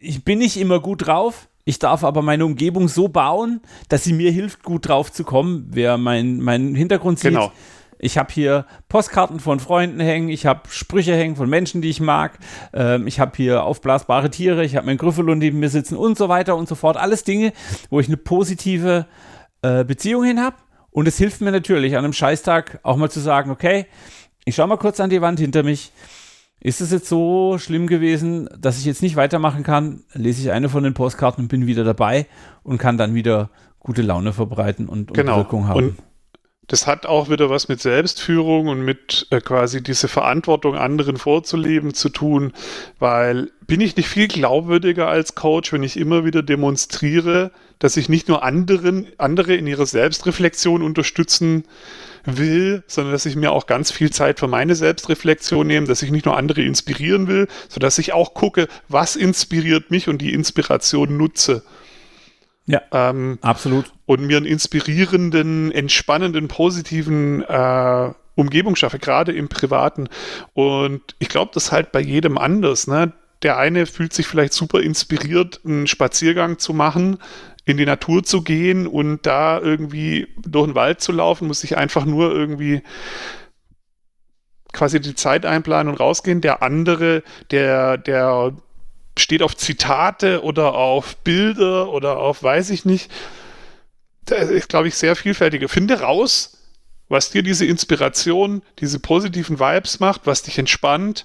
ich 0.00 0.24
bin 0.24 0.38
nicht 0.38 0.56
immer 0.56 0.80
gut 0.80 1.06
drauf. 1.06 1.48
Ich 1.64 1.78
darf 1.78 2.02
aber 2.02 2.22
meine 2.22 2.44
Umgebung 2.44 2.88
so 2.88 3.06
bauen, 3.06 3.60
dass 3.88 4.02
sie 4.02 4.14
mir 4.14 4.32
hilft, 4.32 4.64
gut 4.64 4.88
drauf 4.88 5.12
zu 5.12 5.22
kommen. 5.22 5.68
Wer 5.70 5.96
meinen 5.96 6.40
mein 6.40 6.74
Hintergrund 6.74 7.20
sieht, 7.20 7.30
genau. 7.30 7.52
Ich 7.98 8.16
habe 8.18 8.32
hier 8.32 8.66
Postkarten 8.88 9.40
von 9.40 9.60
Freunden 9.60 10.00
hängen, 10.00 10.28
ich 10.28 10.46
habe 10.46 10.62
Sprüche 10.68 11.14
hängen 11.14 11.36
von 11.36 11.48
Menschen, 11.48 11.82
die 11.82 11.90
ich 11.90 12.00
mag, 12.00 12.38
ähm, 12.72 13.06
ich 13.06 13.20
habe 13.20 13.32
hier 13.36 13.64
aufblasbare 13.64 14.30
Tiere, 14.30 14.64
ich 14.64 14.76
habe 14.76 14.86
meinen 14.86 14.98
Grüffelund 14.98 15.40
neben 15.40 15.58
mir 15.58 15.68
sitzen 15.68 15.96
und 15.96 16.16
so 16.16 16.28
weiter 16.28 16.56
und 16.56 16.68
so 16.68 16.74
fort. 16.74 16.96
Alles 16.96 17.24
Dinge, 17.24 17.52
wo 17.90 18.00
ich 18.00 18.06
eine 18.06 18.16
positive 18.16 19.06
äh, 19.62 19.84
Beziehung 19.84 20.24
hin 20.24 20.40
habe. 20.40 20.56
Und 20.90 21.06
es 21.06 21.18
hilft 21.18 21.40
mir 21.40 21.52
natürlich 21.52 21.96
an 21.96 22.04
einem 22.04 22.12
Scheißtag 22.12 22.80
auch 22.82 22.96
mal 22.96 23.10
zu 23.10 23.20
sagen, 23.20 23.50
okay, 23.50 23.86
ich 24.44 24.54
schaue 24.54 24.66
mal 24.66 24.78
kurz 24.78 24.98
an 25.00 25.10
die 25.10 25.20
Wand 25.20 25.38
hinter 25.38 25.62
mich. 25.62 25.92
Ist 26.60 26.80
es 26.80 26.90
jetzt 26.90 27.08
so 27.08 27.56
schlimm 27.58 27.86
gewesen, 27.86 28.48
dass 28.58 28.78
ich 28.78 28.84
jetzt 28.84 29.02
nicht 29.02 29.14
weitermachen 29.14 29.62
kann? 29.62 30.02
Lese 30.14 30.42
ich 30.42 30.50
eine 30.50 30.68
von 30.68 30.82
den 30.82 30.94
Postkarten 30.94 31.44
und 31.44 31.48
bin 31.48 31.66
wieder 31.66 31.84
dabei 31.84 32.26
und 32.64 32.78
kann 32.78 32.98
dann 32.98 33.14
wieder 33.14 33.50
gute 33.78 34.02
Laune 34.02 34.32
verbreiten 34.32 34.88
und, 34.88 35.10
und 35.10 35.14
genau. 35.16 35.36
Wirkung 35.36 35.68
haben. 35.68 35.78
Und 35.78 35.98
das 36.68 36.86
hat 36.86 37.06
auch 37.06 37.30
wieder 37.30 37.50
was 37.50 37.68
mit 37.68 37.80
Selbstführung 37.80 38.68
und 38.68 38.82
mit 38.82 39.26
äh, 39.30 39.40
quasi 39.40 39.82
diese 39.82 40.06
Verantwortung 40.06 40.76
anderen 40.76 41.16
vorzuleben 41.16 41.94
zu 41.94 42.10
tun, 42.10 42.52
weil 42.98 43.50
bin 43.66 43.80
ich 43.80 43.96
nicht 43.96 44.08
viel 44.08 44.28
glaubwürdiger 44.28 45.08
als 45.08 45.34
Coach, 45.34 45.72
wenn 45.72 45.82
ich 45.82 45.96
immer 45.96 46.24
wieder 46.24 46.42
demonstriere, 46.42 47.50
dass 47.78 47.96
ich 47.96 48.08
nicht 48.08 48.28
nur 48.28 48.42
anderen, 48.42 49.08
andere 49.18 49.54
in 49.54 49.66
ihrer 49.66 49.86
Selbstreflexion 49.86 50.82
unterstützen 50.82 51.64
will, 52.24 52.82
sondern 52.86 53.12
dass 53.12 53.26
ich 53.26 53.36
mir 53.36 53.52
auch 53.52 53.66
ganz 53.66 53.90
viel 53.90 54.10
Zeit 54.10 54.38
für 54.38 54.48
meine 54.48 54.74
Selbstreflexion 54.74 55.66
nehme, 55.66 55.86
dass 55.86 56.02
ich 56.02 56.10
nicht 56.10 56.26
nur 56.26 56.36
andere 56.36 56.62
inspirieren 56.62 57.28
will, 57.28 57.48
sondern 57.68 57.86
dass 57.86 57.98
ich 57.98 58.12
auch 58.12 58.34
gucke, 58.34 58.68
was 58.88 59.16
inspiriert 59.16 59.90
mich 59.90 60.08
und 60.08 60.18
die 60.18 60.34
Inspiration 60.34 61.16
nutze. 61.16 61.62
Ja, 62.68 62.82
ähm, 62.92 63.38
absolut. 63.40 63.90
Und 64.04 64.26
mir 64.26 64.36
einen 64.36 64.44
inspirierenden, 64.44 65.72
entspannenden, 65.72 66.48
positiven 66.48 67.42
äh, 67.42 68.12
Umgebung 68.34 68.76
schaffe, 68.76 68.98
gerade 68.98 69.32
im 69.32 69.48
Privaten. 69.48 70.08
Und 70.52 71.00
ich 71.18 71.30
glaube, 71.30 71.50
das 71.54 71.64
ist 71.64 71.72
halt 71.72 71.92
bei 71.92 72.00
jedem 72.00 72.36
anders. 72.36 72.86
Ne? 72.86 73.14
Der 73.42 73.56
eine 73.56 73.86
fühlt 73.86 74.12
sich 74.12 74.26
vielleicht 74.26 74.52
super 74.52 74.82
inspiriert, 74.82 75.60
einen 75.64 75.86
Spaziergang 75.86 76.58
zu 76.58 76.74
machen, 76.74 77.16
in 77.64 77.78
die 77.78 77.86
Natur 77.86 78.22
zu 78.22 78.42
gehen 78.42 78.86
und 78.86 79.24
da 79.24 79.58
irgendwie 79.58 80.28
durch 80.46 80.66
den 80.66 80.74
Wald 80.74 81.00
zu 81.00 81.12
laufen, 81.12 81.48
muss 81.48 81.60
sich 81.60 81.78
einfach 81.78 82.04
nur 82.04 82.32
irgendwie 82.32 82.82
quasi 84.74 85.00
die 85.00 85.14
Zeit 85.14 85.46
einplanen 85.46 85.92
und 85.92 86.00
rausgehen. 86.00 86.42
Der 86.42 86.62
andere, 86.62 87.22
der, 87.50 87.96
der 87.96 88.52
steht 89.18 89.42
auf 89.42 89.56
Zitate 89.56 90.42
oder 90.42 90.74
auf 90.74 91.16
Bilder 91.18 91.90
oder 91.92 92.18
auf 92.18 92.42
weiß 92.42 92.70
ich 92.70 92.84
nicht. 92.84 93.10
Das 94.24 94.50
ist, 94.50 94.68
glaube 94.68 94.88
ich, 94.88 94.94
sehr 94.94 95.16
vielfältige. 95.16 95.68
Finde 95.68 96.00
raus, 96.00 96.58
was 97.08 97.30
dir 97.30 97.42
diese 97.42 97.64
Inspiration, 97.64 98.62
diese 98.78 98.98
positiven 98.98 99.58
Vibes 99.58 100.00
macht, 100.00 100.22
was 100.26 100.42
dich 100.42 100.58
entspannt. 100.58 101.24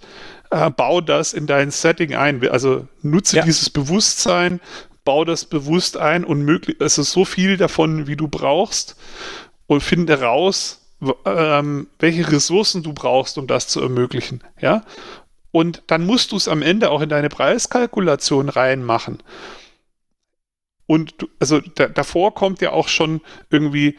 Äh, 0.52 0.70
bau 0.70 1.02
das 1.02 1.34
in 1.34 1.48
dein 1.48 1.72
Setting 1.72 2.16
ein. 2.16 2.48
Also 2.50 2.88
nutze 3.02 3.38
ja. 3.38 3.44
dieses 3.44 3.70
Bewusstsein, 3.70 4.62
bau 5.04 5.26
das 5.26 5.46
bewusst 5.46 5.98
ein 5.98 6.24
und 6.24 6.44
möglich, 6.44 6.80
ist 6.80 6.96
so 6.96 7.26
viel 7.26 7.58
davon, 7.58 8.08
wie 8.08 8.16
du 8.16 8.28
brauchst 8.28 8.96
und 9.68 9.82
finde 9.82 10.22
raus, 10.22 10.82
ähm, 11.26 11.88
welche 12.00 12.32
Ressourcen 12.32 12.84
du 12.84 12.94
brauchst, 12.94 13.38
um 13.38 13.48
das 13.48 13.68
zu 13.68 13.82
ermöglichen. 13.82 14.41
Ja? 14.62 14.84
Und 15.54 15.84
dann 15.86 16.04
musst 16.06 16.32
du 16.32 16.36
es 16.36 16.47
am 16.47 16.64
Ende 16.64 16.89
auch 16.89 17.01
in 17.01 17.10
deine 17.10 17.30
Preiskalkulation 17.30 18.49
reinmachen. 18.49 19.22
Und 20.88 21.14
du, 21.22 21.28
also 21.39 21.62
da, 21.76 21.88
davor 21.88 22.34
kommt 22.34 22.60
ja 22.60 22.72
auch 22.72 22.88
schon 22.88 23.22
irgendwie 23.51 23.95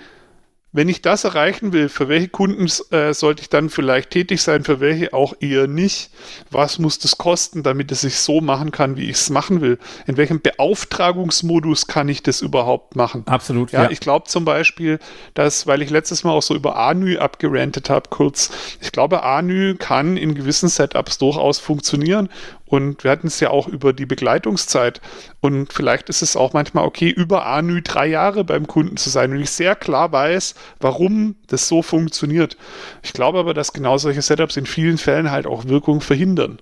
wenn 0.74 0.88
ich 0.88 1.02
das 1.02 1.22
erreichen 1.22 1.72
will, 1.72 1.88
für 1.88 2.08
welche 2.08 2.26
Kunden 2.26 2.66
äh, 2.90 3.14
sollte 3.14 3.42
ich 3.42 3.48
dann 3.48 3.70
vielleicht 3.70 4.10
tätig 4.10 4.42
sein, 4.42 4.64
für 4.64 4.80
welche 4.80 5.14
auch 5.14 5.34
eher 5.38 5.68
nicht? 5.68 6.10
Was 6.50 6.80
muss 6.80 6.98
das 6.98 7.16
kosten, 7.16 7.62
damit 7.62 7.92
es 7.92 8.00
sich 8.00 8.18
so 8.18 8.40
machen 8.40 8.72
kann, 8.72 8.96
wie 8.96 9.04
ich 9.04 9.16
es 9.16 9.30
machen 9.30 9.60
will? 9.60 9.78
In 10.08 10.16
welchem 10.16 10.40
Beauftragungsmodus 10.40 11.86
kann 11.86 12.08
ich 12.08 12.24
das 12.24 12.42
überhaupt 12.42 12.96
machen? 12.96 13.22
Absolut. 13.26 13.70
Ja, 13.70 13.84
ja. 13.84 13.90
ich 13.90 14.00
glaube 14.00 14.26
zum 14.26 14.44
Beispiel, 14.44 14.98
dass, 15.34 15.68
weil 15.68 15.80
ich 15.80 15.90
letztes 15.90 16.24
Mal 16.24 16.32
auch 16.32 16.42
so 16.42 16.56
über 16.56 16.76
ANÜ 16.76 17.18
abgerantet 17.18 17.88
habe, 17.88 18.10
kurz, 18.10 18.50
ich 18.80 18.90
glaube, 18.90 19.22
ANÜ 19.22 19.76
kann 19.76 20.16
in 20.16 20.34
gewissen 20.34 20.68
Setups 20.68 21.18
durchaus 21.18 21.60
funktionieren 21.60 22.28
und 22.66 23.04
wir 23.04 23.10
hatten 23.10 23.26
es 23.26 23.40
ja 23.40 23.50
auch 23.50 23.68
über 23.68 23.92
die 23.92 24.06
Begleitungszeit. 24.06 25.00
Und 25.40 25.72
vielleicht 25.72 26.08
ist 26.08 26.22
es 26.22 26.36
auch 26.36 26.54
manchmal 26.54 26.84
okay, 26.84 27.10
über 27.10 27.46
ANÜ 27.46 27.82
drei 27.82 28.06
Jahre 28.06 28.42
beim 28.44 28.66
Kunden 28.66 28.96
zu 28.96 29.10
sein. 29.10 29.32
Und 29.32 29.40
ich 29.40 29.50
sehr 29.50 29.76
klar 29.76 30.12
weiß, 30.12 30.54
warum 30.80 31.36
das 31.48 31.68
so 31.68 31.82
funktioniert. 31.82 32.56
Ich 33.02 33.12
glaube 33.12 33.38
aber, 33.38 33.54
dass 33.54 33.72
genau 33.72 33.98
solche 33.98 34.22
Setups 34.22 34.56
in 34.56 34.66
vielen 34.66 34.98
Fällen 34.98 35.30
halt 35.30 35.46
auch 35.46 35.66
Wirkung 35.66 36.00
verhindern. 36.00 36.58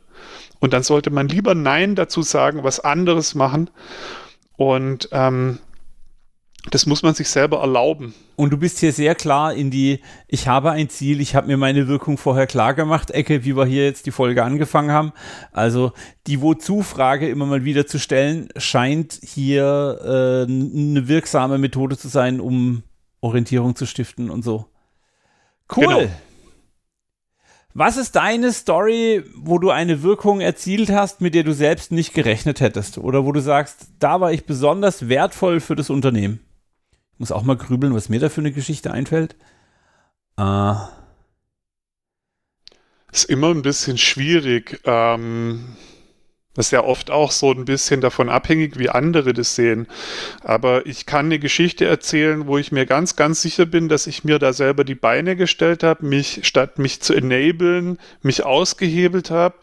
Und 0.59 0.73
dann 0.73 0.83
sollte 0.83 1.11
man 1.11 1.29
lieber 1.29 1.55
Nein 1.55 1.95
dazu 1.95 2.23
sagen, 2.23 2.65
was 2.65 2.81
anderes 2.81 3.35
machen. 3.35 3.71
Und 4.57 5.09
ähm, 5.13 5.59
das 6.71 6.87
muss 6.87 7.03
man 7.03 7.15
sich 7.15 7.29
selber 7.29 7.61
erlauben. 7.61 8.15
Und 8.37 8.53
du 8.53 8.57
bist 8.57 8.79
hier 8.79 8.93
sehr 8.93 9.15
klar 9.17 9.53
in 9.53 9.71
die, 9.71 10.01
ich 10.29 10.47
habe 10.47 10.71
ein 10.71 10.89
Ziel, 10.89 11.21
ich 11.21 11.35
habe 11.35 11.49
mir 11.49 11.57
meine 11.57 11.89
Wirkung 11.89 12.19
vorher 12.19 12.47
klar 12.47 12.75
gemacht, 12.75 13.11
Ecke, 13.11 13.45
wie 13.45 13.57
wir 13.57 13.67
hier 13.67 13.85
jetzt 13.85 14.07
die 14.07 14.13
Folge 14.13 14.45
angefangen 14.45 14.93
haben. 14.93 15.13
Also 15.51 15.93
die 16.29 16.41
Wozu-Frage 16.41 17.29
immer 17.29 17.47
mal 17.47 17.65
wieder 17.65 17.87
zu 17.87 17.99
stellen, 17.99 18.49
scheint 18.57 19.19
hier 19.23 19.99
äh, 20.05 20.51
eine 20.51 21.09
wirksame 21.09 21.59
Methode 21.59 21.99
zu 21.99 22.07
sein, 22.07 22.41
um 22.41 22.85
Orientierung 23.21 23.75
zu 23.75 23.85
stiften 23.85 24.31
und 24.31 24.43
so. 24.43 24.67
Cool. 25.75 25.87
Genau. 25.87 26.09
Was 27.75 27.97
ist 27.97 28.17
deine 28.17 28.53
Story, 28.53 29.25
wo 29.35 29.59
du 29.59 29.71
eine 29.71 30.03
Wirkung 30.03 30.41
erzielt 30.41 30.91
hast, 30.91 31.23
mit 31.23 31.35
der 31.35 31.43
du 31.43 31.55
selbst 31.55 31.91
nicht 31.91 32.13
gerechnet 32.13 32.61
hättest? 32.61 32.99
Oder 32.99 33.25
wo 33.25 33.33
du 33.33 33.41
sagst, 33.41 33.87
da 33.99 34.21
war 34.21 34.31
ich 34.31 34.45
besonders 34.45 35.09
wertvoll 35.09 35.59
für 35.59 35.75
das 35.75 35.89
Unternehmen? 35.89 36.41
Muss 37.19 37.33
auch 37.33 37.43
mal 37.43 37.57
grübeln, 37.57 37.95
was 37.95 38.09
mir 38.09 38.21
da 38.21 38.29
für 38.29 38.41
eine 38.41 38.53
Geschichte 38.53 38.91
einfällt. 38.93 39.37
Äh. 40.37 40.75
Ist 43.13 43.25
immer 43.25 43.49
ein 43.51 43.63
bisschen 43.63 43.99
schwierig. 43.99 44.81
Ähm, 44.85 45.77
Das 46.55 46.67
ist 46.67 46.73
ja 46.73 46.85
oft 46.85 47.11
auch 47.11 47.31
so 47.31 47.51
ein 47.51 47.65
bisschen 47.65 48.03
davon 48.03 48.29
abhängig, 48.29 48.79
wie 48.79 48.91
andere 48.91 49.33
das 49.33 49.55
sehen. 49.55 49.87
Aber 50.45 50.85
ich 50.85 51.07
kann 51.07 51.27
eine 51.27 51.39
Geschichte 51.39 51.87
erzählen, 51.87 52.47
wo 52.47 52.59
ich 52.59 52.73
mir 52.73 52.85
ganz, 52.85 53.17
ganz 53.17 53.41
sicher 53.41 53.65
bin, 53.65 53.89
dass 53.89 54.07
ich 54.07 54.23
mir 54.25 54.39
da 54.39 54.53
selber 54.53 54.85
die 54.85 54.95
Beine 54.95 55.35
gestellt 55.35 55.83
habe, 55.83 56.05
mich 56.05 56.41
statt 56.43 56.79
mich 56.79 57.01
zu 57.01 57.15
enablen, 57.15 57.99
mich 58.21 58.45
ausgehebelt 58.45 59.31
habe, 59.31 59.55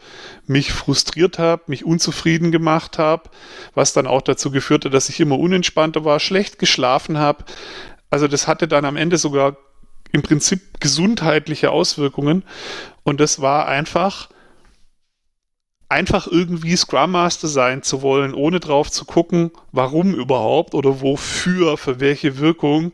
mich 0.48 0.72
frustriert 0.72 1.38
habe, 1.38 1.62
mich 1.68 1.84
unzufrieden 1.84 2.50
gemacht 2.50 2.98
habe, 2.98 3.30
was 3.74 3.92
dann 3.92 4.08
auch 4.08 4.22
dazu 4.22 4.50
geführt 4.50 4.84
hat, 4.84 4.92
dass 4.92 5.08
ich 5.08 5.20
immer 5.20 5.38
unentspannter 5.38 6.04
war, 6.04 6.18
schlecht 6.18 6.58
geschlafen 6.58 7.18
habe. 7.18 7.44
Also 8.10 8.26
das 8.26 8.48
hatte 8.48 8.66
dann 8.66 8.84
am 8.84 8.96
Ende 8.96 9.16
sogar 9.16 9.56
im 10.10 10.22
Prinzip 10.22 10.80
gesundheitliche 10.80 11.70
Auswirkungen. 11.70 12.42
Und 13.04 13.20
das 13.20 13.40
war 13.40 13.68
einfach, 13.68 14.28
einfach 15.90 16.26
irgendwie 16.26 16.76
Scrum 16.76 17.12
Master 17.12 17.48
sein 17.48 17.82
zu 17.82 18.00
wollen, 18.00 18.32
ohne 18.32 18.60
drauf 18.60 18.90
zu 18.90 19.04
gucken, 19.04 19.50
warum 19.72 20.14
überhaupt 20.14 20.74
oder 20.74 21.00
wofür, 21.00 21.76
für 21.76 22.00
welche 22.00 22.38
Wirkung, 22.38 22.92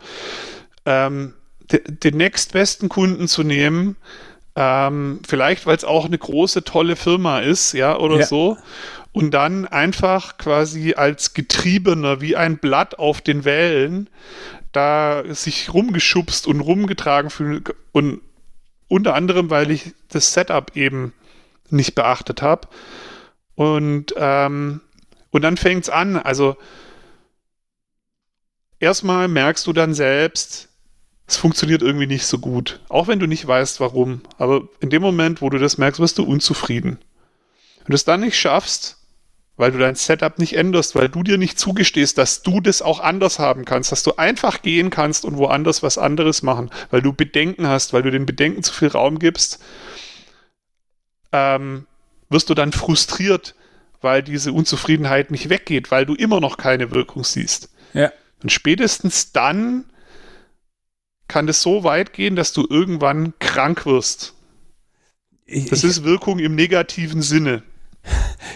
ähm, 0.87 1.35
de, 1.71 1.81
den 1.87 2.17
nächstbesten 2.17 2.89
Kunden 2.89 3.29
zu 3.29 3.43
nehmen, 3.43 3.97
ähm, 4.57 5.21
vielleicht 5.29 5.67
weil 5.67 5.77
es 5.77 5.85
auch 5.85 6.07
eine 6.07 6.17
große, 6.17 6.65
tolle 6.65 6.97
Firma 6.97 7.41
ist, 7.41 7.75
ja, 7.75 7.99
oder 7.99 8.21
ja. 8.21 8.27
so, 8.27 8.57
und 9.13 9.33
dann 9.33 9.67
einfach 9.67 10.39
quasi 10.39 10.95
als 10.95 11.35
Getriebener 11.35 12.21
wie 12.21 12.37
ein 12.37 12.59
Blatt 12.59 12.99
auf 12.99 13.21
den 13.21 13.45
Wellen 13.45 14.09
da 14.73 15.23
sich 15.29 15.73
rumgeschubst 15.73 16.47
und 16.47 16.61
rumgetragen 16.61 17.31
fühlen 17.31 17.65
und 17.93 18.21
unter 18.89 19.15
anderem, 19.15 19.49
weil 19.49 19.71
ich 19.71 19.95
das 20.11 20.35
Setup 20.35 20.77
eben 20.77 21.15
nicht 21.73 21.95
beachtet 21.95 22.43
habe. 22.43 22.69
Und, 23.55 24.15
ähm, 24.17 24.81
und 25.31 25.43
dann 25.43 25.57
fängt 25.57 25.85
es 25.85 25.91
an. 25.91 26.17
Also 26.17 26.57
erstmal 28.79 29.29
merkst 29.29 29.67
du 29.67 29.73
dann 29.73 29.95
selbst, 29.95 30.69
es 31.27 31.37
funktioniert 31.37 31.83
irgendwie 31.83 32.07
nicht 32.07 32.27
so 32.27 32.39
gut. 32.39 32.81
Auch 32.89 33.09
wenn 33.09 33.19
du 33.19 33.27
nicht 33.27 33.47
weißt, 33.47 33.81
warum. 33.81 34.21
Aber 34.39 34.69
in 34.81 34.91
dem 34.91 35.03
Moment, 35.03 35.43
wo 35.43 35.51
du 35.51 35.59
das 35.59 35.79
merkst, 35.79 36.01
wirst 36.01 36.19
du 36.19 36.25
unzufrieden. 36.25 36.99
Wenn 37.79 37.93
du 37.93 37.95
es 37.95 38.05
dann 38.05 38.21
nicht 38.21 38.39
schaffst, 38.39 38.99
weil 39.57 39.73
du 39.73 39.79
dein 39.79 39.95
Setup 39.95 40.39
nicht 40.39 40.55
änderst, 40.55 40.95
weil 40.95 41.09
du 41.09 41.23
dir 41.23 41.39
nicht 41.39 41.59
zugestehst, 41.59 42.19
dass 42.19 42.43
du 42.43 42.61
das 42.61 42.83
auch 42.83 43.01
anders 43.01 43.39
haben 43.39 43.65
kannst, 43.65 43.91
dass 43.91 44.03
du 44.03 44.17
einfach 44.17 44.63
gehen 44.63 44.91
kannst 44.91 45.25
und 45.25 45.39
woanders 45.39 45.83
was 45.83 45.99
anderes 45.99 46.43
machen, 46.43 46.71
weil 46.91 47.03
du 47.03 47.13
Bedenken 47.13 47.67
hast, 47.67 47.93
weil 47.93 48.03
du 48.03 48.11
den 48.11 48.27
Bedenken 48.27 48.63
zu 48.63 48.73
viel 48.73 48.89
Raum 48.89 49.19
gibst, 49.19 49.59
ähm, 51.37 51.87
wirst 52.31 52.49
du 52.49 52.55
dann 52.55 52.73
frustriert, 52.73 53.55
weil 54.01 54.23
diese 54.23 54.53
Unzufriedenheit 54.53 55.31
nicht 55.31 55.49
weggeht, 55.49 55.91
weil 55.91 56.07
du 56.07 56.15
immer 56.15 56.41
noch 56.41 56.57
keine 56.57 56.91
Wirkung 56.93 57.25
siehst. 57.25 57.71
Ja. 57.93 58.13
Und 58.43 58.51
spätestens 58.51 59.33
dann 59.33 59.85
kann 61.29 61.49
es 61.49 61.61
so 61.63 61.85
weit 61.85 62.13
gehen, 62.13 62.37
dass 62.37 62.53
du 62.53 62.67
irgendwann 62.69 63.35
krank 63.39 63.85
wirst. 63.85 64.35
Das 65.71 65.85
ist 65.85 66.05
Wirkung 66.05 66.39
im 66.39 66.55
negativen 66.55 67.23
Sinne. 67.23 67.63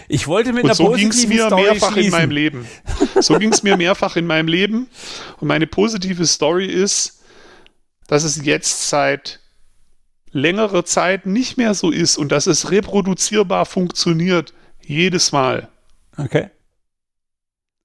Ich 0.07 0.27
wollte 0.27 0.53
mit 0.53 0.63
und 0.63 0.69
einer 0.69 0.75
so 0.75 0.91
ging 0.91 1.09
es 1.09 1.27
mir 1.27 1.47
Story 1.47 1.63
mehrfach 1.63 1.91
schließen. 1.91 2.05
in 2.05 2.11
meinem 2.11 2.31
Leben. 2.31 2.67
So 3.19 3.37
ging 3.37 3.51
es 3.51 3.61
mir 3.61 3.77
mehrfach 3.77 4.15
in 4.15 4.25
meinem 4.25 4.47
Leben. 4.47 4.87
Und 5.39 5.47
meine 5.47 5.67
positive 5.67 6.25
Story 6.25 6.65
ist, 6.65 7.21
dass 8.07 8.23
es 8.23 8.43
jetzt 8.43 8.89
seit 8.89 9.40
längerer 10.31 10.85
Zeit 10.85 11.25
nicht 11.25 11.57
mehr 11.57 11.73
so 11.73 11.91
ist 11.91 12.17
und 12.17 12.31
dass 12.31 12.47
es 12.47 12.71
reproduzierbar 12.71 13.65
funktioniert. 13.65 14.53
Jedes 14.81 15.31
Mal. 15.31 15.69
Okay. 16.17 16.49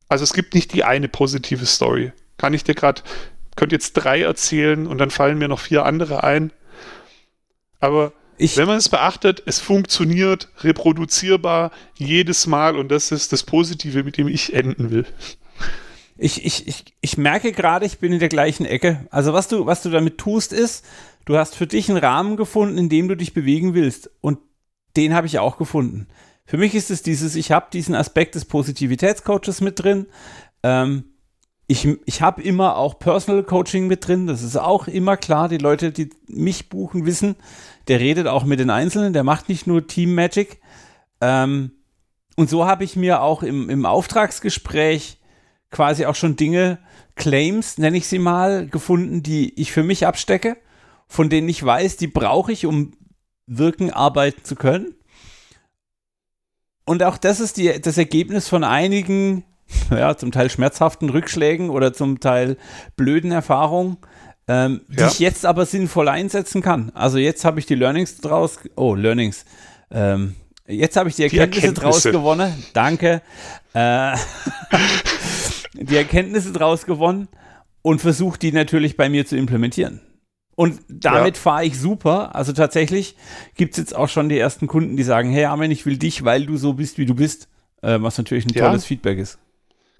Also 0.08 0.24
es 0.24 0.32
gibt 0.32 0.54
nicht 0.54 0.72
die 0.72 0.84
eine 0.84 1.08
positive 1.08 1.66
Story. 1.66 2.12
Kann 2.38 2.54
ich 2.54 2.64
dir 2.64 2.74
gerade, 2.74 3.02
könnte 3.56 3.74
jetzt 3.74 3.92
drei 3.94 4.22
erzählen 4.22 4.86
und 4.86 4.98
dann 4.98 5.10
fallen 5.10 5.38
mir 5.38 5.48
noch 5.48 5.60
vier 5.60 5.84
andere 5.84 6.24
ein. 6.24 6.52
Aber 7.80 8.12
ich, 8.38 8.56
wenn 8.56 8.66
man 8.66 8.76
es 8.76 8.88
beachtet, 8.88 9.42
es 9.46 9.60
funktioniert 9.60 10.48
reproduzierbar 10.60 11.70
jedes 11.94 12.46
Mal 12.46 12.76
und 12.76 12.90
das 12.90 13.12
ist 13.12 13.32
das 13.32 13.42
Positive, 13.42 14.04
mit 14.04 14.18
dem 14.18 14.28
ich 14.28 14.52
enden 14.52 14.90
will. 14.90 15.06
Ich, 16.18 16.44
ich, 16.44 16.66
ich, 16.66 16.84
ich 17.00 17.18
merke 17.18 17.52
gerade, 17.52 17.84
ich 17.84 17.98
bin 17.98 18.12
in 18.12 18.20
der 18.20 18.28
gleichen 18.28 18.64
Ecke. 18.64 19.06
Also 19.10 19.32
was 19.32 19.48
du, 19.48 19.66
was 19.66 19.82
du 19.82 19.90
damit 19.90 20.18
tust, 20.18 20.52
ist, 20.52 20.84
du 21.26 21.36
hast 21.36 21.54
für 21.54 21.66
dich 21.66 21.90
einen 21.90 21.98
Rahmen 21.98 22.36
gefunden, 22.36 22.78
in 22.78 22.88
dem 22.88 23.08
du 23.08 23.16
dich 23.16 23.34
bewegen 23.34 23.74
willst. 23.74 24.10
Und 24.22 24.38
den 24.96 25.12
habe 25.12 25.26
ich 25.26 25.38
auch 25.38 25.58
gefunden. 25.58 26.08
Für 26.46 26.56
mich 26.56 26.74
ist 26.74 26.90
es 26.90 27.02
dieses, 27.02 27.36
ich 27.36 27.52
habe 27.52 27.66
diesen 27.72 27.94
Aspekt 27.94 28.34
des 28.34 28.46
Positivitätscoaches 28.46 29.60
mit 29.60 29.82
drin. 29.82 30.06
Ähm, 30.62 31.04
ich, 31.66 31.86
ich 32.06 32.22
habe 32.22 32.42
immer 32.42 32.76
auch 32.76 32.98
Personal 32.98 33.42
Coaching 33.42 33.88
mit 33.88 34.06
drin. 34.06 34.26
Das 34.26 34.42
ist 34.42 34.56
auch 34.56 34.86
immer 34.86 35.16
klar. 35.16 35.48
Die 35.48 35.58
Leute, 35.58 35.92
die 35.92 36.10
mich 36.28 36.68
buchen, 36.68 37.04
wissen, 37.04 37.34
der 37.88 38.00
redet 38.00 38.28
auch 38.28 38.44
mit 38.44 38.60
den 38.60 38.70
Einzelnen. 38.70 39.12
Der 39.12 39.24
macht 39.24 39.48
nicht 39.48 39.66
nur 39.66 39.86
Team 39.86 40.14
Magic. 40.14 40.60
Ähm, 41.20 41.72
und 42.36 42.48
so 42.48 42.66
habe 42.66 42.84
ich 42.84 42.94
mir 42.96 43.22
auch 43.22 43.42
im, 43.42 43.68
im 43.68 43.84
Auftragsgespräch 43.84 45.18
quasi 45.70 46.06
auch 46.06 46.14
schon 46.14 46.36
Dinge, 46.36 46.78
Claims, 47.16 47.78
nenne 47.78 47.96
ich 47.96 48.06
sie 48.06 48.18
mal, 48.18 48.66
gefunden, 48.68 49.22
die 49.22 49.58
ich 49.60 49.72
für 49.72 49.82
mich 49.82 50.06
abstecke, 50.06 50.56
von 51.08 51.28
denen 51.28 51.48
ich 51.48 51.64
weiß, 51.64 51.96
die 51.96 52.08
brauche 52.08 52.52
ich, 52.52 52.66
um 52.66 52.92
wirken, 53.46 53.90
arbeiten 53.90 54.44
zu 54.44 54.56
können. 54.56 54.94
Und 56.84 57.02
auch 57.02 57.18
das 57.18 57.40
ist 57.40 57.56
die, 57.56 57.80
das 57.80 57.98
Ergebnis 57.98 58.48
von 58.48 58.64
einigen 58.64 59.44
ja, 59.90 60.16
zum 60.16 60.32
Teil 60.32 60.50
schmerzhaften 60.50 61.10
Rückschlägen 61.10 61.70
oder 61.70 61.92
zum 61.92 62.20
Teil 62.20 62.56
blöden 62.96 63.32
Erfahrungen, 63.32 63.98
ähm, 64.48 64.82
die 64.88 65.00
ja. 65.00 65.08
ich 65.08 65.18
jetzt 65.18 65.44
aber 65.44 65.66
sinnvoll 65.66 66.08
einsetzen 66.08 66.62
kann. 66.62 66.90
Also 66.94 67.18
jetzt 67.18 67.44
habe 67.44 67.58
ich 67.58 67.66
die 67.66 67.74
Learnings 67.74 68.18
draus, 68.18 68.60
oh, 68.76 68.94
Learnings. 68.94 69.44
Ähm, 69.90 70.36
jetzt 70.66 70.96
habe 70.96 71.08
ich 71.08 71.16
die 71.16 71.24
Erkenntnisse, 71.24 71.60
die 71.60 71.66
Erkenntnisse, 71.66 72.10
draus 72.10 72.12
gewonnen. 72.12 72.64
Danke. 72.72 73.22
Äh, 73.74 74.16
die 75.74 75.96
Erkenntnisse 75.96 76.52
draus 76.52 76.86
gewonnen 76.86 77.28
und 77.82 78.00
versuche 78.00 78.38
die 78.38 78.52
natürlich 78.52 78.96
bei 78.96 79.08
mir 79.08 79.26
zu 79.26 79.36
implementieren. 79.36 80.00
Und 80.56 80.80
damit 80.88 81.36
ja. 81.36 81.40
fahre 81.40 81.64
ich 81.64 81.78
super. 81.78 82.34
Also 82.34 82.52
tatsächlich 82.52 83.14
gibt 83.54 83.72
es 83.72 83.78
jetzt 83.78 83.94
auch 83.94 84.08
schon 84.08 84.28
die 84.28 84.38
ersten 84.38 84.66
Kunden, 84.66 84.96
die 84.96 85.02
sagen, 85.02 85.30
hey 85.30 85.44
Armin, 85.44 85.70
ich 85.70 85.86
will 85.86 85.98
dich, 85.98 86.24
weil 86.24 86.46
du 86.46 86.56
so 86.56 86.72
bist, 86.72 86.98
wie 86.98 87.06
du 87.06 87.14
bist. 87.14 87.48
Äh, 87.82 87.98
was 88.00 88.16
natürlich 88.18 88.46
ein 88.46 88.54
ja. 88.54 88.66
tolles 88.66 88.86
Feedback 88.86 89.18
ist. 89.18 89.38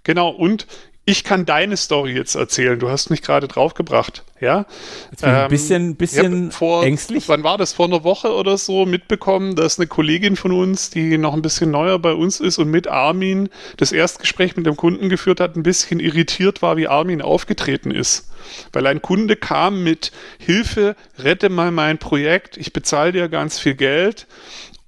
Genau, 0.02 0.30
und 0.30 0.66
ich 1.09 1.22
kann 1.22 1.46
deine 1.46 1.76
Story 1.76 2.14
jetzt 2.14 2.34
erzählen. 2.34 2.80
Du 2.80 2.90
hast 2.90 3.11
mich 3.11 3.22
gerade 3.22 3.46
draufgebracht, 3.46 4.24
ja? 4.40 4.66
Jetzt 5.12 5.20
bin 5.22 5.30
ich 5.30 5.36
ein 5.36 5.48
bisschen, 5.48 5.82
ähm, 5.82 5.94
bisschen 5.94 6.50
vor, 6.50 6.82
ängstlich. 6.82 7.28
Wann 7.28 7.44
war 7.44 7.59
das? 7.59 7.72
Vor 7.72 7.86
einer 7.86 8.02
Woche 8.02 8.34
oder 8.34 8.59
so 8.59 8.84
mitbekommen, 8.86 9.54
dass 9.54 9.78
eine 9.78 9.86
Kollegin 9.86 10.34
von 10.34 10.50
uns, 10.50 10.90
die 10.90 11.16
noch 11.16 11.32
ein 11.32 11.42
bisschen 11.42 11.70
neuer 11.70 12.00
bei 12.00 12.12
uns 12.12 12.40
ist 12.40 12.59
und 12.59 12.72
mit 12.72 12.88
Armin 12.88 13.50
das 13.76 13.92
Erstgespräch 13.92 14.57
mit 14.57 14.66
dem 14.66 14.76
Kunden 14.76 15.09
geführt 15.09 15.38
hat, 15.38 15.54
ein 15.54 15.62
bisschen 15.62 16.00
irritiert 16.00 16.61
war, 16.61 16.76
wie 16.76 16.88
Armin 16.88 17.22
aufgetreten 17.22 17.92
ist. 17.92 18.28
Weil 18.72 18.88
ein 18.88 19.00
Kunde 19.00 19.36
kam 19.36 19.84
mit 19.84 20.11
Hilfe, 20.38 20.96
rette 21.20 21.50
mal 21.50 21.70
mein 21.70 21.98
Projekt, 21.98 22.57
ich 22.57 22.72
bezahle 22.72 23.12
dir 23.12 23.28
ganz 23.28 23.61
viel 23.61 23.74
Geld 23.74 24.26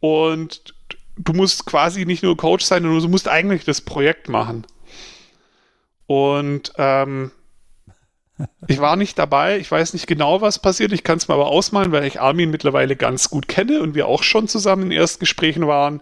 und 0.01 0.75
du 1.17 1.33
musst 1.33 1.65
quasi 1.65 2.07
nicht 2.07 2.25
nur 2.25 2.37
Coach 2.37 2.65
sein, 2.65 2.83
sondern 2.83 3.03
du 3.03 3.09
musst 3.09 3.29
eigentlich 3.29 3.65
das 3.65 3.81
Projekt 3.81 4.29
machen. 4.29 4.65
Und 6.09 6.73
ähm, 6.79 7.31
ich 8.67 8.81
war 8.81 8.97
nicht 8.97 9.19
dabei, 9.19 9.59
ich 9.59 9.71
weiß 9.71 9.93
nicht 9.93 10.07
genau, 10.07 10.41
was 10.41 10.59
passiert. 10.59 10.93
Ich 10.93 11.05
kann 11.05 11.19
es 11.19 11.29
mir 11.29 11.35
aber 11.35 11.49
ausmalen, 11.49 11.93
weil 11.93 12.05
ich 12.05 12.19
Armin 12.19 12.51
mittlerweile 12.51 12.97
ganz 12.97 13.29
gut 13.29 13.47
kenne 13.47 13.83
und 13.83 13.95
wir 13.95 14.09
auch 14.09 14.23
schon 14.23 14.49
zusammen 14.49 14.85
in 14.85 14.91
Erstgesprächen 14.91 15.67
waren. 15.67 16.01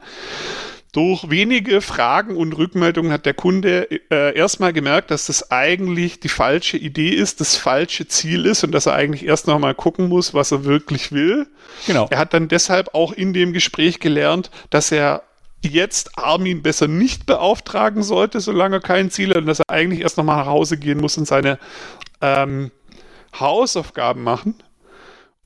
Durch 0.92 1.28
wenige 1.28 1.80
Fragen 1.80 2.36
und 2.36 2.56
Rückmeldungen 2.56 3.10
hat 3.10 3.26
der 3.26 3.34
Kunde 3.34 3.90
äh, 3.90 4.34
erstmal 4.34 4.72
gemerkt, 4.72 5.10
dass 5.10 5.26
das 5.26 5.50
eigentlich 5.50 6.20
die 6.20 6.28
falsche 6.28 6.76
Idee 6.76 7.10
ist, 7.10 7.40
das 7.40 7.56
falsche 7.56 8.06
Ziel 8.06 8.46
ist 8.46 8.62
und 8.62 8.70
dass 8.70 8.86
er 8.86 8.94
eigentlich 8.94 9.26
erst 9.26 9.48
noch 9.48 9.58
mal 9.58 9.74
gucken 9.74 10.08
muss, 10.08 10.32
was 10.32 10.52
er 10.52 10.64
wirklich 10.64 11.10
will. 11.10 11.48
Genau. 11.88 12.06
Er 12.10 12.18
hat 12.18 12.32
dann 12.32 12.46
deshalb 12.46 12.94
auch 12.94 13.12
in 13.12 13.32
dem 13.32 13.52
Gespräch 13.52 13.98
gelernt, 13.98 14.52
dass 14.70 14.92
er 14.92 15.24
jetzt 15.66 16.18
Armin 16.18 16.62
besser 16.62 16.88
nicht 16.88 17.26
beauftragen 17.26 18.02
sollte, 18.02 18.40
solange 18.40 18.76
er 18.76 18.80
kein 18.80 19.10
Ziel 19.10 19.30
hat 19.30 19.38
und 19.38 19.46
dass 19.46 19.60
er 19.60 19.70
eigentlich 19.70 20.00
erst 20.00 20.16
nochmal 20.16 20.38
nach 20.38 20.46
Hause 20.46 20.76
gehen 20.76 20.98
muss 20.98 21.18
und 21.18 21.26
seine 21.26 21.58
ähm, 22.20 22.70
Hausaufgaben 23.38 24.22
machen. 24.22 24.54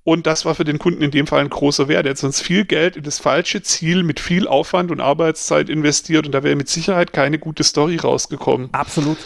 Und 0.02 0.26
das 0.26 0.44
war 0.44 0.54
für 0.54 0.64
den 0.64 0.78
Kunden 0.78 1.02
in 1.02 1.10
dem 1.10 1.26
Fall 1.26 1.40
ein 1.40 1.50
großer 1.50 1.86
Wert. 1.88 2.06
Er 2.06 2.10
hat 2.10 2.18
sonst 2.18 2.40
viel 2.40 2.64
Geld 2.64 2.96
in 2.96 3.02
das 3.02 3.18
falsche 3.18 3.62
Ziel 3.62 4.02
mit 4.02 4.18
viel 4.18 4.48
Aufwand 4.48 4.90
und 4.90 5.00
Arbeitszeit 5.00 5.68
investiert 5.68 6.26
und 6.26 6.32
da 6.32 6.42
wäre 6.42 6.56
mit 6.56 6.68
Sicherheit 6.68 7.12
keine 7.12 7.38
gute 7.38 7.64
Story 7.64 7.96
rausgekommen. 7.96 8.70
Absolut. 8.72 9.18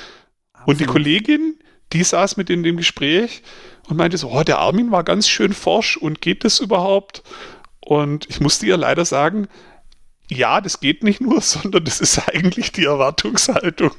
Absolut. 0.52 0.68
Und 0.68 0.80
die 0.80 0.86
Kollegin, 0.86 1.58
die 1.92 2.02
saß 2.02 2.36
mit 2.36 2.50
in 2.50 2.62
dem 2.62 2.76
Gespräch 2.76 3.42
und 3.88 3.96
meinte 3.96 4.18
so, 4.18 4.30
oh, 4.30 4.42
der 4.42 4.58
Armin 4.58 4.90
war 4.90 5.04
ganz 5.04 5.28
schön 5.28 5.52
forsch 5.52 5.96
und 5.96 6.20
geht 6.20 6.44
das 6.44 6.58
überhaupt? 6.58 7.22
Und 7.80 8.28
ich 8.28 8.40
musste 8.40 8.66
ihr 8.66 8.76
leider 8.76 9.04
sagen, 9.04 9.46
ja, 10.30 10.60
das 10.60 10.80
geht 10.80 11.02
nicht 11.02 11.20
nur, 11.20 11.40
sondern 11.42 11.84
das 11.84 12.00
ist 12.00 12.28
eigentlich 12.28 12.72
die 12.72 12.84
Erwartungshaltung. 12.84 13.92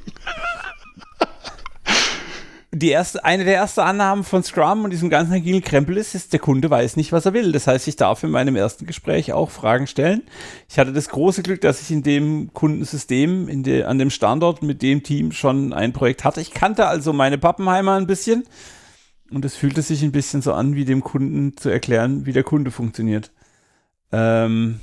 Die 2.71 2.89
erste, 2.89 3.23
eine 3.23 3.45
der 3.45 3.55
ersten 3.55 3.79
Annahmen 3.79 4.25
von 4.25 4.43
Scrum 4.43 4.83
und 4.83 4.89
diesem 4.89 5.09
ganzen 5.09 5.31
agilen 5.31 5.61
Krempel 5.61 5.95
ist, 5.95 6.13
ist, 6.13 6.33
der 6.33 6.41
Kunde 6.41 6.69
weiß 6.69 6.97
nicht, 6.97 7.13
was 7.13 7.25
er 7.25 7.33
will. 7.33 7.53
Das 7.53 7.67
heißt, 7.67 7.87
ich 7.87 7.95
darf 7.95 8.21
in 8.23 8.31
meinem 8.31 8.57
ersten 8.57 8.85
Gespräch 8.85 9.31
auch 9.31 9.49
Fragen 9.49 9.87
stellen. 9.87 10.23
Ich 10.67 10.77
hatte 10.77 10.91
das 10.91 11.07
große 11.07 11.41
Glück, 11.41 11.61
dass 11.61 11.81
ich 11.81 11.89
in 11.89 12.03
dem 12.03 12.53
Kundensystem, 12.53 13.47
in 13.47 13.63
de, 13.63 13.83
an 13.83 13.97
dem 13.97 14.09
Standort 14.09 14.61
mit 14.61 14.81
dem 14.81 15.03
Team 15.03 15.31
schon 15.31 15.71
ein 15.71 15.93
Projekt 15.93 16.25
hatte. 16.25 16.41
Ich 16.41 16.51
kannte 16.51 16.87
also 16.87 17.13
meine 17.13 17.37
Pappenheimer 17.37 17.93
ein 17.93 18.07
bisschen 18.07 18.43
und 19.31 19.45
es 19.45 19.55
fühlte 19.55 19.81
sich 19.81 20.03
ein 20.03 20.11
bisschen 20.11 20.41
so 20.41 20.51
an, 20.51 20.75
wie 20.75 20.83
dem 20.83 21.01
Kunden 21.01 21.55
zu 21.55 21.69
erklären, 21.69 22.25
wie 22.25 22.33
der 22.33 22.43
Kunde 22.43 22.71
funktioniert. 22.71 23.31
Ähm, 24.11 24.81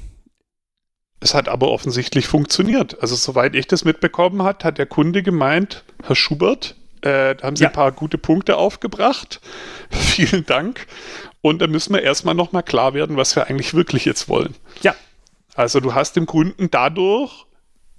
es 1.23 1.35
hat 1.35 1.49
aber 1.49 1.71
offensichtlich 1.71 2.27
funktioniert. 2.27 3.01
Also 3.01 3.15
soweit 3.15 3.55
ich 3.55 3.67
das 3.67 3.85
mitbekommen 3.85 4.43
hat, 4.43 4.65
hat 4.65 4.79
der 4.79 4.87
Kunde 4.87 5.23
gemeint, 5.23 5.85
Herr 6.03 6.17
Schubert, 6.17 6.75
äh, 7.03 7.35
da 7.35 7.47
haben 7.47 7.57
Sie 7.57 7.65
ja. 7.65 7.71
ein 7.71 7.75
paar 7.75 7.93
gute 7.93 8.19
Punkte 8.19 8.57
aufgebracht. 8.57 9.41
Vielen 9.91 10.47
Dank. 10.47 10.87
Und 11.41 11.61
da 11.61 11.67
müssen 11.67 11.95
wir 11.95 12.03
erstmal 12.03 12.35
nochmal 12.35 12.63
klar 12.63 12.95
werden, 12.95 13.17
was 13.17 13.37
wir 13.37 13.47
eigentlich 13.47 13.75
wirklich 13.75 14.05
jetzt 14.05 14.29
wollen. 14.29 14.55
Ja. 14.83 14.95
Also 15.55 15.81
du 15.81 15.95
hast 15.95 16.17
dem 16.17 16.27
Kunden 16.27 16.71
dadurch, 16.71 17.47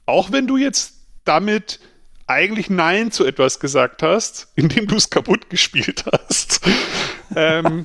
auch 0.06 0.32
wenn 0.32 0.48
du 0.48 0.58
jetzt 0.58 0.96
damit 1.26 1.80
eigentlich 2.26 2.70
Nein 2.70 3.12
zu 3.12 3.26
etwas 3.26 3.60
gesagt 3.60 4.04
hast, 4.04 4.48
indem 4.56 4.88
du 4.88 4.96
es 4.96 5.10
kaputt 5.10 5.50
gespielt 5.50 6.06
hast, 6.12 6.62
ähm, 7.36 7.84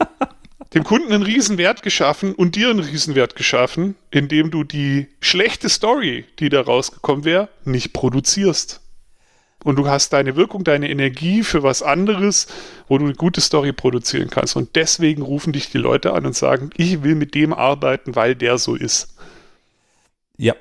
dem 0.75 0.85
Kunden 0.85 1.13
einen 1.13 1.23
Riesenwert 1.23 1.83
geschaffen 1.83 2.35
und 2.35 2.55
dir 2.55 2.71
einen 2.71 2.81
Riesenwert 2.81 3.37
geschaffen, 3.37 3.95
indem 4.11 4.51
du 4.51 4.65
die 4.65 5.09
schlechte 5.21 5.69
Story, 5.69 6.27
die 6.39 6.51
da 6.51 6.61
rausgekommen 6.61 7.25
wäre, 7.25 7.49
nicht 7.65 7.93
produzierst. 7.93 8.81
Und 9.65 9.77
du 9.77 9.89
hast 9.89 10.13
deine 10.13 10.37
Wirkung, 10.37 10.63
deine 10.63 10.89
Energie 10.89 11.43
für 11.43 11.63
was 11.63 11.83
anderes, 11.83 12.47
wo 12.87 12.99
du 12.99 13.07
eine 13.07 13.15
gute 13.15 13.41
Story 13.41 13.73
produzieren 13.73 14.31
kannst. 14.31 14.55
Und 14.55 14.77
deswegen 14.77 15.23
rufen 15.23 15.53
dich 15.53 15.71
die 15.71 15.79
Leute 15.79 16.13
an 16.13 16.27
und 16.27 16.37
sagen, 16.37 16.71
ich 16.77 17.03
will 17.03 17.17
mit 17.17 17.35
dem 17.35 17.53
arbeiten, 17.53 18.15
weil 18.15 18.37
der 18.37 18.59
so 18.59 18.77
ist. 18.77 19.17
Ja, 20.37 20.55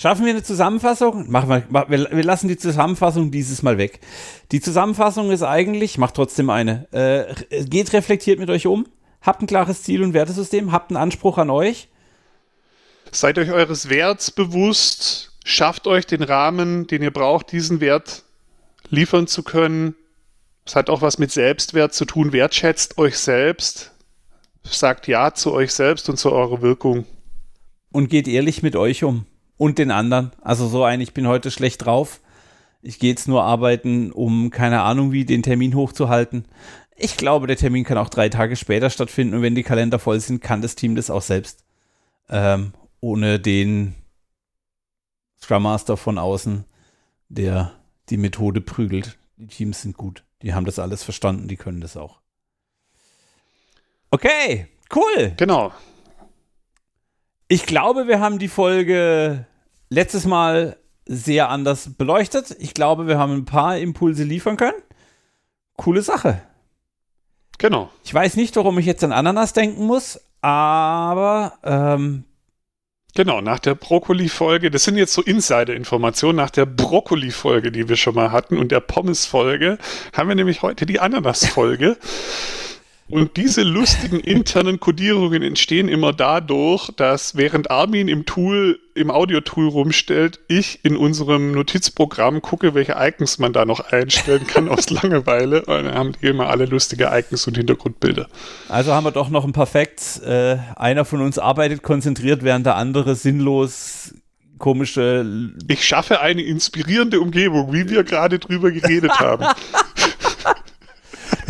Schaffen 0.00 0.24
wir 0.24 0.32
eine 0.32 0.42
Zusammenfassung? 0.42 1.30
Machen 1.30 1.62
wir, 1.68 2.08
wir, 2.10 2.24
lassen 2.24 2.48
die 2.48 2.56
Zusammenfassung 2.56 3.30
dieses 3.30 3.62
Mal 3.62 3.76
weg. 3.76 4.00
Die 4.50 4.62
Zusammenfassung 4.62 5.30
ist 5.30 5.42
eigentlich, 5.42 5.98
macht 5.98 6.14
trotzdem 6.14 6.48
eine. 6.48 6.90
Äh, 6.90 7.64
geht 7.66 7.92
reflektiert 7.92 8.38
mit 8.38 8.48
euch 8.48 8.66
um, 8.66 8.86
habt 9.20 9.42
ein 9.42 9.46
klares 9.46 9.82
Ziel 9.82 10.02
und 10.02 10.14
Wertesystem, 10.14 10.72
habt 10.72 10.90
einen 10.90 10.96
Anspruch 10.96 11.36
an 11.36 11.50
euch. 11.50 11.88
Seid 13.12 13.36
euch 13.36 13.50
eures 13.50 13.90
Werts 13.90 14.30
bewusst, 14.30 15.32
schafft 15.44 15.86
euch 15.86 16.06
den 16.06 16.22
Rahmen, 16.22 16.86
den 16.86 17.02
ihr 17.02 17.12
braucht, 17.12 17.52
diesen 17.52 17.80
Wert 17.80 18.22
liefern 18.88 19.26
zu 19.26 19.42
können. 19.42 19.96
Es 20.64 20.76
hat 20.76 20.88
auch 20.88 21.02
was 21.02 21.18
mit 21.18 21.30
Selbstwert 21.30 21.92
zu 21.92 22.06
tun. 22.06 22.32
Wertschätzt 22.32 22.96
euch 22.96 23.18
selbst. 23.18 23.92
Sagt 24.62 25.08
Ja 25.08 25.34
zu 25.34 25.52
euch 25.52 25.74
selbst 25.74 26.08
und 26.08 26.16
zu 26.16 26.32
eurer 26.32 26.62
Wirkung. 26.62 27.04
Und 27.92 28.08
geht 28.08 28.28
ehrlich 28.28 28.62
mit 28.62 28.76
euch 28.76 29.04
um 29.04 29.26
und 29.60 29.76
den 29.76 29.90
anderen. 29.90 30.32
Also 30.40 30.66
so 30.68 30.84
ein, 30.84 31.02
ich 31.02 31.12
bin 31.12 31.28
heute 31.28 31.50
schlecht 31.50 31.84
drauf. 31.84 32.20
Ich 32.80 32.98
gehe 32.98 33.10
jetzt 33.10 33.28
nur 33.28 33.44
arbeiten, 33.44 34.10
um 34.10 34.48
keine 34.48 34.80
Ahnung 34.80 35.12
wie 35.12 35.26
den 35.26 35.42
Termin 35.42 35.74
hochzuhalten. 35.74 36.46
Ich 36.96 37.18
glaube, 37.18 37.46
der 37.46 37.58
Termin 37.58 37.84
kann 37.84 37.98
auch 37.98 38.08
drei 38.08 38.30
Tage 38.30 38.56
später 38.56 38.88
stattfinden 38.88 39.34
und 39.34 39.42
wenn 39.42 39.54
die 39.54 39.62
Kalender 39.62 39.98
voll 39.98 40.18
sind, 40.18 40.40
kann 40.40 40.62
das 40.62 40.76
Team 40.76 40.96
das 40.96 41.10
auch 41.10 41.20
selbst. 41.20 41.62
Ähm, 42.30 42.72
ohne 43.00 43.38
den 43.38 43.96
Scrum 45.42 45.64
Master 45.64 45.98
von 45.98 46.16
außen, 46.16 46.64
der 47.28 47.72
die 48.08 48.16
Methode 48.16 48.62
prügelt. 48.62 49.18
Die 49.36 49.46
Teams 49.46 49.82
sind 49.82 49.94
gut. 49.94 50.24
Die 50.40 50.54
haben 50.54 50.64
das 50.64 50.78
alles 50.78 51.02
verstanden, 51.02 51.48
die 51.48 51.56
können 51.56 51.82
das 51.82 51.98
auch. 51.98 52.20
Okay, 54.10 54.68
cool. 54.94 55.34
Genau. 55.36 55.70
Ich 57.46 57.66
glaube, 57.66 58.06
wir 58.06 58.20
haben 58.20 58.38
die 58.38 58.48
Folge 58.48 59.44
letztes 59.90 60.24
Mal 60.24 60.76
sehr 61.06 61.50
anders 61.50 61.90
beleuchtet. 61.98 62.56
Ich 62.58 62.72
glaube, 62.72 63.06
wir 63.06 63.18
haben 63.18 63.32
ein 63.32 63.44
paar 63.44 63.76
Impulse 63.76 64.24
liefern 64.24 64.56
können. 64.56 64.80
Coole 65.76 66.02
Sache. 66.02 66.40
Genau. 67.58 67.90
Ich 68.04 68.14
weiß 68.14 68.36
nicht, 68.36 68.56
warum 68.56 68.78
ich 68.78 68.86
jetzt 68.86 69.04
an 69.04 69.12
Ananas 69.12 69.52
denken 69.52 69.84
muss, 69.84 70.20
aber 70.40 71.58
ähm, 71.62 72.24
Genau, 73.16 73.40
nach 73.40 73.58
der 73.58 73.74
Brokkoli-Folge, 73.74 74.70
das 74.70 74.84
sind 74.84 74.96
jetzt 74.96 75.12
so 75.12 75.22
Insider-Informationen, 75.22 76.36
nach 76.36 76.50
der 76.50 76.64
Brokkoli-Folge, 76.64 77.72
die 77.72 77.88
wir 77.88 77.96
schon 77.96 78.14
mal 78.14 78.30
hatten 78.30 78.56
und 78.56 78.70
der 78.70 78.80
Pommes-Folge, 78.80 79.78
haben 80.12 80.28
wir 80.28 80.36
nämlich 80.36 80.62
heute 80.62 80.86
die 80.86 81.00
Ananas-Folge. 81.00 81.96
Und 83.10 83.36
diese 83.36 83.62
lustigen 83.62 84.20
internen 84.20 84.78
Codierungen 84.78 85.42
entstehen 85.42 85.88
immer 85.88 86.12
dadurch, 86.12 86.90
dass 86.96 87.36
während 87.36 87.70
Armin 87.70 88.08
im 88.08 88.24
Tool, 88.24 88.78
im 88.94 89.10
Audio-Tool 89.10 89.68
rumstellt, 89.68 90.40
ich 90.48 90.84
in 90.84 90.96
unserem 90.96 91.52
Notizprogramm 91.52 92.40
gucke, 92.40 92.74
welche 92.74 92.94
Icons 92.98 93.38
man 93.38 93.52
da 93.52 93.64
noch 93.64 93.80
einstellen 93.80 94.46
kann 94.46 94.68
aus 94.68 94.90
Langeweile. 95.02 95.62
Und 95.62 95.84
dann 95.84 95.94
haben 95.94 96.12
die 96.20 96.26
immer 96.26 96.48
alle 96.48 96.66
lustige 96.66 97.10
Icons 97.12 97.46
und 97.46 97.56
Hintergrundbilder. 97.56 98.28
Also 98.68 98.92
haben 98.92 99.04
wir 99.04 99.12
doch 99.12 99.28
noch 99.28 99.44
ein 99.44 99.52
Perfekt. 99.52 100.20
Äh, 100.24 100.58
einer 100.76 101.04
von 101.04 101.20
uns 101.20 101.38
arbeitet 101.38 101.82
konzentriert, 101.82 102.44
während 102.44 102.66
der 102.66 102.76
andere 102.76 103.16
sinnlos 103.16 104.14
komische. 104.60 105.50
Ich 105.66 105.84
schaffe 105.84 106.20
eine 106.20 106.42
inspirierende 106.42 107.20
Umgebung, 107.20 107.72
wie 107.72 107.88
wir 107.88 108.04
gerade 108.04 108.38
drüber 108.38 108.70
geredet 108.70 109.18
haben. 109.18 109.46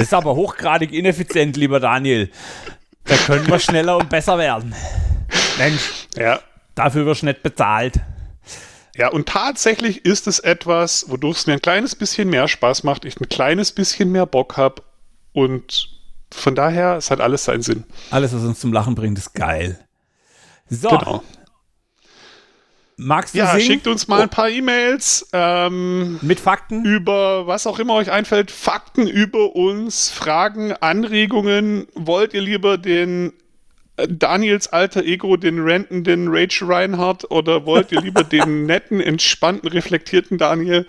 Das 0.00 0.06
ist 0.06 0.14
aber 0.14 0.34
hochgradig 0.34 0.92
ineffizient, 0.92 1.58
lieber 1.58 1.78
Daniel. 1.78 2.30
Da 3.04 3.16
können 3.16 3.46
wir 3.46 3.58
schneller 3.58 3.98
und 3.98 4.08
besser 4.08 4.38
werden. 4.38 4.74
Mensch, 5.58 6.06
ja. 6.16 6.40
dafür 6.74 7.04
wirst 7.04 7.20
du 7.20 7.26
nicht 7.26 7.42
bezahlt. 7.42 8.00
Ja, 8.96 9.08
und 9.08 9.28
tatsächlich 9.28 10.06
ist 10.06 10.26
es 10.26 10.38
etwas, 10.38 11.10
wodurch 11.10 11.40
es 11.40 11.46
mir 11.46 11.52
ein 11.52 11.60
kleines 11.60 11.94
bisschen 11.94 12.30
mehr 12.30 12.48
Spaß 12.48 12.82
macht, 12.82 13.04
ich 13.04 13.20
ein 13.20 13.28
kleines 13.28 13.72
bisschen 13.72 14.10
mehr 14.10 14.24
Bock 14.24 14.56
habe 14.56 14.82
und 15.34 15.90
von 16.32 16.54
daher, 16.54 16.96
es 16.96 17.10
hat 17.10 17.20
alles 17.20 17.44
seinen 17.44 17.62
Sinn. 17.62 17.84
Alles, 18.10 18.32
was 18.32 18.42
uns 18.42 18.58
zum 18.58 18.72
Lachen 18.72 18.94
bringt, 18.94 19.18
ist 19.18 19.34
geil. 19.34 19.78
So, 20.70 20.88
genau. 20.88 21.22
Magst 23.02 23.34
du 23.34 23.38
Ja, 23.38 23.52
singen? 23.52 23.64
schickt 23.64 23.86
uns 23.86 24.08
mal 24.08 24.20
ein 24.20 24.28
paar 24.28 24.50
E-Mails. 24.50 25.28
Ähm, 25.32 26.18
Mit 26.20 26.38
Fakten? 26.38 26.84
Über 26.84 27.46
was 27.46 27.66
auch 27.66 27.78
immer 27.78 27.94
euch 27.94 28.10
einfällt. 28.10 28.50
Fakten 28.50 29.06
über 29.06 29.56
uns, 29.56 30.10
Fragen, 30.10 30.72
Anregungen. 30.74 31.86
Wollt 31.94 32.34
ihr 32.34 32.42
lieber 32.42 32.76
den 32.76 33.32
äh, 33.96 34.06
Daniels 34.06 34.68
alter 34.68 35.02
Ego, 35.02 35.38
den 35.38 35.60
rentenden 35.60 36.28
Rage 36.28 36.62
Reinhardt 36.68 37.30
oder 37.30 37.64
wollt 37.64 37.90
ihr 37.90 38.02
lieber 38.02 38.22
den 38.36 38.66
netten, 38.66 39.00
entspannten, 39.00 39.70
reflektierten 39.70 40.36
Daniel? 40.36 40.84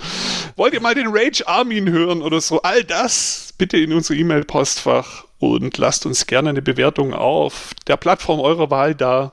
Wollt 0.58 0.74
ihr 0.74 0.82
mal 0.82 0.96
den 0.96 1.08
Rage 1.08 1.48
Armin 1.48 1.90
hören 1.90 2.22
oder 2.22 2.42
so? 2.42 2.62
All 2.62 2.84
das 2.84 3.54
bitte 3.58 3.78
in 3.78 3.94
unser 3.94 4.16
E-Mail-Postfach 4.16 5.24
und 5.40 5.78
lasst 5.78 6.06
uns 6.06 6.28
gerne 6.28 6.50
eine 6.50 6.62
Bewertung 6.62 7.14
auf 7.14 7.72
der 7.88 7.96
Plattform 7.96 8.42
eurer 8.42 8.70
Wahl 8.70 8.96
da. 8.96 9.32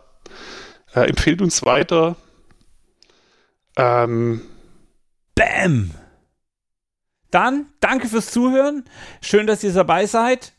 Äh, 0.95 1.09
empfehlt 1.09 1.43
uns 1.43 1.65
weiter. 1.65 2.15
Ähm, 3.79 4.43
Bam! 5.35 5.93
Dann 7.31 7.67
danke 7.81 8.09
fürs 8.09 8.31
Zuhören. 8.31 8.85
Schön, 9.23 9.47
dass 9.47 9.63
ihr 9.63 9.73
dabei 9.73 10.07
seid. 10.07 10.53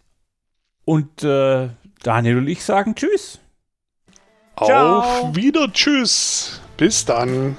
Und 0.86 1.24
äh, 1.24 1.70
Daniel 2.03 2.38
und 2.38 2.47
ich 2.47 2.63
sagen 2.63 2.95
Tschüss. 2.95 3.39
Ciao. 4.57 4.99
Auf 4.99 5.36
wieder 5.36 5.72
Tschüss. 5.72 6.61
Bis 6.78 7.05
dann. 7.05 7.57